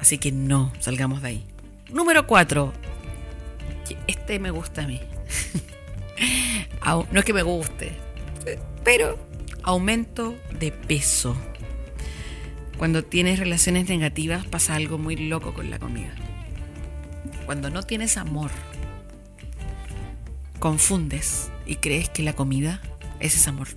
Así 0.00 0.18
que 0.18 0.32
no, 0.32 0.72
salgamos 0.80 1.22
de 1.22 1.28
ahí. 1.28 1.46
Número 1.90 2.26
cuatro. 2.26 2.72
Este 4.06 4.38
me 4.38 4.50
gusta 4.50 4.84
a 4.84 4.86
mí. 4.86 5.00
no 7.10 7.18
es 7.20 7.24
que 7.24 7.32
me 7.32 7.42
guste, 7.42 7.92
pero 8.84 9.18
aumento 9.62 10.36
de 10.58 10.72
peso. 10.72 11.36
Cuando 12.78 13.04
tienes 13.04 13.38
relaciones 13.38 13.88
negativas 13.88 14.46
pasa 14.46 14.74
algo 14.74 14.98
muy 14.98 15.16
loco 15.16 15.54
con 15.54 15.70
la 15.70 15.78
comida. 15.78 16.14
Cuando 17.46 17.70
no 17.70 17.82
tienes 17.82 18.16
amor, 18.16 18.50
confundes 20.58 21.50
y 21.66 21.76
crees 21.76 22.08
que 22.08 22.22
la 22.22 22.34
comida 22.34 22.80
es 23.20 23.36
ese 23.36 23.50
amor. 23.50 23.68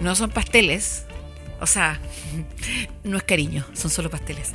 No 0.00 0.14
son 0.14 0.30
pasteles, 0.30 1.04
o 1.60 1.66
sea, 1.66 2.00
no 3.04 3.16
es 3.16 3.22
cariño, 3.22 3.64
son 3.74 3.90
solo 3.90 4.10
pasteles. 4.10 4.52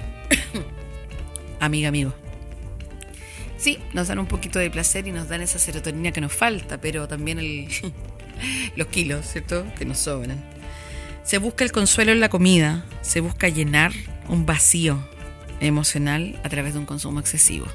Amiga, 1.60 1.90
amigo. 1.90 2.14
Sí, 3.58 3.80
nos 3.94 4.08
dan 4.08 4.20
un 4.20 4.28
poquito 4.28 4.60
de 4.60 4.72
placer 4.72 5.06
y 5.08 5.12
nos 5.12 5.28
dan 5.28 5.42
esa 5.42 5.60
serotonina 5.60 6.14
que 6.14 6.22
nos 6.22 6.32
falta, 6.32 6.80
pero 6.80 7.08
también 7.10 7.40
el, 7.40 7.68
los 8.78 8.88
kilos, 8.88 9.26
¿cierto? 9.26 9.66
Que 9.78 9.84
nos 9.84 9.98
sobran. 9.98 10.59
Se 11.30 11.38
busca 11.38 11.64
el 11.64 11.72
consuelo 11.72 12.12
en 12.12 12.22
la 12.22 12.30
comida, 12.30 12.84
se 13.02 13.20
busca 13.20 13.50
llenar 13.50 13.92
un 14.30 14.48
vacío 14.48 14.98
emocional 15.60 16.42
a 16.44 16.50
través 16.50 16.74
de 16.74 16.80
un 16.80 16.88
consumo 16.88 17.20
excesivo. 17.20 17.68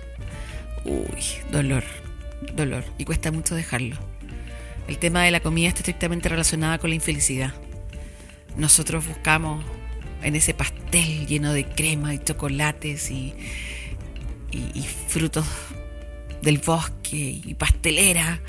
Uy, 0.84 1.22
dolor, 1.52 1.84
dolor. 2.56 2.82
Y 2.98 3.04
cuesta 3.04 3.30
mucho 3.30 3.54
dejarlo. 3.54 3.94
El 4.88 4.98
tema 4.98 5.22
de 5.22 5.30
la 5.30 5.38
comida 5.38 5.68
está 5.68 5.82
estrictamente 5.82 6.28
relacionada 6.28 6.78
con 6.78 6.90
la 6.90 6.96
infelicidad. 6.96 7.54
Nosotros 8.56 9.06
buscamos 9.06 9.64
en 10.24 10.34
ese 10.34 10.52
pastel 10.52 11.28
lleno 11.28 11.52
de 11.52 11.64
crema 11.64 12.12
y 12.12 12.18
chocolates 12.18 13.08
y, 13.12 13.34
y, 14.50 14.82
frutos 15.06 15.46
del 16.44 16.58
bosque 16.58 17.40
y 17.44 17.54
pastelera, 17.54 18.40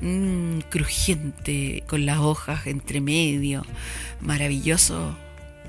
mmm, 0.00 0.60
crujiente, 0.70 1.84
con 1.86 2.06
las 2.06 2.18
hojas 2.18 2.66
entre 2.66 3.00
medio, 3.00 3.64
maravilloso 4.20 5.16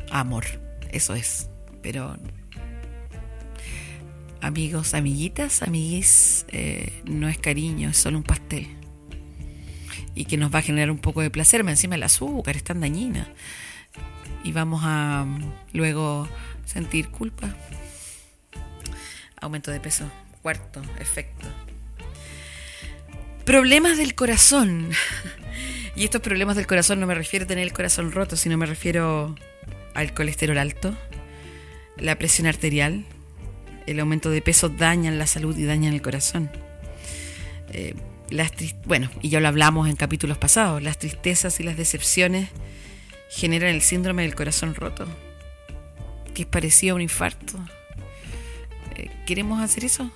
amor, 0.10 0.46
eso 0.92 1.14
es. 1.14 1.50
Pero 1.82 2.18
amigos, 4.42 4.94
amiguitas, 4.94 5.62
amiguis, 5.62 6.46
eh, 6.50 7.02
no 7.06 7.28
es 7.28 7.38
cariño, 7.38 7.90
es 7.90 7.98
solo 7.98 8.18
un 8.18 8.24
pastel. 8.24 8.68
Y 10.16 10.26
que 10.26 10.38
nos 10.38 10.54
va 10.54 10.60
a 10.60 10.62
generar 10.62 10.92
un 10.92 11.00
poco 11.00 11.22
de 11.22 11.30
placer, 11.30 11.62
encima 11.68 11.96
el 11.96 12.04
azúcar 12.04 12.56
es 12.56 12.64
tan 12.64 12.80
dañina. 12.80 13.28
Y 14.44 14.52
vamos 14.52 14.82
a 14.84 15.26
mm, 15.26 15.54
luego 15.74 16.28
sentir 16.66 17.10
culpa. 17.10 17.56
Aumento 19.42 19.72
de 19.72 19.80
peso. 19.80 20.10
Cuarto 20.42 20.82
efecto. 21.00 21.48
Problemas 23.46 23.98
del 23.98 24.16
corazón. 24.16 24.90
Y 25.96 26.06
estos 26.06 26.22
problemas 26.22 26.56
del 26.56 26.66
corazón 26.66 27.00
no 27.00 27.06
me 27.06 27.14
refiero 27.14 27.44
a 27.44 27.48
tener 27.48 27.66
el 27.66 27.74
corazón 27.74 28.12
roto, 28.12 28.36
sino 28.36 28.58
me 28.58 28.66
refiero 28.66 29.36
al 29.94 30.14
colesterol 30.14 30.58
alto, 30.58 30.98
la 31.98 32.18
presión 32.18 32.48
arterial, 32.48 33.06
el 33.86 34.00
aumento 34.00 34.32
de 34.32 34.42
peso 34.42 34.70
dañan 34.70 35.20
la 35.20 35.28
salud 35.28 35.56
y 35.56 35.66
dañan 35.66 35.94
el 35.94 36.02
corazón. 36.02 36.50
Eh, 37.74 37.94
las 38.30 38.52
bueno, 38.86 39.12
y 39.22 39.30
ya 39.30 39.40
lo 39.40 39.50
hablamos 39.50 39.88
en 39.88 39.98
capítulos 39.98 40.38
pasados, 40.38 40.82
las 40.82 40.98
tristezas 40.98 41.60
y 41.60 41.64
las 41.64 41.78
decepciones 41.78 42.50
generan 43.30 43.70
el 43.70 43.82
síndrome 43.82 44.24
del 44.24 44.36
corazón 44.36 44.74
roto, 44.74 45.06
que 46.34 46.44
es 46.44 46.48
parecido 46.48 46.94
a 46.94 46.96
un 46.96 47.02
infarto. 47.02 47.60
Eh, 48.96 49.12
¿Queremos 49.28 49.62
hacer 49.62 49.86
eso? 49.86 50.12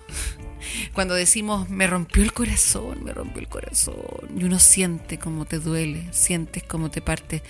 Cuando 0.93 1.13
decimos 1.13 1.69
me 1.69 1.87
rompió 1.87 2.23
el 2.23 2.33
corazón, 2.33 3.03
me 3.03 3.13
rompió 3.13 3.41
el 3.41 3.47
corazón, 3.47 3.95
y 4.37 4.43
uno 4.43 4.59
siente 4.59 5.17
cómo 5.17 5.45
te 5.45 5.59
duele, 5.59 6.07
sientes 6.11 6.63
cómo 6.63 6.91
te 6.91 7.01
parte, 7.01 7.43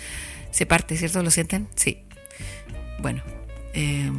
se 0.52 0.66
parte, 0.66 0.98
¿cierto? 0.98 1.24
¿Lo 1.24 1.32
sienten? 1.32 1.68
Sí. 1.76 2.04
Bueno, 3.00 3.24
eh, 3.74 4.12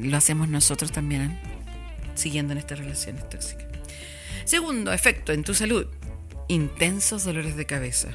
lo 0.00 0.16
hacemos 0.16 0.48
nosotros 0.48 0.92
también, 0.92 1.22
¿eh? 1.22 1.40
siguiendo 2.14 2.52
en 2.52 2.58
estas 2.58 2.78
relaciones 2.78 3.28
tóxicas. 3.28 3.66
Segundo 4.44 4.92
efecto 4.92 5.32
en 5.32 5.44
tu 5.44 5.54
salud, 5.54 5.86
intensos 6.48 7.24
dolores 7.24 7.56
de 7.56 7.66
cabeza. 7.66 8.08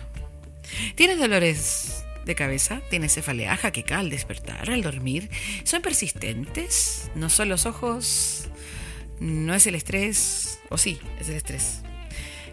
¿Tienes 0.96 1.20
dolores 1.20 2.04
de 2.26 2.36
cabeza? 2.36 2.82
¿Tienes 2.90 3.14
cefalea, 3.14 3.56
jaqueca 3.56 4.00
al 4.00 4.10
despertar, 4.10 4.70
al 4.70 4.82
dormir? 4.82 5.30
¿Son 5.64 5.82
persistentes? 5.82 7.12
¿No 7.16 7.30
son 7.30 7.50
los 7.50 7.66
ojos? 7.66 8.43
¿No 9.20 9.54
es 9.54 9.68
el 9.68 9.76
estrés? 9.76 10.60
¿O 10.70 10.78
sí, 10.78 11.00
es 11.20 11.30
el 11.30 11.36
estrés? 11.36 11.82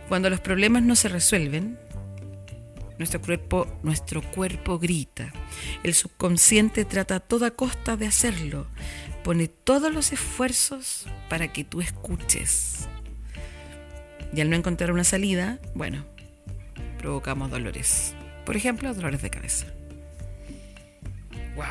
Cuando 0.09 0.31
los 0.31 0.41
problemas 0.41 0.83
no 0.83 0.97
se 0.97 1.09
resuelven, 1.09 1.79
nuestro 2.99 3.21
cuerpo, 3.23 3.67
nuestro 3.83 4.23
cuerpo 4.23 4.79
grita. 4.79 5.33
El 5.83 5.95
subconsciente 5.95 6.85
trata 6.85 7.17
a 7.17 7.21
toda 7.21 7.51
costa 7.51 7.97
de 7.97 8.07
hacerlo. 8.07 8.67
Pone 9.25 9.49
todos 9.49 9.93
los 9.93 10.13
esfuerzos 10.13 11.07
para 11.29 11.53
que 11.53 11.65
tú 11.65 11.81
escuches. 11.81 12.89
Y 14.35 14.41
al 14.41 14.51
no 14.51 14.57
encontrar 14.57 14.93
una 14.93 15.05
salida, 15.05 15.59
bueno, 15.75 16.05
provocamos 16.99 17.51
dolores. 17.51 18.15
Por 18.45 18.57
ejemplo, 18.57 18.93
dolores 18.93 19.23
de 19.23 19.31
cabeza. 19.31 19.67
¡Wow! 21.57 21.65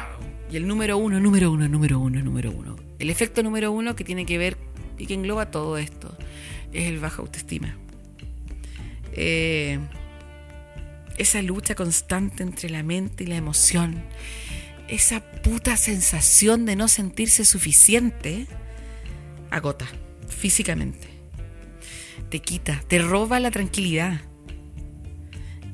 Y 0.52 0.58
el 0.58 0.68
número 0.68 0.98
uno, 0.98 1.20
número 1.20 1.52
uno, 1.52 1.68
número 1.68 2.00
uno, 2.00 2.22
número 2.22 2.52
uno. 2.52 2.76
El 2.98 3.10
efecto 3.10 3.44
número 3.44 3.72
uno 3.72 3.96
que 3.96 4.04
tiene 4.04 4.26
que 4.26 4.38
ver 4.38 4.58
y 5.00 5.08
que 5.08 5.16
engloba 5.16 5.50
todo 5.50 5.78
esto 5.78 6.16
es 6.72 6.86
el 6.86 7.00
baja 7.00 7.22
autoestima. 7.22 7.76
Eh, 9.14 9.80
esa 11.18 11.42
lucha 11.42 11.76
constante 11.76 12.44
entre 12.44 12.70
la 12.70 12.84
mente 12.84 13.24
y 13.24 13.28
la 13.28 13.36
emoción, 13.36 14.04
esa 14.88 15.20
puta 15.42 15.76
sensación 15.78 16.66
de 16.66 16.76
no 16.76 16.88
sentirse 16.88 17.46
suficiente, 17.46 18.48
agota 19.50 19.88
físicamente. 20.28 21.08
Te 22.30 22.40
quita, 22.40 22.82
te 22.88 23.00
roba 23.00 23.40
la 23.40 23.52
tranquilidad. 23.52 24.22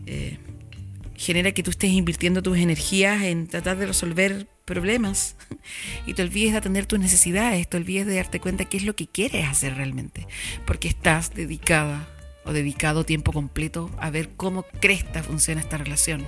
Eh, 0.06 0.38
genera 1.16 1.52
que 1.52 1.64
tú 1.64 1.72
estés 1.72 1.92
invirtiendo 1.92 2.42
tus 2.42 2.58
energías 2.58 3.24
en 3.24 3.48
tratar 3.48 3.78
de 3.78 3.88
resolver 3.88 4.48
problemas 4.66 5.38
y 6.06 6.14
te 6.14 6.24
olvides 6.24 6.52
de 6.52 6.58
atender 6.58 6.86
tus 6.86 7.00
necesidades, 7.00 7.68
te 7.68 7.78
olvides 7.78 8.08
de 8.08 8.16
darte 8.16 8.40
cuenta 8.40 8.66
qué 8.66 8.78
es 8.78 8.84
lo 8.84 8.96
que 8.96 9.08
quieres 9.08 9.48
hacer 9.48 9.76
realmente, 9.76 10.28
porque 10.66 10.88
estás 10.88 11.34
dedicada 11.34 12.08
o 12.44 12.54
dedicado 12.54 13.04
tiempo 13.06 13.32
completo 13.32 13.90
a 14.00 14.10
ver 14.10 14.30
cómo 14.36 14.66
cresta 14.80 15.24
funciona 15.24 15.62
esta 15.62 15.78
relación, 15.78 16.26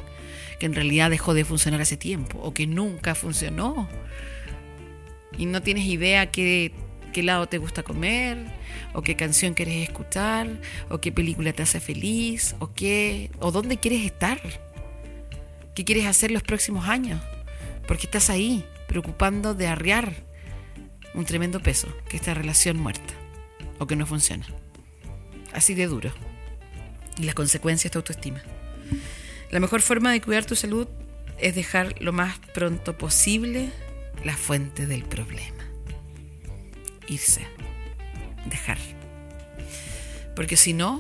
que 0.60 0.66
en 0.66 0.74
realidad 0.74 1.10
dejó 1.10 1.34
de 1.34 1.46
funcionar 1.46 1.82
hace 1.82 1.98
tiempo 1.98 2.40
o 2.40 2.54
que 2.54 2.68
nunca 2.68 3.16
funcionó. 3.16 3.88
Y 5.38 5.46
no 5.46 5.62
tienes 5.62 5.86
idea 5.86 6.32
qué, 6.32 6.72
qué 7.14 7.22
lado 7.22 7.46
te 7.48 7.60
gusta 7.60 7.84
comer, 7.84 8.38
o 8.94 9.04
qué 9.04 9.16
canción 9.16 9.54
quieres 9.54 9.88
escuchar, 9.88 10.60
o 10.90 11.00
qué 11.00 11.12
película 11.12 11.54
te 11.54 11.62
hace 11.62 11.80
feliz, 11.80 12.56
o 12.60 12.74
qué, 12.74 13.30
o 13.40 13.52
dónde 13.52 13.78
quieres 13.78 14.04
estar, 14.04 14.42
qué 15.76 15.86
quieres 15.86 16.08
hacer 16.08 16.32
los 16.32 16.42
próximos 16.42 16.88
años, 16.88 17.22
porque 17.88 18.06
estás 18.06 18.30
ahí 18.30 18.66
preocupando 18.88 19.54
de 19.54 19.68
arriar 19.68 20.14
un 21.14 21.26
tremendo 21.26 21.62
peso, 21.62 21.88
que 22.10 22.18
esta 22.18 22.34
relación 22.34 22.78
muerta 22.78 23.14
o 23.80 23.88
que 23.88 23.96
no 23.96 24.06
funciona 24.06 24.46
así 25.58 25.74
de 25.74 25.88
duro. 25.88 26.12
Y 27.18 27.24
las 27.24 27.36
consecuencias 27.36 27.90
de 27.90 27.94
tu 27.94 28.00
autoestima. 28.00 28.42
La 29.50 29.60
mejor 29.60 29.82
forma 29.82 30.12
de 30.12 30.22
cuidar 30.22 30.46
tu 30.46 30.56
salud 30.56 30.88
es 31.40 31.56
dejar 31.56 31.96
lo 32.02 32.14
más 32.14 32.38
pronto 32.54 32.98
posible 32.98 33.72
la 34.24 34.38
fuente 34.38 34.86
del 34.86 35.04
problema. 35.04 35.64
Irse. 37.08 37.48
Dejar. 38.46 38.78
Porque 40.36 40.58
si 40.58 40.74
no, 40.74 41.00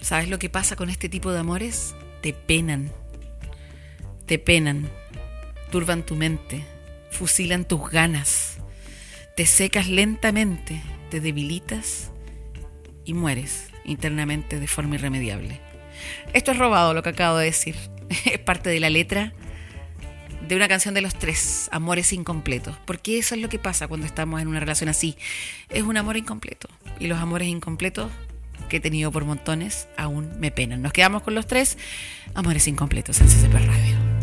¿sabes 0.00 0.28
lo 0.28 0.38
que 0.38 0.48
pasa 0.48 0.76
con 0.76 0.90
este 0.90 1.08
tipo 1.08 1.32
de 1.32 1.40
amores? 1.40 1.94
Te 2.22 2.32
penan. 2.32 2.92
Te 4.26 4.38
penan. 4.38 4.88
Turban 5.70 6.04
tu 6.04 6.16
mente. 6.16 6.64
Fusilan 7.10 7.64
tus 7.64 7.90
ganas. 7.90 8.58
Te 9.36 9.46
secas 9.46 9.88
lentamente. 9.88 10.82
Te 11.10 11.20
debilitas 11.20 12.10
y 13.04 13.14
mueres 13.14 13.68
internamente 13.84 14.60
de 14.60 14.66
forma 14.66 14.96
irremediable. 14.96 15.60
Esto 16.32 16.52
es 16.52 16.58
robado 16.58 16.94
lo 16.94 17.02
que 17.02 17.10
acabo 17.10 17.38
de 17.38 17.46
decir. 17.46 17.76
Es 18.24 18.38
parte 18.38 18.70
de 18.70 18.80
la 18.80 18.88
letra 18.88 19.34
de 20.46 20.56
una 20.56 20.68
canción 20.68 20.94
de 20.94 21.02
los 21.02 21.14
tres, 21.14 21.68
Amores 21.72 22.12
Incompletos. 22.12 22.76
Porque 22.86 23.18
eso 23.18 23.34
es 23.34 23.40
lo 23.40 23.48
que 23.48 23.58
pasa 23.58 23.88
cuando 23.88 24.06
estamos 24.06 24.40
en 24.40 24.48
una 24.48 24.60
relación 24.60 24.88
así. 24.88 25.16
Es 25.68 25.82
un 25.82 25.96
amor 25.96 26.16
incompleto. 26.16 26.68
Y 26.98 27.06
los 27.06 27.18
amores 27.18 27.48
incompletos 27.48 28.10
que 28.68 28.78
he 28.78 28.80
tenido 28.80 29.10
por 29.10 29.24
montones 29.24 29.88
aún 29.96 30.38
me 30.40 30.50
penan. 30.50 30.82
Nos 30.82 30.92
quedamos 30.92 31.22
con 31.22 31.34
los 31.34 31.46
tres 31.46 31.78
Amores 32.34 32.66
Incompletos 32.66 33.20
en 33.20 33.52
Radio. 33.52 34.17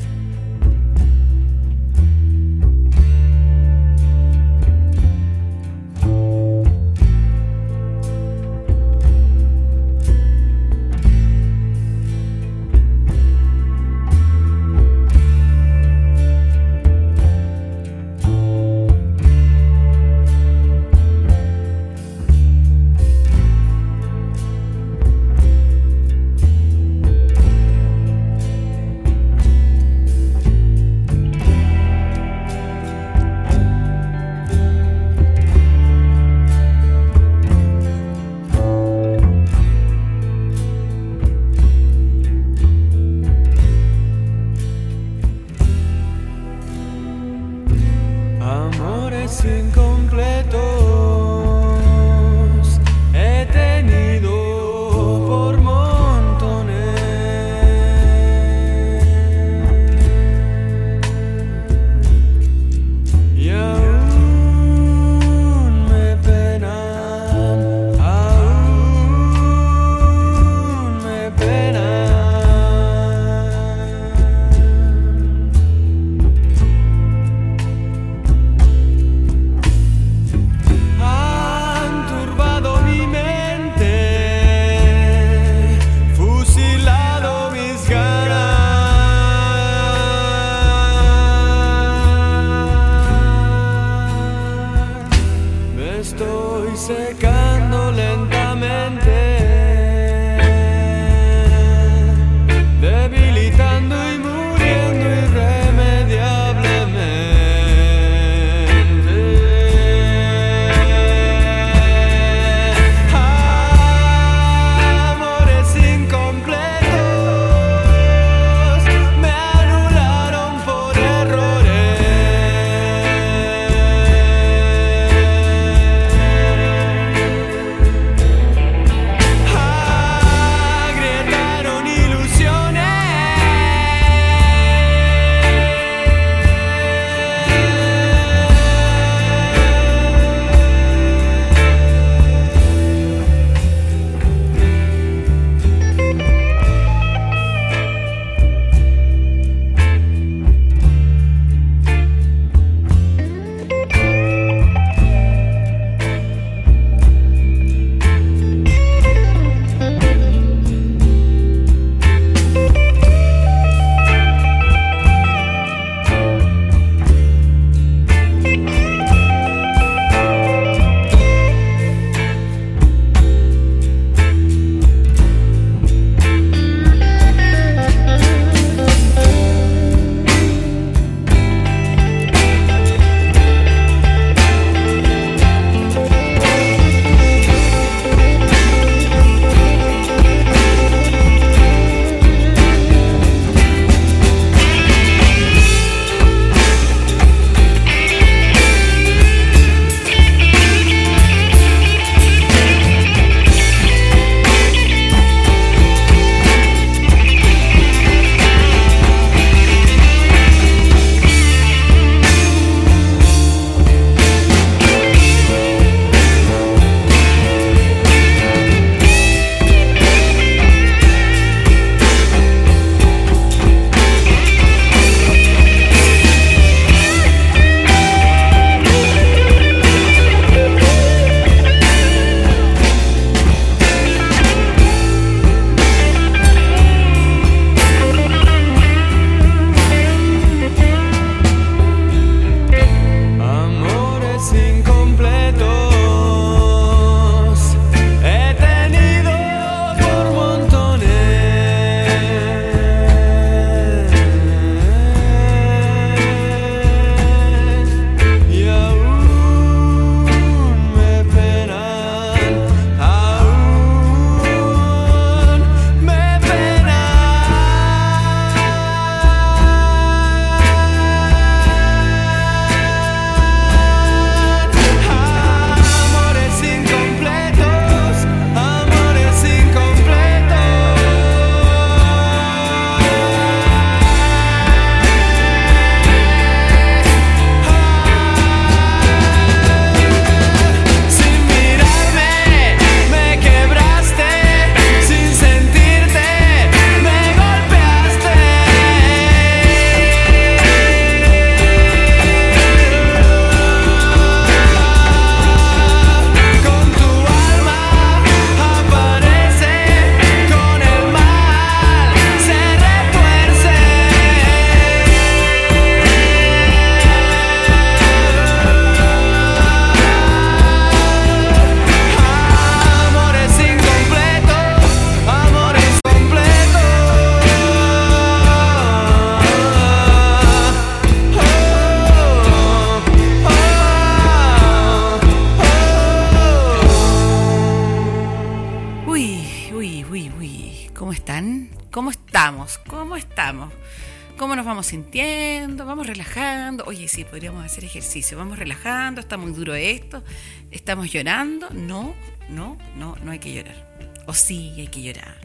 Hacer 347.66 347.84
ejercicio. 347.84 348.38
¿Vamos 348.38 348.60
relajando? 348.60 349.22
¿Está 349.22 349.38
muy 349.38 349.52
duro 349.52 349.76
esto? 349.76 350.24
¿Estamos 350.72 351.12
llorando? 351.12 351.70
No, 351.72 352.16
no, 352.50 352.78
no, 352.96 353.16
no 353.24 353.32
hay 353.32 353.40
que 353.40 353.54
llorar. 353.54 353.96
O 354.28 354.34
sí, 354.34 354.74
hay 354.78 354.88
que 354.88 355.02
llorar. 355.02 355.36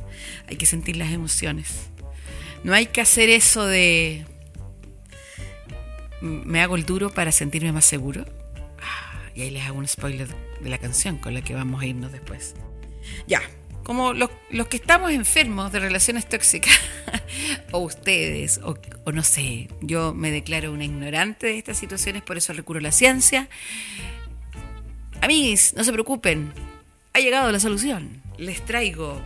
Hay 0.47 0.57
que 0.57 0.67
sentir 0.67 0.97
las 0.97 1.13
emociones. 1.13 1.91
No 2.65 2.75
hay 2.75 2.87
que 2.87 3.01
hacer 3.01 3.29
eso 3.29 3.67
de... 3.67 4.27
Me 6.21 6.61
hago 6.61 6.77
el 6.77 6.85
duro 6.85 7.11
para 7.11 7.33
sentirme 7.33 7.73
más 7.73 7.85
seguro. 7.85 8.27
Ah, 8.81 9.23
y 9.35 9.43
ahí 9.43 9.51
les 9.51 9.65
hago 9.65 9.79
un 9.79 9.89
spoiler 9.89 10.29
de 10.61 10.69
la 10.69 10.79
canción 10.79 11.17
con 11.17 11.33
la 11.33 11.43
que 11.43 11.55
vamos 11.55 11.83
a 11.83 11.87
irnos 11.87 12.13
después. 12.13 12.55
Ya, 13.27 13.41
como 13.83 14.13
los, 14.13 14.31
que 14.69 14.77
estamos 14.77 15.11
enfermos 15.11 15.73
de 15.73 15.81
relaciones 15.81 16.29
tóxicas, 16.29 16.75
o 17.73 17.79
ustedes, 17.79 18.61
o, 18.63 18.77
no 19.13 19.23
sé, 19.23 19.69
yo 19.81 20.15
me 20.15 20.31
declaro 20.31 20.73
una 20.73 20.85
ignorante 20.85 21.47
de 21.49 21.59
estas 21.59 21.79
situaciones, 21.79 22.23
por 22.23 22.37
eso 22.37 22.53
recurro 22.53 22.79
a 22.81 22.83
la 22.83 22.93
ciencia. 22.93 23.49
Amigos, 25.21 25.75
no 25.77 25.85
se 25.85 25.93
preocupen, 25.93 26.53
ha 27.13 27.21
llegado 27.21 27.51
la 27.53 27.61
solución. 27.61 28.23
Les 28.39 28.65
traigo, 28.65 29.21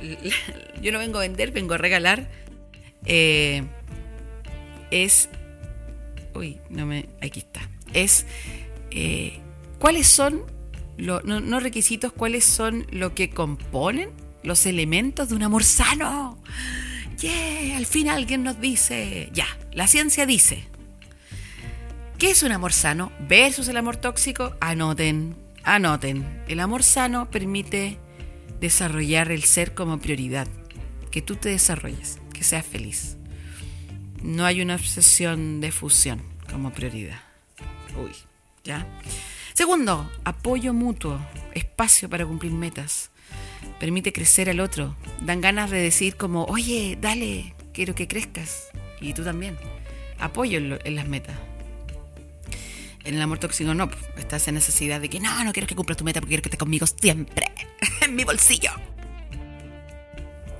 yo 0.82 0.92
no 0.92 0.98
vengo 0.98 1.18
a 1.18 1.22
vender, 1.22 1.52
vengo 1.52 1.74
a 1.74 1.78
regalar. 1.78 2.30
Eh, 3.06 3.62
es, 4.90 5.28
uy, 6.34 6.58
no 6.68 6.86
me, 6.86 7.08
aquí 7.22 7.40
está. 7.40 7.60
Es, 7.92 8.26
eh, 8.90 9.38
¿cuáles 9.78 10.06
son 10.06 10.42
no, 11.00 11.60
requisitos, 11.60 12.12
cuáles 12.12 12.44
son 12.44 12.86
lo 12.90 13.14
que 13.14 13.30
componen 13.30 14.10
los 14.42 14.66
elementos 14.66 15.28
de 15.28 15.34
un 15.34 15.42
amor 15.42 15.64
sano. 15.64 16.38
Yeah, 17.20 17.76
al 17.76 17.84
fin 17.84 18.08
alguien 18.08 18.42
nos 18.42 18.60
dice, 18.60 19.28
ya, 19.34 19.46
la 19.72 19.86
ciencia 19.86 20.24
dice. 20.24 20.64
¿Qué 22.16 22.30
es 22.30 22.42
un 22.42 22.52
amor 22.52 22.72
sano 22.72 23.12
versus 23.28 23.68
el 23.68 23.76
amor 23.76 23.96
tóxico? 23.96 24.56
Anoten, 24.60 25.36
anoten. 25.62 26.42
El 26.48 26.60
amor 26.60 26.82
sano 26.82 27.30
permite 27.30 27.98
desarrollar 28.58 29.30
el 29.32 29.44
ser 29.44 29.74
como 29.74 29.98
prioridad. 29.98 30.48
Que 31.10 31.20
tú 31.20 31.36
te 31.36 31.50
desarrolles, 31.50 32.18
que 32.32 32.42
seas 32.42 32.64
feliz. 32.64 33.16
No 34.22 34.46
hay 34.46 34.62
una 34.62 34.76
obsesión 34.76 35.60
de 35.60 35.72
fusión 35.72 36.22
como 36.50 36.72
prioridad. 36.72 37.20
Uy, 38.02 38.12
¿ya? 38.64 38.86
Segundo, 39.52 40.10
apoyo 40.24 40.72
mutuo, 40.72 41.20
espacio 41.52 42.08
para 42.08 42.24
cumplir 42.24 42.52
metas. 42.52 43.10
Permite 43.78 44.12
crecer 44.12 44.50
al 44.50 44.60
otro. 44.60 44.96
Dan 45.20 45.40
ganas 45.40 45.70
de 45.70 45.78
decir 45.78 46.16
como, 46.16 46.44
oye, 46.44 46.98
dale, 47.00 47.54
quiero 47.72 47.94
que 47.94 48.08
crezcas. 48.08 48.68
Y 49.00 49.14
tú 49.14 49.24
también. 49.24 49.56
Apoyo 50.18 50.58
en, 50.58 50.94
las 50.94 51.08
metas. 51.08 51.36
En 53.04 53.14
el 53.14 53.22
amor 53.22 53.38
tóxico 53.38 53.72
no, 53.72 53.90
estás 54.18 54.46
en 54.48 54.54
necesidad 54.54 55.00
de 55.00 55.08
que 55.08 55.20
no, 55.20 55.44
no 55.44 55.52
quiero 55.52 55.66
que 55.66 55.74
cumplas 55.74 55.96
tu 55.96 56.04
meta 56.04 56.20
porque 56.20 56.30
quiero 56.30 56.42
que 56.42 56.48
estés 56.48 56.58
conmigo 56.58 56.86
siempre, 56.86 57.50
en 58.02 58.14
mi 58.14 58.24
bolsillo. 58.24 58.70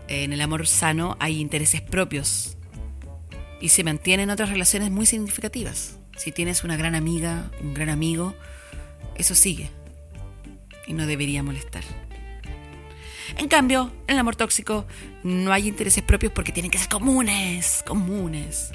En 0.08 0.32
el 0.32 0.40
amor 0.40 0.66
sano 0.66 1.16
hay 1.20 1.38
intereses 1.38 1.82
propios 1.82 2.56
y 3.60 3.68
se 3.68 3.84
mantienen 3.84 4.30
otras 4.30 4.48
relaciones 4.48 4.90
muy 4.90 5.04
significativas. 5.04 5.98
Si 6.16 6.32
tienes 6.32 6.64
una 6.64 6.76
gran 6.76 6.94
amiga, 6.94 7.50
un 7.60 7.74
gran 7.74 7.90
amigo, 7.90 8.34
eso 9.16 9.34
sigue 9.34 9.70
y 10.86 10.94
no 10.94 11.06
debería 11.06 11.42
molestar. 11.42 11.84
En 13.36 13.48
cambio, 13.48 13.92
en 14.06 14.14
el 14.14 14.18
amor 14.18 14.36
tóxico 14.36 14.86
no 15.22 15.52
hay 15.52 15.68
intereses 15.68 16.02
propios 16.02 16.32
porque 16.32 16.52
tienen 16.52 16.70
que 16.70 16.78
ser 16.78 16.88
comunes, 16.88 17.82
comunes. 17.86 18.72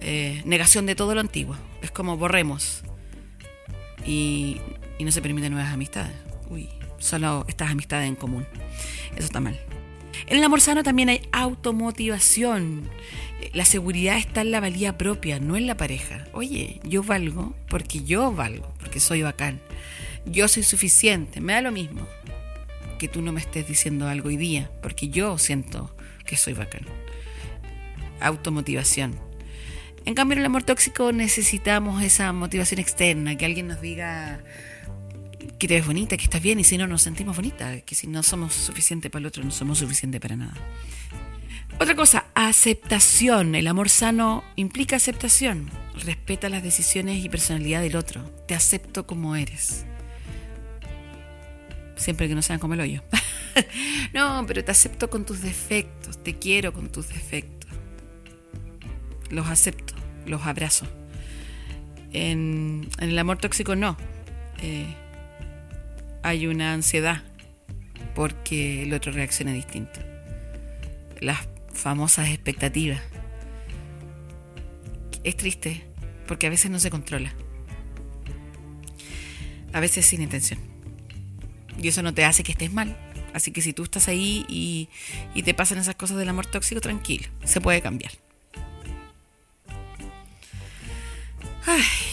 Eh, 0.00 0.42
negación 0.44 0.86
de 0.86 0.94
todo 0.94 1.14
lo 1.14 1.20
antiguo. 1.20 1.56
Es 1.80 1.90
como 1.90 2.16
borremos. 2.16 2.82
Y, 4.04 4.60
y 4.98 5.04
no 5.04 5.12
se 5.12 5.22
permiten 5.22 5.52
nuevas 5.52 5.72
amistades. 5.72 6.14
Uy, 6.50 6.68
solo 6.98 7.44
estas 7.48 7.70
amistades 7.70 8.08
en 8.08 8.16
común. 8.16 8.46
Eso 9.16 9.26
está 9.26 9.40
mal. 9.40 9.58
En 10.26 10.38
el 10.38 10.44
amor 10.44 10.60
sano 10.60 10.82
también 10.82 11.08
hay 11.08 11.22
automotivación. 11.32 12.88
La 13.52 13.64
seguridad 13.64 14.16
está 14.16 14.42
en 14.42 14.50
la 14.50 14.60
valía 14.60 14.96
propia, 14.96 15.40
no 15.40 15.56
en 15.56 15.66
la 15.66 15.76
pareja. 15.76 16.26
Oye, 16.32 16.80
yo 16.84 17.02
valgo 17.02 17.54
porque 17.68 18.02
yo 18.02 18.32
valgo, 18.32 18.72
porque 18.78 19.00
soy 19.00 19.22
bacán. 19.22 19.60
Yo 20.24 20.46
soy 20.46 20.62
suficiente, 20.62 21.40
me 21.40 21.52
da 21.52 21.62
lo 21.62 21.72
mismo 21.72 22.06
que 23.02 23.08
tú 23.08 23.20
no 23.20 23.32
me 23.32 23.40
estés 23.40 23.66
diciendo 23.66 24.06
algo 24.06 24.28
hoy 24.28 24.36
día, 24.36 24.70
porque 24.80 25.08
yo 25.08 25.36
siento 25.36 25.92
que 26.24 26.36
soy 26.36 26.52
bacán. 26.52 26.86
Automotivación. 28.20 29.18
En 30.04 30.14
cambio, 30.14 30.34
en 30.34 30.38
el 30.38 30.46
amor 30.46 30.62
tóxico 30.62 31.10
necesitamos 31.10 32.00
esa 32.04 32.32
motivación 32.32 32.78
externa, 32.78 33.36
que 33.36 33.44
alguien 33.44 33.66
nos 33.66 33.80
diga 33.80 34.44
que 35.58 35.66
te 35.66 35.74
ves 35.74 35.84
bonita, 35.84 36.16
que 36.16 36.22
estás 36.22 36.40
bien, 36.40 36.60
y 36.60 36.64
si 36.64 36.78
no 36.78 36.86
nos 36.86 37.02
sentimos 37.02 37.34
bonitas, 37.34 37.82
que 37.82 37.96
si 37.96 38.06
no 38.06 38.22
somos 38.22 38.54
suficiente 38.54 39.10
para 39.10 39.18
el 39.18 39.26
otro, 39.26 39.42
no 39.42 39.50
somos 39.50 39.78
suficiente 39.78 40.20
para 40.20 40.36
nada. 40.36 40.54
Otra 41.80 41.96
cosa, 41.96 42.26
aceptación. 42.36 43.56
El 43.56 43.66
amor 43.66 43.88
sano 43.88 44.44
implica 44.54 44.94
aceptación. 44.94 45.70
Respeta 46.04 46.48
las 46.48 46.62
decisiones 46.62 47.24
y 47.24 47.28
personalidad 47.28 47.82
del 47.82 47.96
otro. 47.96 48.22
Te 48.46 48.54
acepto 48.54 49.08
como 49.08 49.34
eres. 49.34 49.86
Siempre 52.02 52.26
que 52.26 52.34
no 52.34 52.42
sean 52.42 52.58
como 52.58 52.74
el 52.74 52.80
hoyo. 52.80 53.00
no, 54.12 54.44
pero 54.48 54.64
te 54.64 54.72
acepto 54.72 55.08
con 55.08 55.24
tus 55.24 55.40
defectos. 55.40 56.20
Te 56.20 56.36
quiero 56.36 56.72
con 56.72 56.90
tus 56.90 57.10
defectos. 57.10 57.70
Los 59.30 59.46
acepto, 59.46 59.94
los 60.26 60.42
abrazo. 60.42 60.84
En, 62.12 62.88
el 62.98 63.16
amor 63.16 63.38
tóxico 63.38 63.76
no. 63.76 63.96
Eh, 64.60 64.92
hay 66.24 66.48
una 66.48 66.72
ansiedad 66.72 67.22
porque 68.16 68.82
el 68.82 68.92
otro 68.94 69.12
reacciona 69.12 69.52
distinto. 69.52 70.00
Las 71.20 71.38
famosas 71.72 72.30
expectativas. 72.30 73.00
Es 75.22 75.36
triste 75.36 75.84
porque 76.26 76.48
a 76.48 76.50
veces 76.50 76.68
no 76.68 76.80
se 76.80 76.90
controla. 76.90 77.32
A 79.72 79.78
veces 79.78 80.04
sin 80.04 80.20
intención. 80.20 80.71
Y 81.80 81.88
eso 81.88 82.02
no 82.02 82.12
te 82.14 82.24
hace 82.24 82.42
que 82.42 82.52
estés 82.52 82.72
mal. 82.72 82.96
Así 83.34 83.50
que 83.50 83.62
si 83.62 83.72
tú 83.72 83.84
estás 83.84 84.08
ahí 84.08 84.44
y, 84.48 85.42
te 85.42 85.54
pasan 85.54 85.78
esas 85.78 85.94
cosas 85.94 86.18
del 86.18 86.28
amor 86.28 86.46
tóxico, 86.46 86.80
tranquilo, 86.80 87.28
se 87.44 87.60
puede 87.60 87.80
cambiar. 87.80 88.12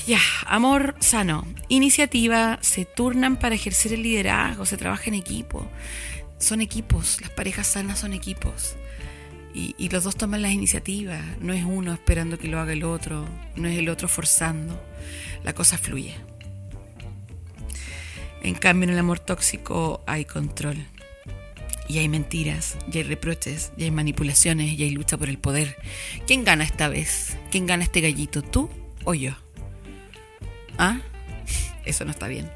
Ya, 0.07 0.19
amor 0.47 0.95
sano. 0.99 1.45
Iniciativa, 1.67 2.57
se 2.61 2.85
turnan 2.85 3.37
para 3.37 3.53
ejercer 3.55 3.93
el 3.93 4.01
liderazgo, 4.01 4.65
se 4.65 4.77
trabaja 4.77 5.03
en 5.05 5.13
equipo. 5.13 5.69
Son 6.39 6.61
equipos, 6.61 7.21
las 7.21 7.29
parejas 7.29 7.67
sanas 7.67 7.99
son 7.99 8.13
equipos 8.13 8.75
y, 9.53 9.89
los 9.89 10.03
dos 10.03 10.15
toman 10.15 10.41
las 10.41 10.51
iniciativas. 10.51 11.21
No 11.39 11.53
es 11.53 11.63
uno 11.63 11.93
esperando 11.93 12.37
que 12.37 12.47
lo 12.47 12.59
haga 12.59 12.73
el 12.73 12.83
otro, 12.83 13.27
no 13.55 13.67
es 13.67 13.77
el 13.77 13.89
otro 13.89 14.07
forzando. 14.07 14.81
La 15.43 15.53
cosa 15.53 15.77
fluye. 15.77 16.15
En 18.41 18.55
cambio, 18.55 18.85
en 18.85 18.93
el 18.93 18.99
amor 18.99 19.19
tóxico 19.19 20.03
hay 20.07 20.25
control. 20.25 20.77
Y 21.87 21.97
hay 21.97 22.07
mentiras, 22.07 22.77
y 22.91 22.97
hay 22.97 23.03
reproches, 23.03 23.71
y 23.75 23.83
hay 23.83 23.91
manipulaciones, 23.91 24.73
y 24.73 24.83
hay 24.83 24.91
lucha 24.91 25.17
por 25.17 25.27
el 25.27 25.39
poder. 25.39 25.75
¿Quién 26.27 26.43
gana 26.43 26.63
esta 26.63 26.87
vez? 26.87 27.35
¿Quién 27.49 27.65
gana 27.65 27.83
este 27.83 28.01
gallito? 28.01 28.43
¿Tú 28.43 28.69
o 29.05 29.13
yo? 29.15 29.31
¿Ah? 30.77 30.99
Eso 31.85 32.05
no 32.05 32.11
está 32.11 32.27
bien. 32.27 32.49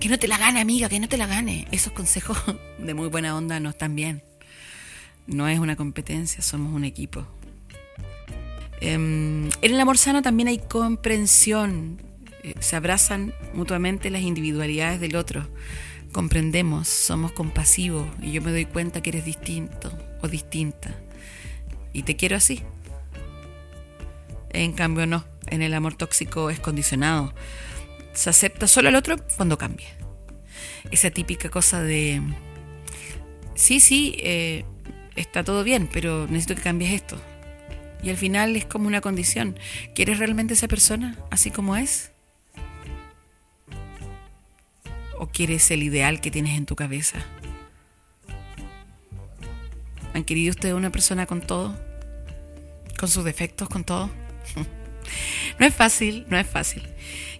Que 0.00 0.08
no 0.08 0.18
te 0.18 0.28
la 0.28 0.38
gane, 0.38 0.60
amiga, 0.60 0.88
que 0.88 0.98
no 0.98 1.08
te 1.08 1.16
la 1.16 1.26
gane. 1.26 1.68
Esos 1.70 1.92
consejos 1.92 2.38
de 2.78 2.94
muy 2.94 3.08
buena 3.08 3.36
onda 3.36 3.60
no 3.60 3.70
están 3.70 3.94
bien. 3.94 4.24
No 5.26 5.46
es 5.46 5.58
una 5.58 5.76
competencia, 5.76 6.42
somos 6.42 6.74
un 6.74 6.84
equipo. 6.84 7.26
Em, 8.80 9.46
en 9.46 9.74
el 9.74 9.80
amor 9.80 9.98
sano 9.98 10.22
también 10.22 10.48
hay 10.48 10.58
comprensión. 10.58 12.02
Eh, 12.42 12.54
se 12.60 12.76
abrazan 12.76 13.34
mutuamente 13.54 14.10
las 14.10 14.22
individualidades 14.22 15.00
del 15.00 15.16
otro. 15.16 15.48
Comprendemos, 16.12 16.88
somos 16.88 17.32
compasivos 17.32 18.06
y 18.20 18.32
yo 18.32 18.42
me 18.42 18.50
doy 18.50 18.64
cuenta 18.64 19.00
que 19.02 19.10
eres 19.10 19.24
distinto 19.24 19.96
o 20.22 20.28
distinta. 20.28 20.94
Y 21.92 22.02
te 22.02 22.16
quiero 22.16 22.36
así. 22.36 22.62
En 24.50 24.72
cambio 24.72 25.06
no, 25.06 25.24
en 25.46 25.62
el 25.62 25.74
amor 25.74 25.94
tóxico 25.94 26.50
es 26.50 26.58
condicionado. 26.58 27.34
Se 28.12 28.30
acepta 28.30 28.66
solo 28.66 28.88
al 28.88 28.96
otro 28.96 29.16
cuando 29.36 29.56
cambia. 29.56 29.88
Esa 30.90 31.10
típica 31.10 31.48
cosa 31.48 31.82
de, 31.82 32.20
sí, 33.54 33.78
sí, 33.78 34.16
eh, 34.18 34.64
está 35.14 35.44
todo 35.44 35.62
bien, 35.62 35.88
pero 35.92 36.26
necesito 36.26 36.56
que 36.56 36.62
cambies 36.62 36.92
esto. 36.92 37.20
Y 38.02 38.10
al 38.10 38.16
final 38.16 38.56
es 38.56 38.64
como 38.64 38.88
una 38.88 39.00
condición. 39.00 39.58
¿Quieres 39.94 40.18
realmente 40.18 40.54
esa 40.54 40.68
persona 40.68 41.18
así 41.30 41.50
como 41.50 41.76
es? 41.76 42.09
¿O 45.20 45.26
quieres 45.26 45.70
el 45.70 45.82
ideal 45.82 46.22
que 46.22 46.30
tienes 46.30 46.56
en 46.56 46.64
tu 46.64 46.76
cabeza? 46.76 47.18
¿Han 50.14 50.24
querido 50.24 50.50
ustedes 50.50 50.74
una 50.74 50.88
persona 50.90 51.26
con 51.26 51.42
todo? 51.42 51.78
¿Con 52.98 53.10
sus 53.10 53.22
defectos, 53.22 53.68
con 53.68 53.84
todo? 53.84 54.08
no 55.58 55.66
es 55.66 55.74
fácil, 55.74 56.24
no 56.30 56.38
es 56.38 56.46
fácil. 56.46 56.88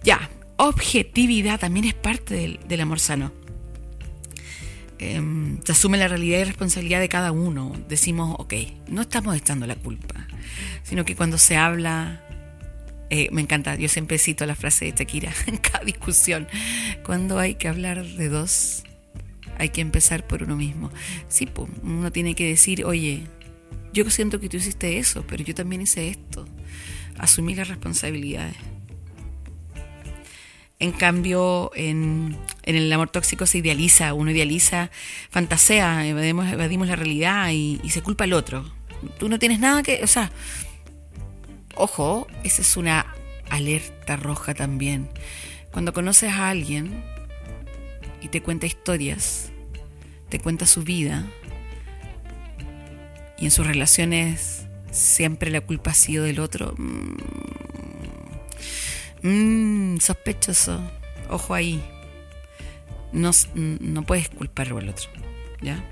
Ya, 0.02 0.28
objetividad 0.56 1.58
también 1.58 1.86
es 1.86 1.94
parte 1.94 2.34
del, 2.34 2.60
del 2.68 2.82
amor 2.82 3.00
sano. 3.00 3.32
Em, 4.98 5.58
se 5.64 5.72
asume 5.72 5.96
la 5.96 6.06
realidad 6.06 6.40
y 6.40 6.44
responsabilidad 6.44 7.00
de 7.00 7.08
cada 7.08 7.32
uno. 7.32 7.72
Decimos, 7.88 8.36
ok, 8.38 8.52
no 8.88 9.00
estamos 9.00 9.34
echando 9.34 9.66
la 9.66 9.76
culpa, 9.76 10.26
sino 10.82 11.06
que 11.06 11.16
cuando 11.16 11.38
se 11.38 11.56
habla, 11.56 12.22
eh, 13.10 13.28
me 13.32 13.40
encanta, 13.40 13.74
yo 13.74 13.88
siempre 13.88 14.18
cito 14.18 14.46
la 14.46 14.54
frase 14.54 14.84
de 14.84 14.92
Shakira 14.92 15.32
en 15.46 15.56
cada 15.56 15.84
discusión, 15.84 16.46
cuando 17.04 17.38
hay 17.38 17.56
que 17.56 17.66
hablar 17.68 18.06
de 18.06 18.28
dos, 18.28 18.84
hay 19.58 19.70
que 19.70 19.80
empezar 19.80 20.26
por 20.26 20.44
uno 20.44 20.56
mismo. 20.56 20.90
Sí, 21.28 21.46
pues, 21.46 21.68
uno 21.82 22.12
tiene 22.12 22.34
que 22.34 22.46
decir, 22.46 22.84
oye, 22.84 23.24
yo 23.92 24.08
siento 24.10 24.40
que 24.40 24.48
tú 24.48 24.56
hiciste 24.56 24.98
eso, 24.98 25.24
pero 25.26 25.42
yo 25.42 25.54
también 25.54 25.82
hice 25.82 26.08
esto. 26.08 26.46
Asumir 27.18 27.58
las 27.58 27.68
responsabilidades. 27.68 28.56
En 30.78 30.92
cambio, 30.92 31.72
en, 31.74 32.38
el 32.62 32.90
amor 32.90 33.10
tóxico 33.10 33.44
se 33.44 33.58
idealiza, 33.58 34.14
uno 34.14 34.30
idealiza, 34.30 34.90
fantasea, 35.28 36.06
evadimos, 36.06 36.50
evadimos 36.50 36.88
la 36.88 36.96
realidad 36.96 37.50
y, 37.50 37.80
y, 37.82 37.90
se 37.90 38.00
culpa 38.00 38.24
al 38.24 38.32
otro. 38.32 38.64
Tú 39.18 39.28
no 39.28 39.38
tienes 39.38 39.58
nada 39.58 39.82
que, 39.82 40.00
o 40.02 40.06
sea, 40.06 40.30
ojo, 41.80 42.26
esa 42.44 42.62
es 42.62 42.76
una 42.76 43.14
alerta 43.50 44.16
roja 44.16 44.54
también. 44.54 45.08
Cuando 45.72 45.92
conoces 45.92 46.32
a 46.32 46.48
alguien 46.50 47.02
y 48.20 48.28
te 48.28 48.42
cuenta 48.42 48.66
historias, 48.66 49.50
te 50.28 50.38
cuenta 50.38 50.66
su 50.66 50.82
vida 50.82 51.26
y 53.38 53.46
en 53.46 53.50
sus 53.50 53.66
relaciones 53.66 54.66
siempre 54.90 55.50
la 55.50 55.60
culpa 55.60 55.92
ha 55.92 55.94
sido 55.94 56.24
del 56.24 56.40
otro. 56.40 56.74
Mmm, 56.76 57.16
Mmm, 59.22 59.98
sospechoso. 59.98 60.80
Ojo 61.28 61.54
ahí. 61.54 61.82
No, 63.12 63.32
no 63.54 64.02
puedes 64.02 64.28
culpar 64.28 64.68
al 64.68 64.88
otro. 64.88 65.10
¿Ya? 65.60 65.84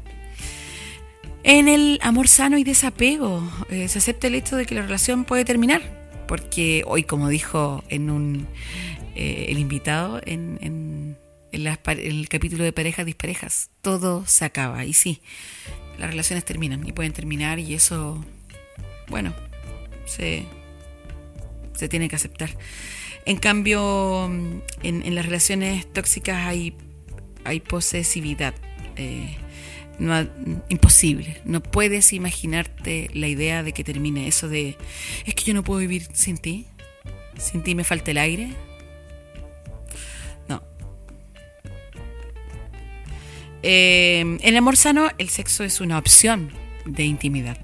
En 1.45 1.69
el 1.69 1.99
amor 2.03 2.29
sano 2.29 2.59
y 2.59 2.65
desapego, 2.65 3.43
eh, 3.71 3.89
se 3.89 3.99
acepta 3.99 4.27
el 4.27 4.35
hecho 4.35 4.57
de 4.57 4.67
que 4.67 4.75
la 4.75 4.83
relación 4.83 5.25
puede 5.25 5.45
terminar. 5.45 5.83
Porque 6.27 6.83
hoy, 6.87 7.05
como 7.05 7.29
dijo 7.29 7.83
en 7.89 8.11
un 8.11 8.47
eh, 9.15 9.47
el 9.49 9.59
invitado 9.59 10.21
en, 10.27 10.59
en, 10.61 11.19
en, 11.53 11.65
las, 11.65 11.79
en, 11.87 11.99
el 11.99 12.29
capítulo 12.29 12.65
de 12.65 12.73
parejas 12.73 13.07
disparejas, 13.07 13.71
todo 13.81 14.27
se 14.27 14.45
acaba. 14.45 14.85
Y 14.85 14.93
sí, 14.93 15.23
las 15.99 16.11
relaciones 16.11 16.45
terminan 16.45 16.87
y 16.87 16.93
pueden 16.93 17.13
terminar 17.13 17.59
y 17.59 17.75
eso, 17.75 18.25
bueno, 19.09 19.35
se, 20.05 20.45
se 21.75 21.89
tiene 21.89 22.09
que 22.09 22.17
aceptar. 22.17 22.51
En 23.25 23.37
cambio, 23.37 24.27
en, 24.83 25.15
las 25.15 25.27
relaciones 25.27 25.93
tóxicas 25.93 26.47
hay, 26.47 26.75
hay 27.45 27.61
posesividad. 27.61 28.55
Eh, 28.97 29.37
no, 29.99 30.27
imposible. 30.69 31.41
No 31.45 31.63
puedes 31.63 32.13
imaginarte 32.13 33.11
la 33.13 33.29
idea 33.29 33.63
de 33.63 33.73
que 33.73 33.85
termine 33.85 34.29
eso 34.29 34.49
de, 34.49 34.77
es 35.27 35.35
que 35.35 35.45
yo 35.45 35.55
no 35.55 35.65
puedo 35.65 35.81
vivir 35.81 36.07
sin 36.13 36.39
ti. 36.39 36.67
Sin 37.37 37.63
ti 37.63 37.75
me 37.75 37.85
falta 37.85 38.11
el 38.11 38.19
aire. 38.19 38.51
No. 40.49 40.63
Eh, 43.63 44.21
en 44.21 44.39
el 44.43 44.57
amor 44.57 44.77
sano, 44.77 45.09
el 45.19 45.29
sexo 45.29 45.65
es 45.65 45.81
una 45.81 45.99
opción 45.99 46.51
de 46.85 47.05
intimidad. 47.05 47.59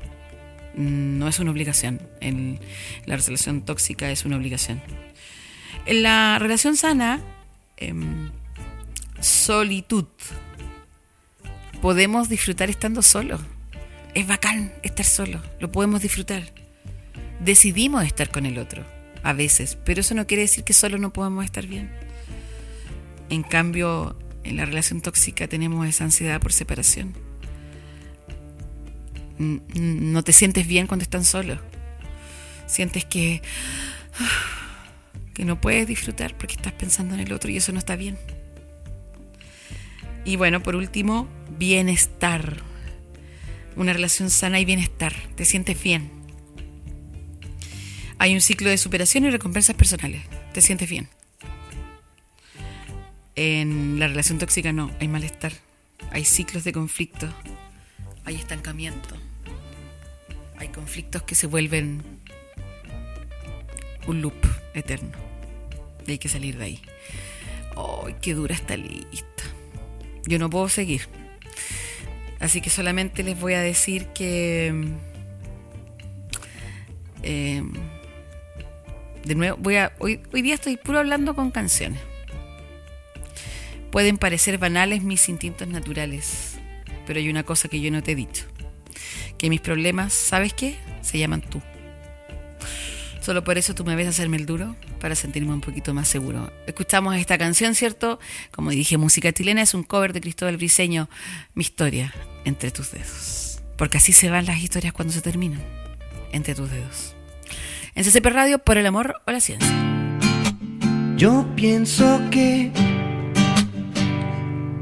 No 0.77 1.29
es 1.29 1.39
una 1.39 1.53
obligación. 1.53 2.01
En 2.21 2.59
la 3.07 3.17
relación 3.17 3.63
tóxica 3.63 4.11
es 4.11 4.25
una 4.25 4.37
obligación. 4.37 4.83
En 5.87 6.03
la 6.03 6.39
relación 6.39 6.77
sana, 6.77 7.21
eh, 7.77 7.95
solitud. 9.21 10.07
Podemos 11.85 12.31
disfrutar 12.31 12.71
estando 12.71 13.03
solos. 13.03 13.43
Es 14.15 14.27
bacán 14.27 14.73
estar 14.83 15.05
solo, 15.05 15.43
lo 15.61 15.71
podemos 15.71 16.01
disfrutar. 16.01 16.43
Decidimos 17.41 18.07
estar 18.07 18.31
con 18.31 18.47
el 18.47 18.57
otro, 18.57 18.87
a 19.23 19.35
veces, 19.35 19.77
pero 19.85 20.01
eso 20.01 20.15
no 20.15 20.27
quiere 20.27 20.45
decir 20.45 20.65
que 20.65 20.73
solo 20.73 20.97
no 20.97 21.13
podamos 21.13 21.45
estar 21.45 21.67
bien. 21.67 21.91
En 23.29 23.43
cambio, 23.43 24.19
en 24.45 24.57
la 24.57 24.65
relación 24.65 25.03
tóxica 25.03 25.47
tenemos 25.47 25.87
esa 25.87 26.05
ansiedad 26.05 26.41
por 26.41 26.55
separación. 26.55 27.13
No 29.37 30.23
te 30.23 30.33
sientes 30.33 30.67
bien 30.67 30.87
cuando 30.87 31.03
están 31.03 31.27
solos. 31.27 31.59
Sientes 32.67 33.05
que 33.05 33.43
que 35.35 35.45
no 35.45 35.61
puedes 35.61 35.87
disfrutar 35.87 36.35
porque 36.39 36.55
estás 36.55 36.73
pensando 36.73 37.13
en 37.13 37.21
el 37.21 37.31
otro 37.35 37.51
y 37.51 37.59
eso 37.59 37.73
no 37.73 37.79
está 37.79 37.95
bien. 37.95 38.17
Y 40.25 40.37
bueno, 40.37 40.63
por 40.63 40.75
último, 40.77 41.29
bienestar. 41.59 42.63
Una 43.77 43.93
relación 43.93 44.31
sana 44.31 44.61
y 44.61 44.65
bienestar. 44.65 45.13
Te 45.37 45.45
sientes 45.45 45.83
bien. 45.83 46.11
Hay 48.19 48.35
un 48.35 48.41
ciclo 48.41 48.71
de 48.71 48.79
superación 48.79 49.25
y 49.25 49.31
recompensas 49.31 49.77
personales. 49.77 50.23
Te 50.53 50.61
sientes 50.61 50.89
bien. 50.89 51.09
En 53.37 53.99
la 53.99 54.09
relación 54.09 54.39
tóxica 54.39 54.73
no, 54.73 54.91
hay 55.01 55.09
malestar. 55.09 55.53
Hay 56.11 56.25
ciclos 56.25 56.65
de 56.65 56.73
conflicto. 56.73 57.29
Hay 58.25 58.37
estancamiento. 58.37 59.17
Hay 60.57 60.69
conflictos 60.69 61.23
que 61.23 61.35
se 61.35 61.47
vuelven 61.47 62.03
un 64.07 64.23
loop 64.23 64.35
eterno. 64.75 65.19
Y 66.07 66.13
hay 66.13 66.19
que 66.19 66.29
salir 66.29 66.57
de 66.57 66.65
ahí. 66.65 66.83
¡Ay, 67.77 68.15
qué 68.23 68.35
dura 68.35 68.55
esta 68.55 68.77
lista! 68.77 69.54
Yo 70.27 70.39
no 70.39 70.51
puedo 70.51 70.69
seguir. 70.69 71.03
Así 72.41 72.61
que 72.61 72.71
solamente 72.71 73.23
les 73.23 73.39
voy 73.39 73.55
a 73.55 73.61
decir 73.61 74.07
que. 74.09 74.75
Eh, 77.23 77.63
de 79.25 79.35
nuevo, 79.35 79.57
voy 79.59 79.77
a, 79.77 79.93
hoy, 79.99 80.21
hoy 80.33 80.43
día 80.43 80.55
estoy 80.55 80.77
puro 80.77 80.99
hablando 80.99 81.35
con 81.35 81.51
canciones. 81.51 82.01
Pueden 83.91 84.19
parecer 84.19 84.59
banales 84.59 85.03
mis 85.03 85.29
instintos 85.29 85.69
naturales, 85.69 86.59
pero 87.07 87.21
hay 87.21 87.29
una 87.31 87.45
cosa 87.45 87.69
que 87.69 87.81
yo 87.81 87.91
no 87.91 88.03
te 88.03 88.13
he 88.13 88.15
dicho. 88.15 88.45
Que 89.39 89.49
mis 89.49 89.61
problemas, 89.61 90.13
¿sabes 90.13 90.53
qué? 90.53 90.77
Se 91.01 91.19
llaman 91.19 91.41
tú. 91.41 91.63
Solo 93.25 93.43
por 93.43 93.57
eso 93.57 93.75
tú 93.75 93.87
me 93.87 93.97
ves 93.97 94.07
hacerme 94.07 94.37
el 94.37 94.45
duro, 94.45 94.77
para 95.01 95.15
sentirme 95.15 95.55
un 95.55 95.63
poquito 95.63 95.95
más 95.95 96.09
seguro. 96.09 96.53
Escuchamos 96.67 97.17
esta 97.17 97.39
canción, 97.39 97.75
¿cierto? 97.75 98.21
Como 98.51 98.69
dije, 98.69 98.99
música 98.99 99.33
chilena 99.33 99.63
es 99.63 99.73
un 99.73 99.83
cover 99.83 100.13
de 100.13 100.21
Cristóbal 100.21 100.59
Briseño, 100.59 101.09
Mi 101.55 101.63
historia 101.63 102.13
entre 102.45 102.71
tus 102.71 102.91
dedos. 102.91 103.63
Porque 103.79 103.97
así 103.97 104.13
se 104.13 104.29
van 104.29 104.45
las 104.45 104.59
historias 104.59 104.93
cuando 104.93 105.15
se 105.15 105.23
terminan, 105.23 105.63
entre 106.33 106.55
tus 106.55 106.71
dedos. 106.71 107.17
En 107.95 108.05
CCP 108.05 108.27
Radio, 108.27 108.59
por 108.59 108.77
el 108.77 108.85
amor 108.85 109.15
o 109.27 109.31
la 109.31 109.41
ciencia. 109.41 109.73
Yo 111.17 111.47
pienso 111.57 112.21
que 112.31 112.71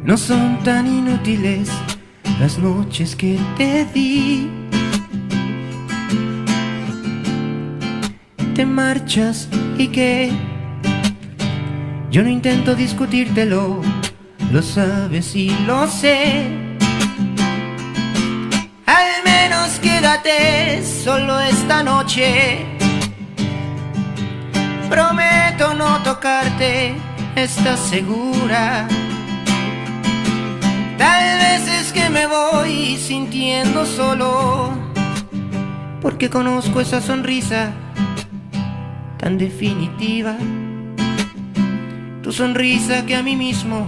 no 0.02 0.16
son 0.16 0.60
tan 0.64 0.89
inútiles 0.89 1.69
las 2.40 2.59
noches 2.59 3.14
que 3.14 3.39
te 3.56 3.85
di 3.94 4.51
te 8.55 8.66
marchas 8.66 9.49
y 9.79 9.89
que 9.89 10.31
yo 12.11 12.23
no 12.23 12.29
intento 12.29 12.74
discutírtelo, 12.74 13.81
lo 14.51 14.62
sabes 14.62 15.35
y 15.35 15.51
lo 15.66 15.87
sé. 15.87 16.47
Al 18.87 19.24
menos 19.24 19.79
quédate 19.81 20.85
solo 20.85 21.41
esta 21.41 21.83
noche. 21.83 22.66
Prometo 24.91 25.73
no 25.74 26.03
tocarte, 26.03 26.95
estás 27.35 27.81
segura. 27.81 28.87
Tal 30.99 31.39
vez 31.39 31.69
es 31.69 31.93
que 31.93 32.11
me 32.11 32.27
voy 32.27 32.99
sintiendo 32.99 33.87
solo, 33.87 34.73
porque 36.03 36.29
conozco 36.29 36.81
esa 36.81 37.01
sonrisa 37.01 37.73
tan 39.23 39.39
definitiva. 39.39 40.35
Tu 42.24 42.32
sonrisa 42.32 43.07
que 43.07 43.15
a 43.15 43.23
mí 43.23 43.36
mismo 43.36 43.86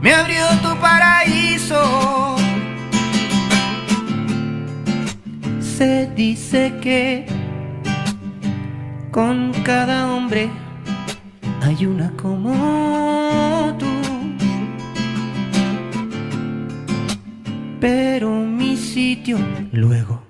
me 0.00 0.14
abrió 0.14 0.42
tu 0.62 0.74
paraíso. 0.80 2.36
Se 5.60 6.10
dice 6.16 6.72
que 6.80 7.26
con 9.10 9.52
cada 9.64 10.10
hombre 10.14 10.48
hay 11.60 11.84
una 11.84 12.10
como 12.12 13.76
tú. 13.78 13.86
Pero 17.80 18.30
mi 18.30 18.78
sitio, 18.78 19.36
luego 19.72 20.22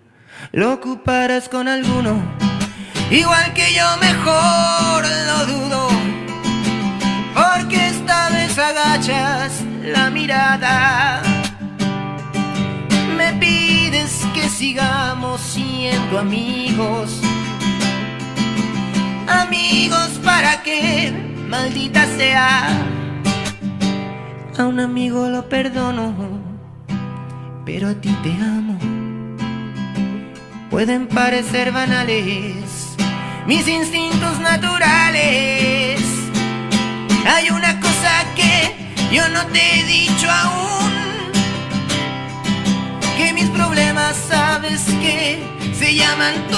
lo 0.51 0.73
ocuparás 0.73 1.49
con 1.49 1.69
alguno. 1.69 2.40
Igual 3.11 3.53
que 3.55 3.75
yo 3.75 3.85
mejor 4.01 5.05
lo 5.27 5.47
dudo, 5.47 5.89
porque 7.35 7.89
esta 7.89 8.31
vez 8.31 8.57
agachas 8.57 9.65
la 9.83 10.11
mirada. 10.11 11.21
Me 13.17 13.33
pides 13.41 14.25
que 14.33 14.49
sigamos 14.49 15.41
siendo 15.41 16.21
amigos. 16.21 17.21
Amigos 19.27 20.11
para 20.25 20.63
que, 20.63 21.13
maldita 21.49 22.07
sea, 22.17 22.69
a 24.57 24.63
un 24.67 24.79
amigo 24.79 25.29
lo 25.29 25.49
perdono, 25.49 26.15
pero 27.65 27.89
a 27.89 27.95
ti 27.95 28.17
te 28.23 28.31
amo. 28.35 28.79
Pueden 30.71 31.09
parecer 31.09 31.73
banales 31.73 32.70
mis 33.47 33.67
instintos 33.67 34.39
naturales. 34.41 36.01
Hay 37.27 37.51
una 37.51 37.79
cosa 37.81 38.25
que 38.35 38.75
yo 39.13 39.29
no 39.29 39.47
te 39.47 39.81
he 39.81 39.85
dicho 39.85 40.31
aún, 40.31 40.93
que 43.17 43.33
mis 43.33 43.49
problemas 43.51 44.17
sabes 44.29 44.83
que 45.01 45.43
se 45.79 45.95
llaman 45.95 46.35
tú. 46.51 46.57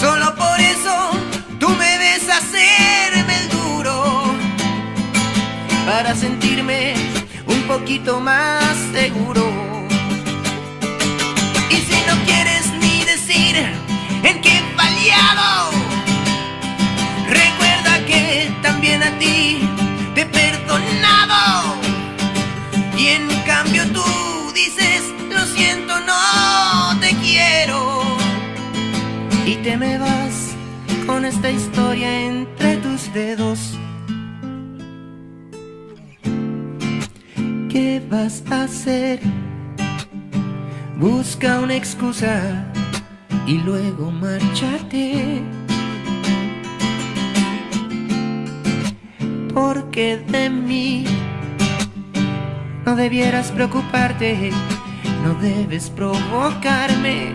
Solo 0.00 0.34
por 0.34 0.60
eso 0.60 1.10
tú 1.58 1.68
me 1.70 1.98
ves 1.98 2.28
hacerme 2.28 3.36
el 3.42 3.48
duro 3.50 4.34
para 5.86 6.14
sentirme 6.14 6.94
un 7.46 7.62
poquito 7.64 8.20
más 8.20 8.76
seguro. 8.92 9.44
Y 11.70 11.76
si 11.76 12.02
no 12.08 12.14
quieres 12.24 12.66
ni 12.80 13.04
decir 13.04 13.89
en 14.22 14.40
qué 14.40 14.58
he 14.58 14.62
fallado, 14.76 15.70
recuerda 17.28 18.04
que 18.06 18.50
también 18.62 19.02
a 19.02 19.18
ti 19.18 19.60
te 20.14 20.22
he 20.22 20.26
perdonado. 20.26 21.76
Y 22.96 23.08
en 23.08 23.28
cambio 23.46 23.84
tú 23.92 24.04
dices, 24.54 25.02
lo 25.30 25.44
siento, 25.46 26.00
no 26.00 27.00
te 27.00 27.14
quiero. 27.16 28.02
Y 29.46 29.56
te 29.56 29.76
me 29.76 29.98
vas 29.98 30.54
con 31.06 31.24
esta 31.24 31.50
historia 31.50 32.26
entre 32.26 32.76
tus 32.76 33.12
dedos. 33.12 33.78
¿Qué 37.70 38.02
vas 38.10 38.42
a 38.50 38.64
hacer? 38.64 39.20
Busca 40.96 41.60
una 41.60 41.74
excusa 41.74 42.70
y 43.46 43.58
luego 43.58 44.10
márchate. 44.10 45.42
Porque 49.54 50.18
de 50.18 50.50
mí 50.50 51.04
no 52.84 52.96
debieras 52.96 53.50
preocuparte, 53.50 54.50
no 55.24 55.34
debes 55.34 55.90
provocarme. 55.90 57.34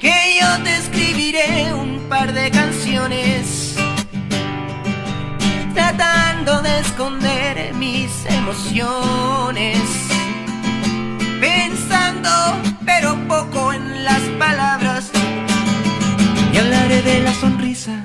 Que 0.00 0.38
yo 0.40 0.62
te 0.62 0.76
escribiré 0.76 1.74
un 1.74 2.00
par 2.08 2.32
de 2.32 2.50
canciones 2.50 3.74
tratando 5.74 6.62
de 6.62 6.80
esconder 6.80 7.74
mis 7.74 8.24
emociones, 8.26 9.78
pensando 11.44 12.30
pero 12.86 13.16
poco 13.28 13.72
en 13.72 14.04
las 14.04 14.20
palabras. 14.38 15.10
Y 16.52 16.56
hablaré 16.56 17.02
de 17.02 17.20
la 17.20 17.34
sonrisa 17.34 17.96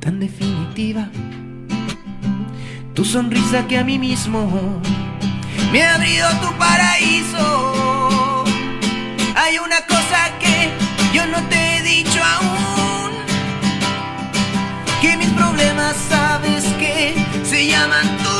tan 0.00 0.20
definitiva, 0.20 1.08
tu 2.94 3.04
sonrisa 3.04 3.66
que 3.68 3.78
a 3.78 3.84
mí 3.84 3.98
mismo 3.98 4.40
me 5.72 5.82
ha 5.82 5.94
abrido 5.94 6.28
tu 6.42 6.50
paraíso. 6.58 8.44
Hay 9.36 9.58
una 9.58 9.80
cosa 9.94 10.18
que 10.42 10.56
yo 11.14 11.26
no 11.26 11.40
te 11.50 11.58
he 11.76 11.82
dicho 11.82 12.20
aún 12.34 13.12
que 15.00 15.16
mis 15.16 15.30
problemas 15.40 15.96
sabes 16.08 16.64
que 16.82 17.14
se 17.44 17.66
llaman 17.66 18.06
tú. 18.24 18.34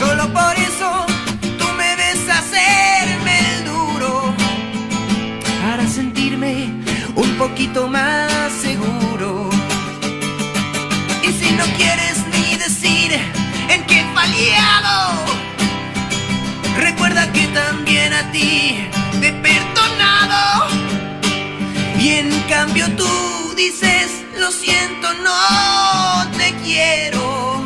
Solo 0.00 0.32
por 0.32 0.54
eso 0.56 0.69
poquito 7.40 7.88
más 7.88 8.52
seguro. 8.52 9.48
Y 11.26 11.32
si 11.32 11.50
no 11.52 11.64
quieres 11.78 12.18
ni 12.34 12.58
decir 12.58 13.12
en 13.70 13.82
qué 13.86 14.04
fallado, 14.14 15.24
recuerda 16.78 17.32
que 17.32 17.46
también 17.46 18.12
a 18.12 18.30
ti 18.30 18.86
te 19.20 19.28
he 19.28 19.32
perdonado. 19.32 20.68
Y 21.98 22.08
en 22.20 22.28
cambio 22.50 22.84
tú 22.94 23.08
dices, 23.56 24.22
lo 24.38 24.50
siento, 24.50 25.08
no 25.24 26.30
te 26.36 26.52
quiero. 26.62 27.62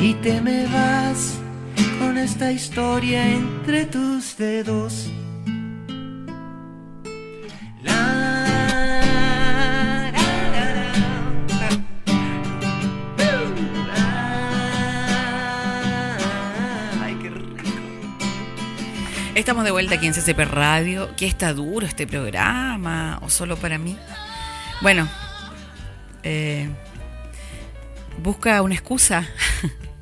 Y 0.00 0.14
te 0.14 0.40
me 0.40 0.64
vas 0.68 1.34
con 1.98 2.16
esta 2.16 2.50
historia 2.50 3.22
entre 3.22 3.84
tus 3.84 4.38
dedos. 4.38 5.10
Estamos 19.40 19.64
de 19.64 19.70
vuelta 19.70 19.94
aquí 19.94 20.06
en 20.06 20.12
CCP 20.12 20.38
Radio. 20.40 21.16
¿Qué 21.16 21.26
está 21.26 21.54
duro 21.54 21.86
este 21.86 22.06
programa? 22.06 23.18
¿O 23.22 23.30
solo 23.30 23.56
para 23.56 23.78
mí? 23.78 23.96
Bueno, 24.82 25.08
eh, 26.22 26.68
busca 28.22 28.60
una 28.60 28.74
excusa. 28.74 29.26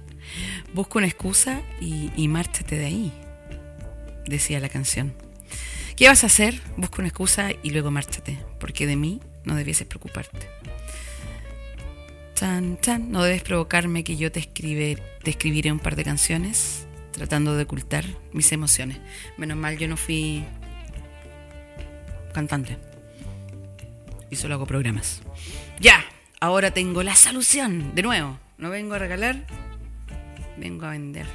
busca 0.75 0.99
una 0.99 1.07
excusa 1.07 1.63
y, 1.81 2.27
márchate 2.27 2.79
de 2.79 2.87
ahí, 2.87 3.13
decía 4.27 4.59
la 4.59 4.69
canción. 4.69 5.15
¿Qué 5.97 6.09
vas 6.09 6.25
a 6.25 6.27
hacer? 6.27 6.61
Busca 6.77 6.97
una 6.99 7.09
excusa 7.09 7.51
y 7.63 7.71
luego 7.71 7.93
márchate, 7.93 8.41
porque 8.59 8.89
de 8.89 8.97
mí 8.97 9.21
no 9.45 9.55
debieses 9.55 9.87
preocuparte. 9.87 10.49
Chan, 12.35 12.81
chan, 12.81 13.13
no 13.13 13.23
debes 13.23 13.45
provocarme 13.45 14.03
que 14.03 14.17
yo 14.17 14.33
te, 14.33 14.41
escribe, 14.41 15.01
te 15.23 15.31
escribiré 15.31 15.71
un 15.71 15.79
par 15.79 15.95
de 15.95 16.03
canciones 16.03 16.88
tratando 17.19 17.57
de 17.57 17.65
ocultar 17.65 18.05
mis 18.33 18.51
emociones. 18.53 18.99
Menos 19.37 19.57
mal 19.57 19.77
yo 19.77 19.89
no 19.89 19.97
fui 19.97 20.45
cantante. 22.33 22.79
Y 24.31 24.37
solo 24.37 24.55
hago 24.55 24.67
programas. 24.67 25.21
Ya, 25.81 26.05
ahora 26.41 26.71
tengo 26.71 27.03
la 27.03 27.17
solución. 27.17 27.95
De 27.95 28.03
nuevo, 28.03 28.39
no 28.57 28.71
vengo 28.71 28.95
a 28.95 28.99
regalar, 28.99 29.45
vengo 30.57 30.87
a 30.87 30.91
vender. 30.91 31.27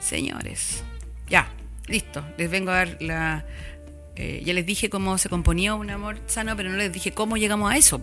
Señores, 0.00 0.82
ya, 1.28 1.52
listo. 1.86 2.24
Les 2.38 2.50
vengo 2.50 2.70
a 2.70 2.76
dar 2.76 2.96
la... 3.00 3.44
eh, 4.16 4.42
ya 4.44 4.52
les 4.52 4.66
dije 4.66 4.90
cómo 4.90 5.16
se 5.18 5.28
componía 5.28 5.74
un 5.74 5.88
amor 5.88 6.18
sano, 6.26 6.56
pero 6.56 6.68
no 6.68 6.76
les 6.76 6.92
dije 6.92 7.12
cómo 7.12 7.36
llegamos 7.36 7.72
a 7.72 7.76
eso. 7.76 8.00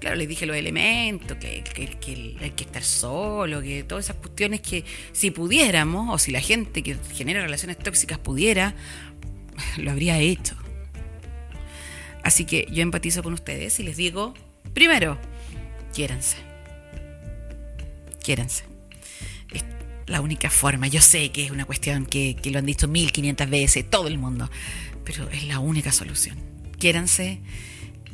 Claro, 0.00 0.16
les 0.16 0.28
dije 0.28 0.44
los 0.44 0.56
elementos, 0.56 1.38
que, 1.38 1.64
hay 2.40 2.50
que 2.50 2.64
estar 2.64 2.82
solo, 2.82 3.62
que 3.62 3.84
todas 3.84 4.06
esas 4.06 4.16
cuestiones 4.16 4.60
que 4.60 4.84
si 5.12 5.30
pudiéramos, 5.30 6.12
o 6.12 6.18
si 6.18 6.32
la 6.32 6.40
gente 6.40 6.82
que 6.82 6.96
genera 7.14 7.42
relaciones 7.42 7.78
tóxicas 7.78 8.18
pudiera, 8.18 8.74
lo 9.78 9.90
habría 9.90 10.18
hecho. 10.18 10.56
Así 12.22 12.44
que 12.44 12.66
yo 12.70 12.82
empatizo 12.82 13.22
con 13.22 13.32
ustedes 13.32 13.78
y 13.78 13.84
les 13.84 13.96
digo, 13.96 14.34
primero, 14.74 15.16
quiéranse. 15.94 16.36
Quiéranse. 18.22 18.64
Es 19.52 19.64
la 20.06 20.20
única 20.20 20.50
forma. 20.50 20.88
Yo 20.88 21.00
sé 21.00 21.30
que 21.30 21.44
es 21.44 21.52
una 21.52 21.64
cuestión 21.64 22.04
que, 22.04 22.34
que 22.34 22.50
lo 22.50 22.58
han 22.58 22.66
dicho 22.66 22.88
1500 22.88 23.48
veces, 23.48 23.88
todo 23.88 24.08
el 24.08 24.18
mundo, 24.18 24.50
pero 25.06 25.30
es 25.30 25.44
la 25.44 25.60
única 25.60 25.92
solución. 25.92 26.36
Quiéranse 26.78 27.40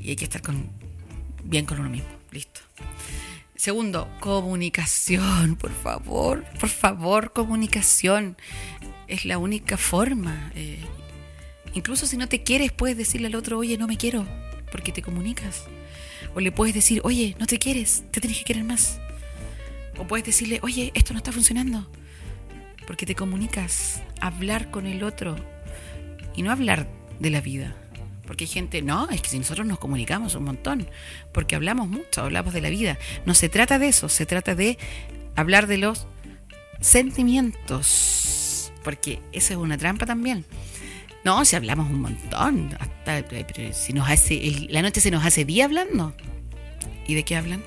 y 0.00 0.10
hay 0.10 0.16
que 0.16 0.24
estar 0.24 0.42
con, 0.42 0.70
bien 1.42 1.66
con 1.66 1.80
uno 1.80 1.88
mismo. 1.88 2.08
Listo. 2.30 2.60
Segundo, 3.56 4.08
comunicación, 4.20 5.56
por 5.56 5.72
favor, 5.72 6.44
por 6.60 6.68
favor, 6.68 7.32
comunicación. 7.32 8.36
Es 9.08 9.24
la 9.24 9.38
única 9.38 9.76
forma. 9.76 10.52
eh, 10.54 10.78
Incluso 11.74 12.06
si 12.06 12.16
no 12.18 12.28
te 12.28 12.42
quieres, 12.42 12.70
puedes 12.70 12.98
decirle 12.98 13.28
al 13.28 13.34
otro, 13.34 13.58
oye, 13.58 13.78
no 13.78 13.86
me 13.86 13.96
quiero, 13.96 14.26
porque 14.70 14.92
te 14.92 15.00
comunicas. 15.00 15.64
O 16.34 16.40
le 16.40 16.52
puedes 16.52 16.74
decir, 16.74 17.00
oye, 17.04 17.34
no 17.38 17.46
te 17.46 17.58
quieres, 17.58 18.04
te 18.10 18.20
tienes 18.20 18.38
que 18.38 18.44
querer 18.44 18.64
más. 18.64 19.00
O 19.96 20.06
puedes 20.06 20.26
decirle, 20.26 20.58
oye, 20.62 20.92
esto 20.94 21.14
no 21.14 21.18
está 21.18 21.32
funcionando. 21.32 21.90
Porque 22.86 23.06
te 23.06 23.14
comunicas, 23.14 24.02
hablar 24.20 24.70
con 24.70 24.86
el 24.86 25.02
otro 25.02 25.36
y 26.34 26.42
no 26.42 26.50
hablar 26.50 26.88
de 27.18 27.30
la 27.30 27.40
vida. 27.40 27.76
Porque 28.26 28.44
hay 28.44 28.48
gente, 28.48 28.82
no, 28.82 29.10
es 29.10 29.20
que 29.20 29.30
si 29.30 29.38
nosotros 29.38 29.66
nos 29.66 29.78
comunicamos 29.78 30.34
un 30.34 30.44
montón, 30.44 30.88
porque 31.32 31.56
hablamos 31.56 31.88
mucho, 31.88 32.22
hablamos 32.22 32.54
de 32.54 32.60
la 32.60 32.70
vida. 32.70 32.98
No 33.26 33.34
se 33.34 33.48
trata 33.48 33.78
de 33.78 33.88
eso, 33.88 34.08
se 34.08 34.26
trata 34.26 34.54
de 34.54 34.78
hablar 35.34 35.66
de 35.66 35.78
los 35.78 36.06
sentimientos, 36.80 38.72
porque 38.84 39.20
esa 39.32 39.54
es 39.54 39.58
una 39.58 39.76
trampa 39.76 40.06
también. 40.06 40.44
No, 41.24 41.44
si 41.44 41.56
hablamos 41.56 41.90
un 41.90 42.00
montón, 42.00 42.76
hasta 42.80 43.24
si 43.72 43.92
nos 43.92 44.08
hace 44.08 44.66
la 44.68 44.82
noche 44.82 45.00
se 45.00 45.10
nos 45.10 45.24
hace 45.24 45.44
día 45.44 45.66
hablando. 45.66 46.14
¿Y 47.06 47.14
de 47.14 47.24
qué 47.24 47.36
hablan? 47.36 47.62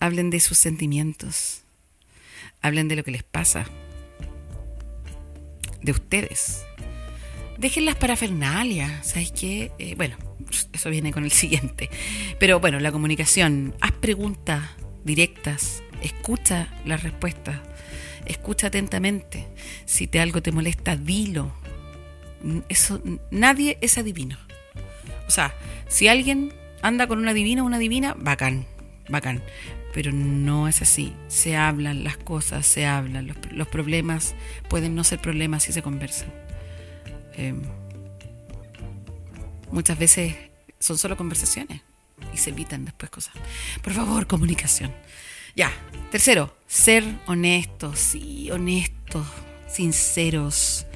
Hablen 0.00 0.30
de 0.30 0.40
sus 0.40 0.58
sentimientos. 0.58 1.62
Hablen 2.60 2.88
de 2.88 2.96
lo 2.96 3.04
que 3.04 3.10
les 3.10 3.22
pasa. 3.22 3.66
De 5.88 5.92
ustedes. 5.92 6.66
Dejen 7.56 7.86
las 7.86 7.94
parafernalias. 7.94 9.06
¿Sabes 9.06 9.32
qué? 9.32 9.72
Eh, 9.78 9.94
bueno, 9.96 10.18
eso 10.70 10.90
viene 10.90 11.14
con 11.14 11.24
el 11.24 11.32
siguiente. 11.32 11.88
Pero 12.38 12.60
bueno, 12.60 12.78
la 12.78 12.92
comunicación. 12.92 13.74
Haz 13.80 13.92
preguntas 13.92 14.68
directas. 15.02 15.82
Escucha 16.02 16.68
las 16.84 17.02
respuestas. 17.02 17.60
Escucha 18.26 18.66
atentamente. 18.66 19.48
Si 19.86 20.06
te 20.06 20.20
algo 20.20 20.42
te 20.42 20.52
molesta, 20.52 20.94
dilo. 20.94 21.54
Eso, 22.68 23.00
nadie 23.30 23.78
es 23.80 23.96
adivino. 23.96 24.36
O 25.26 25.30
sea, 25.30 25.54
si 25.88 26.06
alguien 26.06 26.52
anda 26.82 27.06
con 27.06 27.18
un 27.18 27.28
adivino 27.28 27.62
o 27.62 27.66
una 27.66 27.78
divina, 27.78 28.14
bacán, 28.18 28.66
bacán. 29.08 29.42
Pero 29.94 30.12
no 30.12 30.68
es 30.68 30.82
así. 30.82 31.14
Se 31.28 31.56
hablan 31.56 32.04
las 32.04 32.16
cosas, 32.16 32.66
se 32.66 32.86
hablan. 32.86 33.26
Los, 33.26 33.36
los 33.52 33.68
problemas 33.68 34.34
pueden 34.68 34.94
no 34.94 35.04
ser 35.04 35.20
problemas 35.20 35.62
si 35.62 35.72
se 35.72 35.82
conversan. 35.82 36.32
Eh, 37.34 37.54
muchas 39.70 39.98
veces 39.98 40.34
son 40.78 40.98
solo 40.98 41.16
conversaciones 41.16 41.82
y 42.34 42.36
se 42.36 42.50
evitan 42.50 42.84
después 42.84 43.10
cosas. 43.10 43.34
Por 43.82 43.92
favor, 43.92 44.26
comunicación. 44.26 44.92
Ya. 45.54 45.72
Tercero, 46.10 46.54
ser 46.66 47.04
honestos, 47.26 47.98
sí, 47.98 48.50
honestos, 48.50 49.26
sinceros. 49.68 50.86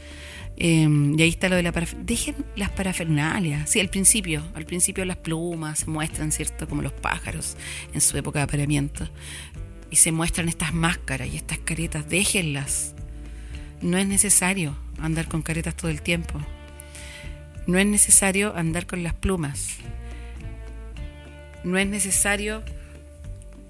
Eh, 0.56 0.88
y 1.16 1.22
ahí 1.22 1.28
está 1.28 1.48
lo 1.48 1.56
de 1.56 1.62
la 1.62 1.72
parafernalia. 1.72 2.06
Dejen 2.06 2.36
las 2.56 2.70
parafernalias. 2.70 3.70
Sí, 3.70 3.80
al 3.80 3.88
principio. 3.88 4.42
Al 4.54 4.64
principio 4.64 5.04
las 5.04 5.16
plumas 5.16 5.80
se 5.80 5.86
muestran, 5.90 6.32
¿cierto? 6.32 6.68
Como 6.68 6.82
los 6.82 6.92
pájaros 6.92 7.56
en 7.94 8.00
su 8.00 8.16
época 8.16 8.40
de 8.40 8.44
apareamiento. 8.44 9.08
Y 9.90 9.96
se 9.96 10.12
muestran 10.12 10.48
estas 10.48 10.72
máscaras 10.72 11.28
y 11.28 11.36
estas 11.36 11.58
caretas. 11.58 12.08
Déjenlas. 12.08 12.94
No 13.80 13.98
es 13.98 14.06
necesario 14.06 14.76
andar 14.98 15.28
con 15.28 15.42
caretas 15.42 15.76
todo 15.76 15.90
el 15.90 16.02
tiempo. 16.02 16.40
No 17.66 17.78
es 17.78 17.86
necesario 17.86 18.54
andar 18.56 18.86
con 18.86 19.02
las 19.02 19.14
plumas. 19.14 19.76
No 21.64 21.78
es 21.78 21.86
necesario. 21.86 22.62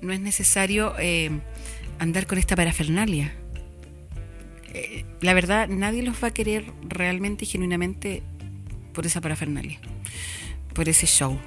No 0.00 0.12
es 0.12 0.20
necesario 0.20 0.94
eh, 0.98 1.30
andar 1.98 2.26
con 2.26 2.38
esta 2.38 2.56
parafernalia 2.56 3.32
eh, 4.74 5.04
la 5.20 5.34
verdad, 5.34 5.68
nadie 5.68 6.02
los 6.02 6.22
va 6.22 6.28
a 6.28 6.34
querer 6.34 6.64
realmente 6.88 7.44
y 7.44 7.48
genuinamente 7.48 8.22
por 8.92 9.06
esa 9.06 9.20
parafernalia, 9.20 9.78
por 10.74 10.88
ese 10.88 11.06
show. 11.06 11.38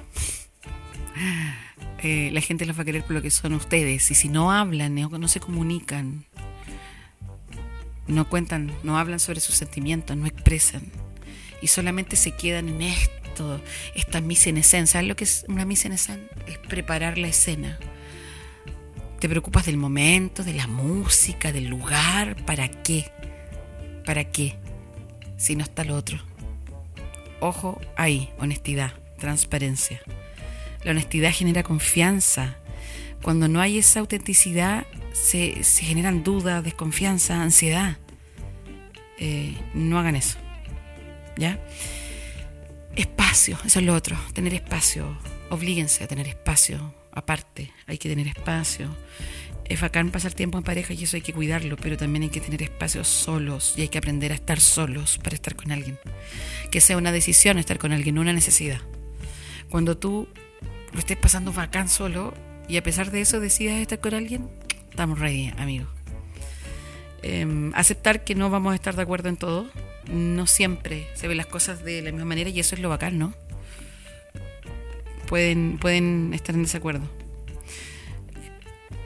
Eh, 2.02 2.30
la 2.32 2.40
gente 2.42 2.66
los 2.66 2.78
va 2.78 2.82
a 2.82 2.84
querer 2.84 3.02
por 3.02 3.12
lo 3.12 3.22
que 3.22 3.30
son 3.30 3.54
ustedes. 3.54 4.10
Y 4.10 4.14
si 4.14 4.28
no 4.28 4.52
hablan, 4.52 4.94
no, 4.94 5.08
no 5.08 5.28
se 5.28 5.40
comunican, 5.40 6.26
no 8.06 8.28
cuentan, 8.28 8.72
no 8.82 8.98
hablan 8.98 9.18
sobre 9.18 9.40
sus 9.40 9.56
sentimientos, 9.56 10.16
no 10.16 10.26
expresan, 10.26 10.82
y 11.62 11.68
solamente 11.68 12.16
se 12.16 12.32
quedan 12.32 12.68
en 12.68 12.82
esto, 12.82 13.60
esta 13.94 14.20
mise 14.20 14.50
en 14.50 14.58
escena. 14.58 14.86
¿Sabes 14.86 15.08
lo 15.08 15.16
que 15.16 15.24
es 15.24 15.44
una 15.48 15.64
mise 15.64 15.88
en 15.88 15.94
escena? 15.94 16.22
Es 16.46 16.58
preparar 16.58 17.18
la 17.18 17.28
escena. 17.28 17.78
Te 19.18 19.28
preocupas 19.28 19.64
del 19.64 19.78
momento, 19.78 20.44
de 20.44 20.52
la 20.52 20.66
música, 20.66 21.50
del 21.50 21.66
lugar, 21.66 22.36
¿para 22.44 22.68
qué? 22.68 23.10
¿Para 24.06 24.24
qué? 24.24 24.56
Si 25.36 25.56
no 25.56 25.64
está 25.64 25.84
lo 25.84 25.94
otro. 25.96 26.18
Ojo 27.40 27.80
ahí, 27.96 28.30
honestidad, 28.38 28.94
transparencia. 29.18 30.00
La 30.84 30.92
honestidad 30.92 31.32
genera 31.32 31.62
confianza. 31.62 32.56
Cuando 33.22 33.48
no 33.48 33.60
hay 33.60 33.78
esa 33.78 34.00
autenticidad, 34.00 34.86
se, 35.12 35.62
se 35.64 35.84
generan 35.84 36.22
dudas, 36.22 36.64
desconfianza, 36.64 37.42
ansiedad. 37.42 37.98
Eh, 39.18 39.54
no 39.74 39.98
hagan 39.98 40.16
eso. 40.16 40.38
¿Ya? 41.36 41.60
Espacio, 42.94 43.58
eso 43.66 43.80
es 43.80 43.84
lo 43.84 43.94
otro, 43.94 44.16
tener 44.32 44.54
espacio. 44.54 45.18
Oblíguense 45.50 46.04
a 46.04 46.06
tener 46.06 46.28
espacio 46.28 46.94
aparte, 47.16 47.72
hay 47.86 47.98
que 47.98 48.08
tener 48.08 48.28
espacio. 48.28 48.94
Es 49.68 49.80
bacán 49.80 50.10
pasar 50.10 50.32
tiempo 50.32 50.58
en 50.58 50.64
pareja 50.64 50.94
y 50.94 51.02
eso 51.02 51.16
hay 51.16 51.22
que 51.22 51.32
cuidarlo, 51.32 51.76
pero 51.76 51.96
también 51.96 52.22
hay 52.22 52.28
que 52.28 52.40
tener 52.40 52.62
espacios 52.62 53.08
solos 53.08 53.74
y 53.76 53.82
hay 53.82 53.88
que 53.88 53.98
aprender 53.98 54.30
a 54.30 54.36
estar 54.36 54.60
solos 54.60 55.18
para 55.18 55.34
estar 55.34 55.56
con 55.56 55.72
alguien. 55.72 55.98
Que 56.70 56.80
sea 56.80 56.96
una 56.96 57.10
decisión 57.10 57.58
estar 57.58 57.78
con 57.78 57.92
alguien, 57.92 58.18
una 58.18 58.32
necesidad. 58.32 58.80
Cuando 59.68 59.96
tú 59.98 60.28
lo 60.92 60.98
estés 61.00 61.16
pasando 61.16 61.52
bacán 61.52 61.88
solo 61.88 62.32
y 62.68 62.76
a 62.76 62.82
pesar 62.82 63.10
de 63.10 63.20
eso 63.20 63.40
decidas 63.40 63.76
estar 63.76 63.98
con 63.98 64.14
alguien, 64.14 64.48
estamos 64.90 65.18
ready, 65.18 65.52
amigo. 65.58 65.86
Eh, 67.22 67.72
aceptar 67.74 68.22
que 68.22 68.36
no 68.36 68.50
vamos 68.50 68.72
a 68.72 68.76
estar 68.76 68.94
de 68.94 69.02
acuerdo 69.02 69.28
en 69.28 69.36
todo. 69.36 69.68
No 70.12 70.46
siempre 70.46 71.08
se 71.14 71.26
ven 71.26 71.38
las 71.38 71.46
cosas 71.46 71.82
de 71.82 72.02
la 72.02 72.12
misma 72.12 72.26
manera 72.26 72.50
y 72.50 72.60
eso 72.60 72.76
es 72.76 72.80
lo 72.80 72.88
bacán, 72.88 73.18
¿no? 73.18 73.34
Pueden, 75.26 75.78
pueden 75.80 76.32
estar 76.34 76.54
en 76.54 76.62
desacuerdo. 76.62 77.08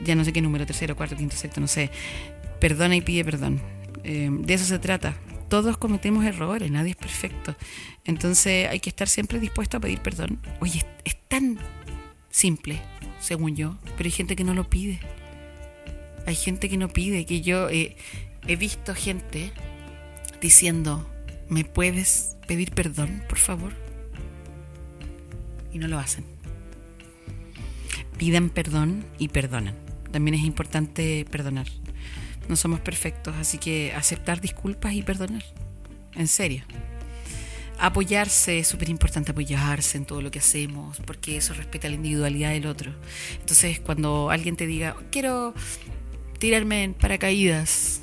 Ya 0.05 0.15
no 0.15 0.25
sé 0.25 0.33
qué 0.33 0.41
número, 0.41 0.67
tercero, 0.67 0.97
cuarto, 0.97 1.17
quinto, 1.17 1.37
sexto, 1.37 1.61
no 1.61 1.69
sé. 1.69 1.91
Perdona 2.61 2.97
y 2.97 3.01
pide 3.01 3.25
perdón. 3.25 3.61
Eh, 4.05 4.31
de 4.31 4.55
eso 4.55 4.65
se 4.65 4.79
trata. 4.79 5.17
Todos 5.49 5.77
cometemos 5.77 6.25
errores, 6.25 6.71
nadie 6.71 6.91
es 6.91 6.97
perfecto. 6.97 7.57
Entonces 8.05 8.69
hay 8.69 8.81
que 8.81 8.89
estar 8.89 9.09
siempre 9.09 9.41
dispuesto 9.41 9.77
a 9.77 9.81
pedir 9.81 10.01
perdón. 10.01 10.41
Oye, 10.61 10.85
es, 11.05 11.17
tan 11.29 11.59
simple, 12.31 12.81
según 13.21 13.55
yo, 13.55 13.77
pero 13.97 14.07
hay 14.07 14.11
gente 14.11 14.37
que 14.37 14.45
no 14.45 14.55
lo 14.55 14.69
pide. 14.69 15.01
Hay 16.27 16.35
gente 16.35 16.69
que 16.69 16.77
no 16.77 16.89
pide, 16.89 17.25
que 17.25 17.41
yo 17.41 17.69
eh, 17.69 17.97
he 18.47 18.57
visto 18.57 18.95
gente 18.95 19.53
diciendo, 20.41 21.09
¿me 21.49 21.65
puedes 21.65 22.37
pedir 22.47 22.73
perdón, 22.73 23.23
por 23.29 23.39
favor? 23.39 23.73
Y 25.73 25.79
no 25.79 25.89
lo 25.89 25.99
hacen. 25.99 26.25
Pidan 28.19 28.51
perdón 28.51 29.05
y 29.19 29.29
perdonan. 29.29 29.90
También 30.13 30.35
es 30.35 30.45
importante 30.45 31.25
perdonar. 31.31 31.67
No 32.49 32.57
somos 32.57 32.81
perfectos, 32.81 33.35
así 33.37 33.59
que 33.59 33.93
aceptar 33.95 34.41
disculpas 34.41 34.93
y 34.95 35.03
perdonar. 35.03 35.45
En 36.15 36.27
serio. 36.27 36.65
Apoyarse, 37.79 38.59
es 38.59 38.67
súper 38.67 38.91
importante 38.91 39.31
apoyarse 39.31 39.97
en 39.97 40.05
todo 40.05 40.21
lo 40.21 40.31
que 40.31 40.41
hacemos, 40.41 40.99
porque 41.07 41.39
eso 41.39 41.55
respeta 41.55 41.89
la 41.89 41.95
individualidad 41.95 42.51
del 42.51 42.67
otro. 42.67 42.93
Entonces, 43.41 43.81
cuando 43.81 44.31
alguien 44.31 44.57
te 44.57 44.67
diga, 44.67 44.97
quiero 45.11 45.55
tirarme 46.39 46.83
en 46.83 46.95
paracaídas, 46.95 48.03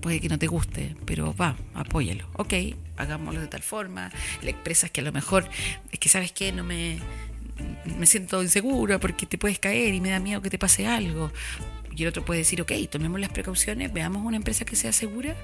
puede 0.00 0.20
que 0.20 0.28
no 0.28 0.38
te 0.38 0.48
guste, 0.48 0.96
pero 1.04 1.34
va, 1.34 1.56
apóyalo. 1.74 2.28
Ok, 2.34 2.54
hagámoslo 2.96 3.40
de 3.40 3.46
tal 3.46 3.62
forma, 3.62 4.10
le 4.42 4.50
expresas 4.50 4.90
que 4.90 5.00
a 5.00 5.04
lo 5.04 5.12
mejor 5.12 5.48
es 5.92 5.98
que 5.98 6.08
sabes 6.08 6.32
que 6.32 6.50
no 6.50 6.64
me, 6.64 6.98
me 7.84 8.06
siento 8.06 8.42
insegura 8.42 8.98
porque 8.98 9.26
te 9.26 9.38
puedes 9.38 9.58
caer 9.58 9.94
y 9.94 10.00
me 10.00 10.10
da 10.10 10.18
miedo 10.18 10.42
que 10.42 10.50
te 10.50 10.58
pase 10.58 10.86
algo. 10.86 11.32
Y 11.94 12.02
el 12.02 12.08
otro 12.08 12.24
puede 12.24 12.38
decir, 12.38 12.60
ok, 12.62 12.72
tomemos 12.90 13.20
las 13.20 13.30
precauciones, 13.30 13.92
veamos 13.92 14.24
una 14.24 14.36
empresa 14.36 14.64
que 14.64 14.76
sea 14.76 14.92
segura 14.92 15.36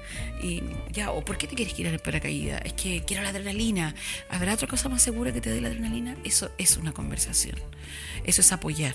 y 0.42 0.62
ya, 0.90 1.10
o 1.10 1.22
¿por 1.22 1.36
qué 1.36 1.46
te 1.46 1.54
quieres 1.54 1.74
tirar 1.74 1.92
en 1.92 2.00
paracaídas? 2.00 2.62
Es 2.64 2.72
que 2.72 3.02
quiero 3.06 3.22
la 3.22 3.30
adrenalina. 3.30 3.94
¿Habrá 4.30 4.54
otra 4.54 4.66
cosa 4.66 4.88
más 4.88 5.02
segura 5.02 5.32
que 5.32 5.42
te 5.42 5.50
dé 5.50 5.60
la 5.60 5.68
adrenalina? 5.68 6.16
Eso 6.24 6.50
es 6.56 6.78
una 6.78 6.92
conversación. 6.92 7.56
Eso 8.24 8.40
es 8.40 8.50
apoyar. 8.52 8.94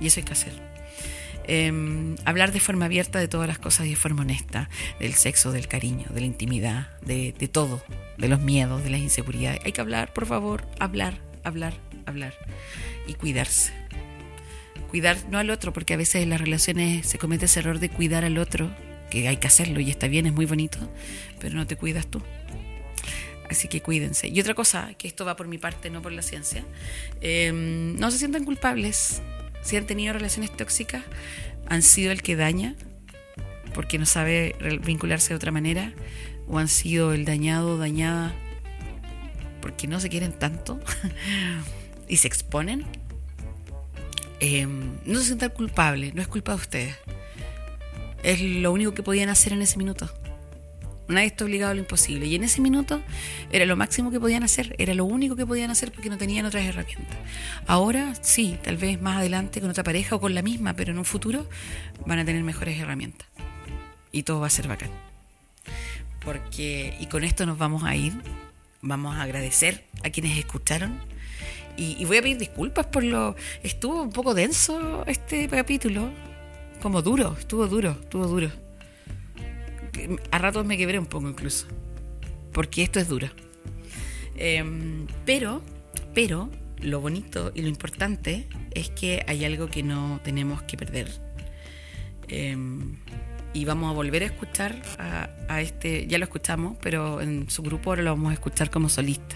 Y 0.00 0.08
eso 0.08 0.18
hay 0.18 0.24
que 0.24 0.32
hacer. 0.32 0.52
Eh, 1.48 2.16
hablar 2.24 2.50
de 2.50 2.58
forma 2.58 2.86
abierta 2.86 3.20
de 3.20 3.28
todas 3.28 3.46
las 3.46 3.60
cosas 3.60 3.86
y 3.86 3.90
de 3.90 3.96
forma 3.96 4.22
honesta, 4.22 4.68
del 4.98 5.14
sexo, 5.14 5.52
del 5.52 5.68
cariño, 5.68 6.06
de 6.10 6.20
la 6.20 6.26
intimidad, 6.26 7.00
de, 7.02 7.34
de 7.38 7.46
todo, 7.46 7.84
de 8.18 8.28
los 8.28 8.40
miedos, 8.40 8.82
de 8.82 8.90
las 8.90 9.00
inseguridades. 9.00 9.60
Hay 9.64 9.70
que 9.70 9.80
hablar, 9.80 10.12
por 10.12 10.26
favor, 10.26 10.66
hablar, 10.80 11.20
hablar, 11.46 11.74
hablar 12.06 12.34
y 13.06 13.14
cuidarse. 13.14 13.72
Cuidar 14.90 15.16
no 15.30 15.38
al 15.38 15.50
otro, 15.50 15.72
porque 15.72 15.94
a 15.94 15.96
veces 15.96 16.22
en 16.22 16.30
las 16.30 16.40
relaciones 16.40 17.06
se 17.06 17.18
comete 17.18 17.46
ese 17.46 17.60
error 17.60 17.78
de 17.78 17.88
cuidar 17.88 18.24
al 18.24 18.38
otro, 18.38 18.70
que 19.10 19.28
hay 19.28 19.36
que 19.38 19.46
hacerlo 19.46 19.80
y 19.80 19.90
está 19.90 20.08
bien, 20.08 20.26
es 20.26 20.32
muy 20.32 20.46
bonito, 20.46 20.78
pero 21.40 21.54
no 21.56 21.66
te 21.66 21.76
cuidas 21.76 22.06
tú. 22.06 22.22
Así 23.48 23.68
que 23.68 23.80
cuídense. 23.80 24.28
Y 24.28 24.40
otra 24.40 24.54
cosa, 24.54 24.94
que 24.98 25.06
esto 25.06 25.24
va 25.24 25.36
por 25.36 25.46
mi 25.48 25.58
parte, 25.58 25.90
no 25.90 26.02
por 26.02 26.12
la 26.12 26.22
ciencia, 26.22 26.64
eh, 27.20 27.52
no 27.52 28.10
se 28.10 28.18
sientan 28.18 28.44
culpables 28.44 29.22
si 29.62 29.76
han 29.76 29.86
tenido 29.86 30.12
relaciones 30.12 30.50
tóxicas, 30.56 31.02
han 31.68 31.82
sido 31.82 32.12
el 32.12 32.22
que 32.22 32.36
daña 32.36 32.76
porque 33.76 33.98
no 33.98 34.06
sabe 34.06 34.56
vincularse 34.86 35.28
de 35.28 35.34
otra 35.34 35.52
manera, 35.52 35.92
o 36.48 36.58
han 36.58 36.68
sido 36.68 37.12
el 37.12 37.26
dañado 37.26 37.76
dañada 37.76 38.34
porque 39.66 39.88
no 39.88 39.98
se 39.98 40.08
quieren 40.08 40.30
tanto 40.30 40.78
y 42.08 42.18
se 42.18 42.28
exponen. 42.28 42.86
Em, 44.38 44.92
no 45.04 45.18
se 45.18 45.24
sientan 45.24 45.50
culpables, 45.50 46.14
no 46.14 46.22
es 46.22 46.28
culpa 46.28 46.52
de 46.52 46.56
ustedes. 46.56 46.96
Es 48.22 48.40
lo 48.40 48.70
único 48.70 48.94
que 48.94 49.02
podían 49.02 49.28
hacer 49.28 49.52
en 49.52 49.62
ese 49.62 49.76
minuto. 49.76 50.08
Nadie 51.08 51.26
está 51.26 51.44
obligado 51.44 51.72
a 51.72 51.74
lo 51.74 51.80
imposible. 51.80 52.26
Y 52.26 52.36
en 52.36 52.44
ese 52.44 52.60
minuto 52.60 53.02
era 53.50 53.66
lo 53.66 53.74
máximo 53.74 54.12
que 54.12 54.20
podían 54.20 54.44
hacer, 54.44 54.76
era 54.78 54.94
lo 54.94 55.04
único 55.04 55.34
que 55.34 55.44
podían 55.44 55.72
hacer 55.72 55.90
porque 55.90 56.10
no 56.10 56.16
tenían 56.16 56.46
otras 56.46 56.64
herramientas. 56.64 57.18
Ahora 57.66 58.14
sí, 58.22 58.56
tal 58.62 58.76
vez 58.76 59.02
más 59.02 59.16
adelante 59.16 59.60
con 59.60 59.70
otra 59.70 59.82
pareja 59.82 60.14
o 60.14 60.20
con 60.20 60.32
la 60.32 60.42
misma, 60.42 60.74
pero 60.74 60.92
en 60.92 60.98
un 60.98 61.04
futuro 61.04 61.48
van 62.06 62.20
a 62.20 62.24
tener 62.24 62.44
mejores 62.44 62.78
herramientas. 62.78 63.26
Y 64.12 64.22
todo 64.22 64.38
va 64.38 64.46
a 64.46 64.50
ser 64.50 64.68
bacán. 64.68 64.90
Porque, 66.24 66.96
y 67.00 67.06
con 67.06 67.24
esto 67.24 67.46
nos 67.46 67.58
vamos 67.58 67.82
a 67.82 67.96
ir, 67.96 68.12
vamos 68.86 69.16
a 69.16 69.22
agradecer 69.22 69.84
a 70.04 70.10
quienes 70.10 70.38
escucharon. 70.38 70.98
Y, 71.78 72.02
voy 72.06 72.16
a 72.16 72.22
pedir 72.22 72.38
disculpas 72.38 72.86
por 72.86 73.04
lo... 73.04 73.36
Estuvo 73.62 74.02
un 74.02 74.10
poco 74.10 74.32
denso 74.32 75.04
este 75.06 75.46
capítulo, 75.46 76.08
como 76.80 77.02
duro, 77.02 77.36
estuvo 77.38 77.66
duro, 77.66 77.98
estuvo 78.00 78.26
duro 78.26 78.50
a 80.30 80.38
ratos 80.38 80.64
me 80.64 80.76
quebré 80.76 80.98
un 80.98 81.06
poco 81.06 81.28
incluso, 81.28 81.66
porque 82.52 82.82
esto 82.82 83.00
es 83.00 83.08
duro. 83.08 83.28
Em, 84.36 85.06
pero, 85.24 85.62
pero, 86.14 86.50
lo 86.80 87.00
bonito 87.00 87.52
y 87.54 87.62
lo 87.62 87.68
importante 87.68 88.46
es 88.72 88.90
que 88.90 89.24
hay 89.26 89.44
algo 89.44 89.68
que 89.68 89.82
no 89.82 90.20
tenemos 90.22 90.62
que 90.62 90.76
perder. 90.76 91.08
Em, 92.28 92.96
y 93.56 93.64
vamos 93.64 93.90
a 93.90 93.94
volver 93.94 94.22
a 94.22 94.26
escuchar 94.26 94.82
a, 94.98 95.62
este, 95.62 96.06
ya 96.06 96.18
lo 96.18 96.24
escuchamos, 96.24 96.76
pero 96.82 97.22
en 97.22 97.48
su 97.48 97.62
grupo 97.62 97.90
ahora 97.90 98.02
lo 98.02 98.10
vamos 98.10 98.30
a 98.30 98.34
escuchar 98.34 98.70
como 98.70 98.90
solista. 98.90 99.34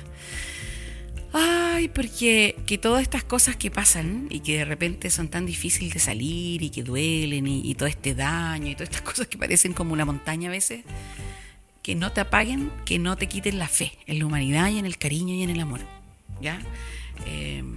Ay, 1.33 1.89
porque 1.89 2.55
que 2.67 2.77
todas 2.77 3.01
estas 3.01 3.25
cosas 3.25 3.57
que 3.57 3.71
pasan 3.71 4.27
y 4.29 4.41
que 4.41 4.59
de 4.59 4.67
repente 4.67 5.09
son 5.09 5.29
tan 5.29 5.47
difíciles 5.47 5.95
de 5.95 6.01
salir 6.01 6.63
y 6.63 6.69
que 6.69 6.83
duelen 6.83 7.47
y, 7.47 7.75
todo 7.75 7.89
este 7.89 8.15
daño 8.15 8.69
y 8.69 8.75
todas 8.75 8.91
estas 8.91 9.03
cosas 9.11 9.27
que 9.27 9.39
parecen 9.39 9.73
como 9.73 9.95
una 9.95 10.05
montaña 10.05 10.51
a 10.51 10.53
veces, 10.53 10.85
que 11.83 11.95
no 11.95 12.13
te 12.13 12.21
apaguen, 12.21 12.71
que 12.85 12.99
no 12.99 13.17
te 13.17 13.27
quiten 13.27 13.59
la 13.59 13.69
fe 13.69 13.93
en 14.07 14.19
la 14.19 14.27
humanidad 14.27 14.69
y 14.69 14.79
en 14.79 14.85
el 14.85 14.99
cariño 14.99 15.35
y 15.35 15.45
en 15.45 15.51
el 15.51 15.61
amor. 15.61 15.81
¿Ya? 16.43 16.61
Em, 17.25 17.75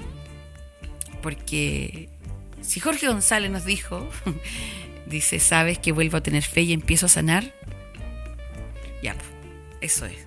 porque 1.21 2.09
si 2.59 2.81
Jorge 2.81 3.07
González 3.07 3.49
nos 3.49 3.63
dijo, 3.63 4.09
dice, 5.05 5.39
sabes 5.39 5.79
que 5.79 5.91
vuelvo 5.91 6.17
a 6.17 6.23
tener 6.23 6.43
fe 6.43 6.61
y 6.61 6.73
empiezo 6.73 7.05
a 7.05 7.09
sanar, 7.09 7.53
ya, 9.01 9.15
eso 9.81 10.05
es 10.05 10.25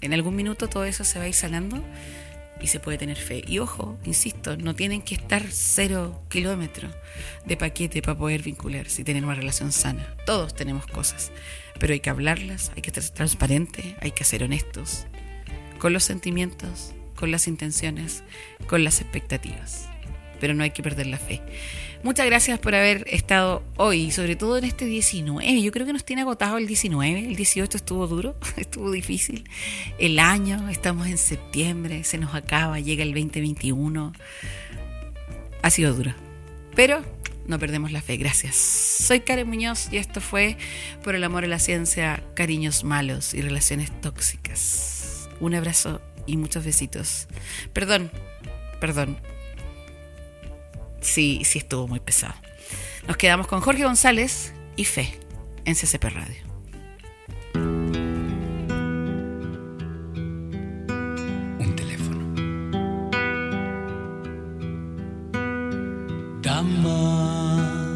en 0.00 0.14
algún 0.14 0.34
minuto 0.34 0.68
todo 0.68 0.84
eso 0.84 1.04
se 1.04 1.18
va 1.18 1.26
a 1.26 1.28
ir 1.28 1.34
sanando 1.34 1.82
y 2.60 2.66
se 2.66 2.80
puede 2.80 2.98
tener 2.98 3.16
fe. 3.16 3.42
Y 3.46 3.58
ojo, 3.58 3.98
insisto, 4.04 4.56
no 4.56 4.74
tienen 4.74 5.02
que 5.02 5.14
estar 5.14 5.42
cero 5.50 6.22
kilómetros 6.28 6.92
de 7.46 7.56
paquete 7.56 8.02
para 8.02 8.18
poder 8.18 8.42
vincularse 8.42 9.02
y 9.02 9.04
tener 9.04 9.24
una 9.24 9.34
relación 9.34 9.72
sana. 9.72 10.14
Todos 10.26 10.54
tenemos 10.54 10.86
cosas, 10.86 11.32
pero 11.78 11.92
hay 11.92 12.00
que 12.00 12.10
hablarlas, 12.10 12.72
hay 12.76 12.82
que 12.82 12.90
ser 12.90 13.08
transparentes, 13.10 13.94
hay 14.00 14.10
que 14.10 14.24
ser 14.24 14.42
honestos 14.42 15.06
con 15.78 15.94
los 15.94 16.04
sentimientos, 16.04 16.92
con 17.16 17.30
las 17.30 17.48
intenciones, 17.48 18.22
con 18.66 18.84
las 18.84 19.00
expectativas. 19.00 19.88
Pero 20.38 20.54
no 20.54 20.62
hay 20.62 20.70
que 20.70 20.82
perder 20.82 21.06
la 21.06 21.18
fe. 21.18 21.40
Muchas 22.02 22.24
gracias 22.24 22.58
por 22.58 22.74
haber 22.74 23.04
estado 23.10 23.62
hoy, 23.76 24.10
sobre 24.10 24.34
todo 24.34 24.56
en 24.56 24.64
este 24.64 24.86
19. 24.86 25.60
Yo 25.60 25.70
creo 25.70 25.84
que 25.84 25.92
nos 25.92 26.04
tiene 26.06 26.22
agotado 26.22 26.56
el 26.56 26.66
19. 26.66 27.26
El 27.26 27.36
18 27.36 27.76
estuvo 27.76 28.06
duro, 28.06 28.36
estuvo 28.56 28.90
difícil. 28.90 29.44
El 29.98 30.18
año, 30.18 30.70
estamos 30.70 31.08
en 31.08 31.18
septiembre, 31.18 32.02
se 32.04 32.16
nos 32.16 32.34
acaba, 32.34 32.80
llega 32.80 33.02
el 33.02 33.12
2021. 33.12 34.14
Ha 35.62 35.70
sido 35.70 35.92
duro. 35.92 36.14
Pero 36.74 37.04
no 37.46 37.58
perdemos 37.58 37.92
la 37.92 38.00
fe. 38.00 38.16
Gracias. 38.16 38.56
Soy 38.56 39.20
Karen 39.20 39.46
Muñoz 39.46 39.92
y 39.92 39.98
esto 39.98 40.22
fue 40.22 40.56
Por 41.04 41.14
el 41.14 41.24
amor 41.24 41.44
a 41.44 41.48
la 41.48 41.58
ciencia, 41.58 42.22
cariños 42.34 42.82
malos 42.82 43.34
y 43.34 43.42
relaciones 43.42 43.90
tóxicas. 44.00 45.28
Un 45.38 45.54
abrazo 45.54 46.00
y 46.26 46.38
muchos 46.38 46.64
besitos. 46.64 47.28
Perdón, 47.74 48.10
perdón 48.80 49.18
sí, 51.00 51.42
sí 51.44 51.58
estuvo 51.58 51.86
muy 51.86 52.00
pesado. 52.00 52.34
Nos 53.06 53.16
quedamos 53.16 53.46
con 53.46 53.60
Jorge 53.60 53.84
González 53.84 54.52
y 54.76 54.84
Fe 54.84 55.18
en 55.64 55.74
CCP 55.74 56.04
Radio. 56.04 56.42
Un 61.58 61.74
teléfono. 61.76 62.34
Dama, 66.42 67.90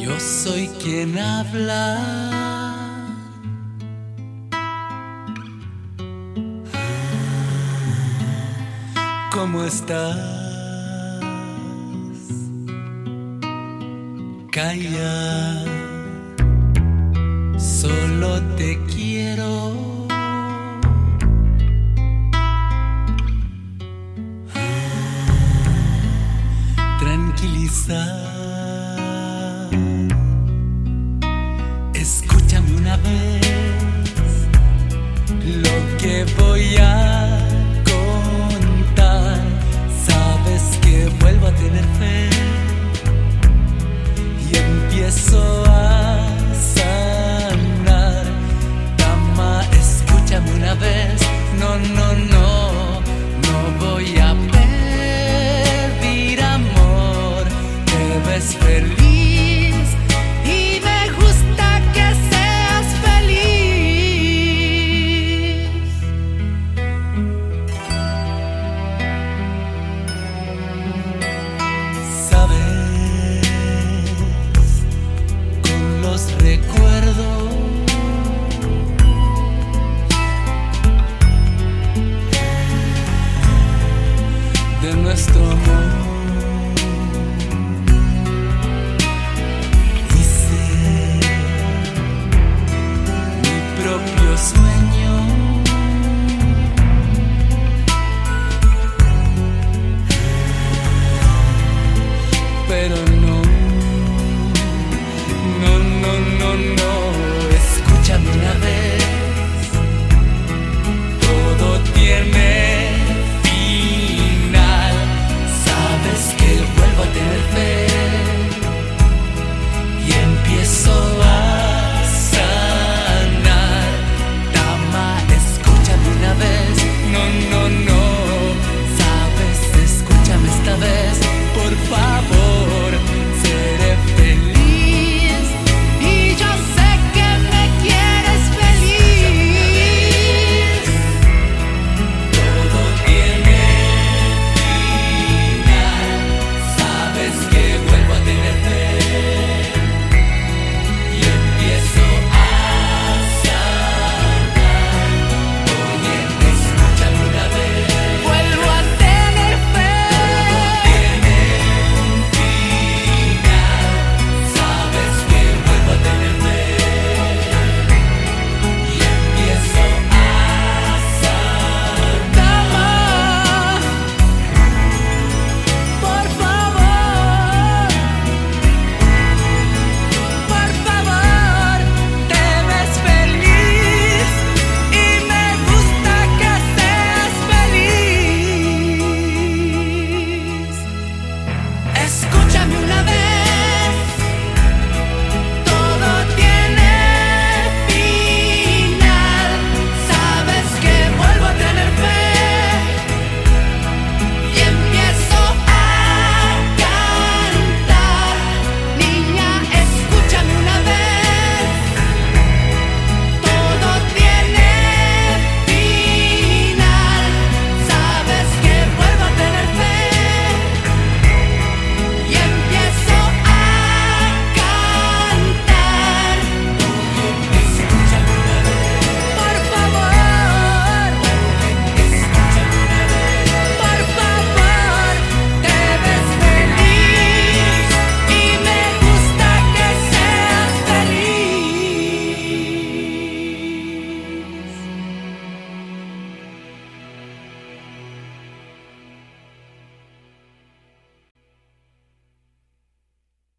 yo 0.00 0.18
soy 0.20 0.68
quien 0.82 1.18
habla. 1.18 2.30
¿Cómo 9.32 9.64
estás? 9.64 10.39
Calla, 14.62 15.64
solo 17.56 18.42
te 18.58 18.78
quiero. 18.94 20.06
Tranquilizar. 26.98 28.06
Escúchame 31.94 32.76
una 32.76 32.96
vez 32.98 34.46
lo 35.64 35.96
que 35.96 36.26
voy 36.38 36.76
a 36.76 37.38
contar. 37.90 39.40
Sabes 40.06 40.78
que 40.82 41.08
vuelvo 41.18 41.46
a 41.46 41.52
tener 41.52 41.84
fe 41.98 42.29
empiezo 45.10 45.64
a 45.66 46.18
sanar. 46.76 48.24
Dama, 48.96 49.64
escúchame 49.72 50.52
una 50.52 50.74
vez. 50.74 51.20
No, 51.58 51.76
no, 51.96 52.14
no, 52.14 52.39
nuestro 85.20 85.50
amor. 85.50 85.99